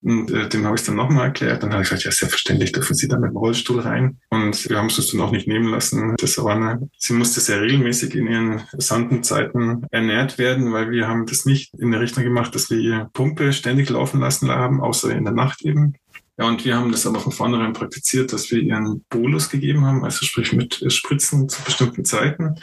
und 0.03 0.31
äh, 0.31 0.49
dem 0.49 0.65
habe 0.65 0.77
ich 0.77 0.85
dann 0.85 0.95
nochmal 0.95 1.27
erklärt. 1.27 1.63
Dann 1.63 1.73
habe 1.73 1.83
ich 1.83 1.89
gesagt, 1.89 2.05
ja, 2.05 2.13
selbstverständlich 2.13 2.71
dürfen 2.73 2.95
Sie 2.95 3.09
da 3.09 3.19
mit 3.19 3.31
dem 3.31 3.37
Rollstuhl 3.37 3.81
rein. 3.81 4.21
Und 4.29 4.69
wir 4.69 4.77
haben 4.77 4.87
es 4.87 4.99
uns 4.99 5.11
dann 5.11 5.21
auch 5.21 5.33
nicht 5.33 5.49
nehmen 5.49 5.69
lassen. 5.69 6.15
Das 6.19 6.39
war 6.39 6.55
eine, 6.55 6.89
sie 6.99 7.15
musste 7.15 7.41
sehr 7.41 7.61
regelmäßig 7.61 8.15
in 8.15 8.29
ihren 8.29 8.63
Sandenzeiten 8.77 9.87
ernährt 9.91 10.39
werden, 10.39 10.73
weil 10.73 10.91
wir 10.91 11.09
haben 11.09 11.27
das 11.27 11.45
nicht 11.45 11.75
in 11.79 11.91
der 11.91 12.01
Richtung 12.01 12.25
gemacht, 12.25 12.55
dass 12.55 12.71
wir 12.71 12.79
ihr 12.79 13.11
Pumpe 13.15 13.53
ständig 13.53 13.91
laufen 13.91 14.21
lassen 14.21 14.51
haben, 14.51 14.81
außer 14.81 15.11
in 15.11 15.25
der 15.25 15.35
Nacht 15.35 15.63
eben. 15.63 15.95
Ja, 16.39 16.47
und 16.47 16.65
wir 16.65 16.77
haben 16.77 16.93
das 16.93 17.07
aber 17.07 17.21
von 17.21 17.33
vornherein 17.33 17.73
praktiziert, 17.73 18.33
dass 18.33 18.51
wir 18.51 18.61
ihren 18.61 19.05
Bolus 19.09 19.49
gegeben 19.49 19.87
haben, 19.87 20.05
also 20.05 20.25
sprich 20.25 20.53
mit 20.53 20.85
Spritzen 20.93 21.49
zu 21.49 21.63
bestimmten 21.63 22.05
Zeiten 22.05 22.61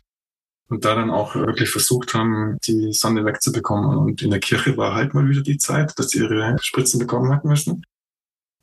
und 0.70 0.86
da 0.86 0.96
dann 0.96 1.10
auch 1.10 1.36
wirklich 1.36 1.70
versucht 1.70 2.14
haben, 2.14 2.58
die 2.66 2.94
Sonne 2.94 3.26
wegzubekommen. 3.26 3.98
Und 3.98 4.22
in 4.22 4.32
der 4.32 4.40
Kirche 4.40 4.78
war 4.78 4.94
halt 4.94 5.14
mal 5.14 5.28
wieder 5.28 5.42
die 5.42 5.58
Zeit, 5.58 5.98
dass 5.98 6.10
sie 6.10 6.20
ihre 6.20 6.56
Spritzen 6.62 7.00
bekommen 7.00 7.32
hatten 7.32 7.48
müssen. 7.48 7.84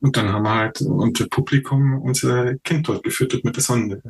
Und 0.00 0.16
dann 0.16 0.32
haben 0.32 0.44
wir 0.44 0.54
halt 0.54 0.80
unter 0.80 1.26
Publikum 1.28 2.00
unser 2.00 2.56
Kind 2.58 2.88
dort 2.88 3.02
gefüttert 3.02 3.44
mit 3.44 3.56
der 3.56 3.62
Sonne. 3.62 4.02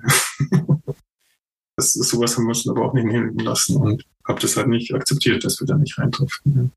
das, 1.76 1.92
sowas 1.92 2.36
haben 2.36 2.44
wir 2.44 2.50
uns 2.50 2.68
aber 2.68 2.84
auch 2.84 2.94
nicht 2.94 3.06
nehmen 3.06 3.38
lassen 3.38 3.76
und 3.76 4.04
habe 4.26 4.40
das 4.40 4.56
halt 4.56 4.68
nicht 4.68 4.94
akzeptiert, 4.94 5.44
dass 5.44 5.58
wir 5.60 5.66
da 5.66 5.76
nicht 5.76 5.98
reintrufen. 5.98 6.72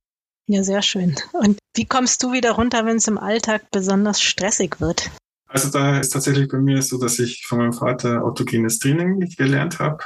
Ja, 0.48 0.64
sehr 0.64 0.82
schön. 0.82 1.16
Und 1.32 1.58
wie 1.76 1.86
kommst 1.86 2.22
du 2.22 2.32
wieder 2.32 2.52
runter, 2.52 2.86
wenn 2.86 2.98
es 2.98 3.08
im 3.08 3.18
Alltag 3.18 3.72
besonders 3.72 4.22
stressig 4.22 4.82
wird? 4.82 5.10
Also 5.48 5.70
da 5.70 6.00
ist 6.00 6.10
tatsächlich 6.10 6.50
bei 6.50 6.58
mir 6.58 6.82
so, 6.82 6.98
dass 6.98 7.20
ich 7.20 7.46
von 7.46 7.60
meinem 7.60 7.74
Vater 7.74 8.24
autogenes 8.24 8.80
Training 8.80 9.20
gelernt 9.38 9.80
habe 9.80 10.04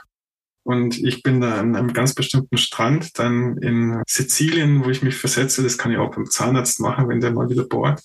und 0.67 1.01
ich 1.01 1.23
bin 1.23 1.39
da 1.39 1.61
an 1.61 1.77
einem 1.77 1.93
ganz 1.93 2.13
bestimmten 2.13 2.57
Strand, 2.57 3.17
dann 3.17 3.55
in 3.59 4.03
Sizilien, 4.05 4.83
wo 4.83 4.89
ich 4.89 5.01
mich 5.01 5.15
versetze. 5.15 5.63
Das 5.63 5.77
kann 5.77 5.93
ich 5.93 5.97
auch 5.97 6.13
beim 6.13 6.29
Zahnarzt 6.29 6.81
machen, 6.81 7.07
wenn 7.07 7.21
der 7.21 7.31
mal 7.31 7.49
wieder 7.49 7.63
bohrt. 7.63 8.01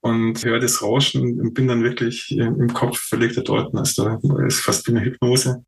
Und 0.00 0.42
höre 0.42 0.60
das 0.60 0.80
Rauschen 0.80 1.38
und 1.38 1.52
bin 1.52 1.68
dann 1.68 1.82
wirklich 1.82 2.30
im 2.30 2.72
Kopf 2.72 3.00
verlegt 3.00 3.38
dort. 3.46 3.74
Also 3.74 4.18
da 4.22 4.46
ist 4.46 4.60
fast 4.60 4.86
wie 4.86 4.92
eine 4.92 5.04
Hypnose, 5.04 5.62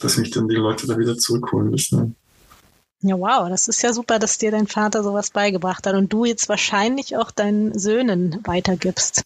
dass 0.00 0.16
mich 0.16 0.32
dann 0.32 0.48
die 0.48 0.56
Leute 0.56 0.88
da 0.88 0.98
wieder 0.98 1.16
zurückholen 1.16 1.70
müssen. 1.70 2.16
Ja, 3.02 3.18
wow, 3.18 3.48
das 3.48 3.66
ist 3.66 3.82
ja 3.82 3.92
super, 3.92 4.20
dass 4.20 4.38
dir 4.38 4.52
dein 4.52 4.68
Vater 4.68 5.02
sowas 5.02 5.30
beigebracht 5.30 5.86
hat 5.86 5.94
und 5.94 6.12
du 6.12 6.24
jetzt 6.24 6.48
wahrscheinlich 6.48 7.16
auch 7.16 7.32
deinen 7.32 7.76
Söhnen 7.76 8.38
weitergibst. 8.44 9.24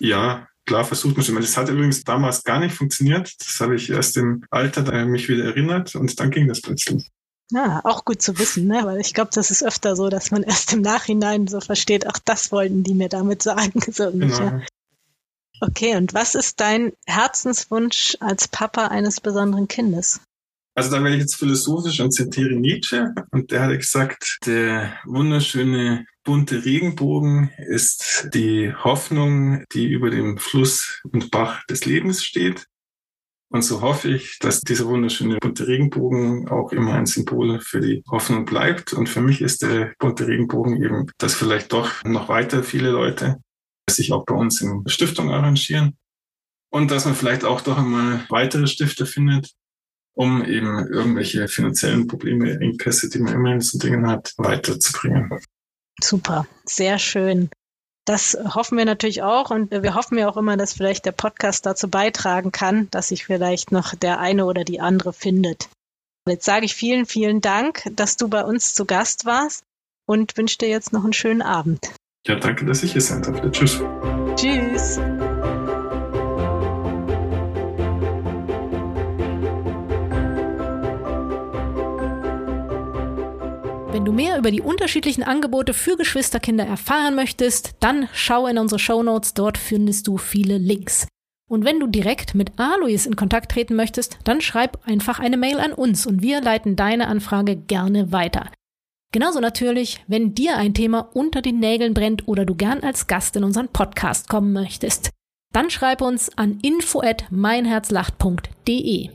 Ja, 0.00 0.48
klar 0.64 0.84
versucht 0.84 1.16
man 1.16 1.24
schon. 1.24 1.36
Das 1.36 1.56
hat 1.56 1.68
übrigens 1.68 2.04
damals 2.04 2.42
gar 2.42 2.58
nicht 2.58 2.74
funktioniert. 2.74 3.34
Das 3.38 3.60
habe 3.60 3.76
ich 3.76 3.90
erst 3.90 4.16
im 4.16 4.44
Alter 4.50 4.82
da 4.82 5.04
mich 5.04 5.28
wieder 5.28 5.44
erinnert 5.44 5.94
und 5.94 6.18
dann 6.18 6.30
ging 6.30 6.48
das 6.48 6.62
plötzlich. 6.62 7.10
Ja, 7.50 7.80
auch 7.84 8.04
gut 8.04 8.20
zu 8.20 8.38
wissen, 8.38 8.66
ne? 8.66 8.82
weil 8.84 9.00
ich 9.00 9.14
glaube, 9.14 9.30
das 9.32 9.50
ist 9.50 9.62
öfter 9.62 9.96
so, 9.96 10.08
dass 10.08 10.30
man 10.30 10.42
erst 10.44 10.72
im 10.72 10.80
Nachhinein 10.80 11.46
so 11.48 11.60
versteht, 11.60 12.06
ach, 12.06 12.18
das 12.24 12.50
wollten 12.50 12.82
die 12.82 12.94
mir 12.94 13.08
damit 13.08 13.42
sagen. 13.42 13.80
So 13.92 14.10
genau. 14.10 14.60
Okay, 15.60 15.96
und 15.96 16.14
was 16.14 16.34
ist 16.34 16.60
dein 16.60 16.92
Herzenswunsch 17.06 18.16
als 18.20 18.48
Papa 18.48 18.88
eines 18.88 19.20
besonderen 19.20 19.66
Kindes? 19.66 20.20
Also 20.78 20.92
da 20.92 21.02
werde 21.02 21.16
ich 21.16 21.22
jetzt 21.22 21.34
philosophisch 21.34 21.98
und 21.98 22.12
zitiere 22.12 22.54
Nietzsche 22.54 23.12
und 23.32 23.50
der 23.50 23.62
hat 23.62 23.76
gesagt, 23.76 24.38
der 24.46 24.92
wunderschöne 25.06 26.06
bunte 26.22 26.64
Regenbogen 26.64 27.50
ist 27.66 28.28
die 28.32 28.72
Hoffnung, 28.72 29.64
die 29.72 29.88
über 29.88 30.08
dem 30.08 30.38
Fluss 30.38 31.02
und 31.12 31.32
Bach 31.32 31.66
des 31.66 31.84
Lebens 31.84 32.24
steht. 32.24 32.66
Und 33.48 33.62
so 33.62 33.82
hoffe 33.82 34.08
ich, 34.08 34.38
dass 34.38 34.60
dieser 34.60 34.86
wunderschöne 34.86 35.38
bunte 35.38 35.66
Regenbogen 35.66 36.48
auch 36.48 36.70
immer 36.70 36.94
ein 36.94 37.06
Symbol 37.06 37.58
für 37.58 37.80
die 37.80 38.04
Hoffnung 38.08 38.44
bleibt. 38.44 38.92
Und 38.92 39.08
für 39.08 39.20
mich 39.20 39.40
ist 39.40 39.62
der 39.62 39.94
bunte 39.98 40.28
Regenbogen 40.28 40.80
eben, 40.80 41.10
dass 41.18 41.34
vielleicht 41.34 41.72
doch 41.72 42.04
noch 42.04 42.28
weiter 42.28 42.62
viele 42.62 42.92
Leute 42.92 43.42
sich 43.90 44.12
auch 44.12 44.24
bei 44.24 44.36
uns 44.36 44.60
in 44.60 44.84
Stiftung 44.86 45.32
arrangieren. 45.32 45.98
Und 46.70 46.92
dass 46.92 47.04
man 47.04 47.16
vielleicht 47.16 47.44
auch 47.44 47.62
doch 47.62 47.78
einmal 47.78 48.24
weitere 48.28 48.68
Stifter 48.68 49.06
findet, 49.06 49.57
um 50.18 50.44
eben 50.44 50.88
irgendwelche 50.88 51.46
finanziellen 51.46 52.08
Probleme, 52.08 52.58
Engpässe, 52.60 53.08
die 53.08 53.20
man 53.20 53.34
immer 53.34 53.52
in 53.52 53.60
so 53.60 53.78
Dingen 53.78 54.08
hat, 54.08 54.34
weiterzubringen. 54.36 55.30
Super, 56.02 56.46
sehr 56.64 56.98
schön. 56.98 57.50
Das 58.04 58.36
hoffen 58.44 58.78
wir 58.78 58.84
natürlich 58.84 59.22
auch 59.22 59.50
und 59.50 59.70
wir 59.70 59.94
hoffen 59.94 60.18
ja 60.18 60.28
auch 60.28 60.36
immer, 60.36 60.56
dass 60.56 60.72
vielleicht 60.72 61.06
der 61.06 61.12
Podcast 61.12 61.66
dazu 61.66 61.88
beitragen 61.88 62.50
kann, 62.50 62.88
dass 62.90 63.08
sich 63.08 63.26
vielleicht 63.26 63.70
noch 63.70 63.94
der 63.94 64.18
eine 64.18 64.46
oder 64.46 64.64
die 64.64 64.80
andere 64.80 65.12
findet. 65.12 65.68
Jetzt 66.26 66.46
sage 66.46 66.66
ich 66.66 66.74
vielen, 66.74 67.06
vielen 67.06 67.40
Dank, 67.40 67.84
dass 67.92 68.16
du 68.16 68.28
bei 68.28 68.44
uns 68.44 68.74
zu 68.74 68.86
Gast 68.86 69.24
warst 69.24 69.62
und 70.04 70.36
wünsche 70.36 70.58
dir 70.58 70.68
jetzt 70.68 70.92
noch 70.92 71.04
einen 71.04 71.12
schönen 71.12 71.42
Abend. 71.42 71.92
Ja, 72.26 72.34
danke, 72.34 72.64
dass 72.64 72.82
ich 72.82 72.92
hier 72.92 73.02
sein 73.02 73.22
durfte. 73.22 73.52
Tschüss. 73.52 73.80
Tschüss. 74.34 74.98
Wenn 83.98 84.04
du 84.04 84.12
mehr 84.12 84.38
über 84.38 84.52
die 84.52 84.60
unterschiedlichen 84.60 85.24
Angebote 85.24 85.74
für 85.74 85.96
Geschwisterkinder 85.96 86.64
erfahren 86.64 87.16
möchtest, 87.16 87.74
dann 87.80 88.08
schau 88.12 88.46
in 88.46 88.56
unsere 88.56 88.78
Shownotes, 88.78 89.34
dort 89.34 89.58
findest 89.58 90.06
du 90.06 90.18
viele 90.18 90.56
Links. 90.56 91.08
Und 91.50 91.64
wenn 91.64 91.80
du 91.80 91.88
direkt 91.88 92.36
mit 92.36 92.60
Alois 92.60 93.06
in 93.06 93.16
Kontakt 93.16 93.50
treten 93.50 93.74
möchtest, 93.74 94.18
dann 94.22 94.40
schreib 94.40 94.86
einfach 94.86 95.18
eine 95.18 95.36
Mail 95.36 95.58
an 95.58 95.72
uns 95.72 96.06
und 96.06 96.22
wir 96.22 96.40
leiten 96.40 96.76
deine 96.76 97.08
Anfrage 97.08 97.56
gerne 97.56 98.12
weiter. 98.12 98.52
Genauso 99.12 99.40
natürlich, 99.40 100.04
wenn 100.06 100.32
dir 100.32 100.58
ein 100.58 100.74
Thema 100.74 101.10
unter 101.14 101.42
den 101.42 101.58
Nägeln 101.58 101.92
brennt 101.92 102.28
oder 102.28 102.44
du 102.44 102.54
gern 102.54 102.84
als 102.84 103.08
Gast 103.08 103.34
in 103.34 103.42
unseren 103.42 103.66
Podcast 103.66 104.28
kommen 104.28 104.52
möchtest, 104.52 105.10
dann 105.52 105.70
schreib 105.70 106.02
uns 106.02 106.30
an 106.38 106.60
info@meinherzlacht.de. 106.62 109.10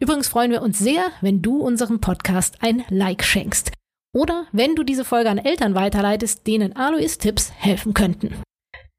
Übrigens 0.00 0.26
freuen 0.26 0.50
wir 0.50 0.62
uns 0.62 0.80
sehr, 0.80 1.12
wenn 1.20 1.42
du 1.42 1.58
unserem 1.58 2.00
Podcast 2.00 2.56
ein 2.60 2.82
Like 2.88 3.22
schenkst 3.22 3.70
oder 4.14 4.46
wenn 4.52 4.74
du 4.74 4.84
diese 4.84 5.04
Folge 5.04 5.28
an 5.28 5.38
Eltern 5.38 5.74
weiterleitest, 5.74 6.46
denen 6.46 6.74
Alois 6.74 7.18
Tipps 7.18 7.50
helfen 7.54 7.92
könnten. 7.92 8.34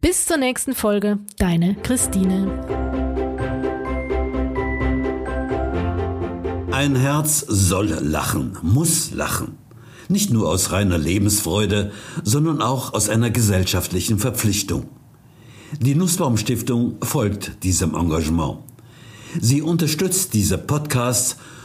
Bis 0.02 0.28
zur 0.28 0.38
nächsten 0.38 0.76
Folge, 0.76 1.18
deine 1.40 1.76
Christine. 1.82 2.52
Ein 6.72 6.96
Herz 6.96 7.40
soll 7.48 7.88
lachen, 7.88 8.58
muss 8.62 9.12
lachen. 9.12 9.58
Nicht 10.10 10.32
nur 10.32 10.50
aus 10.50 10.72
reiner 10.72 11.00
Lebensfreude, 11.00 11.92
sondern 12.24 12.62
auch 12.62 12.94
aus 12.94 13.10
einer 13.10 13.32
gesellschaftlichen 13.32 14.20
Verpflichtung. 14.20 14.90
Die 15.80 15.96
Nussbaum 15.96 16.38
Stiftung 16.38 16.98
folgt 17.02 17.64
diesem 17.64 17.96
Engagement. 17.96 18.60
Sie 19.40 19.62
unterstützt 19.62 20.34
diese 20.34 20.58
Podcasts 20.58 21.38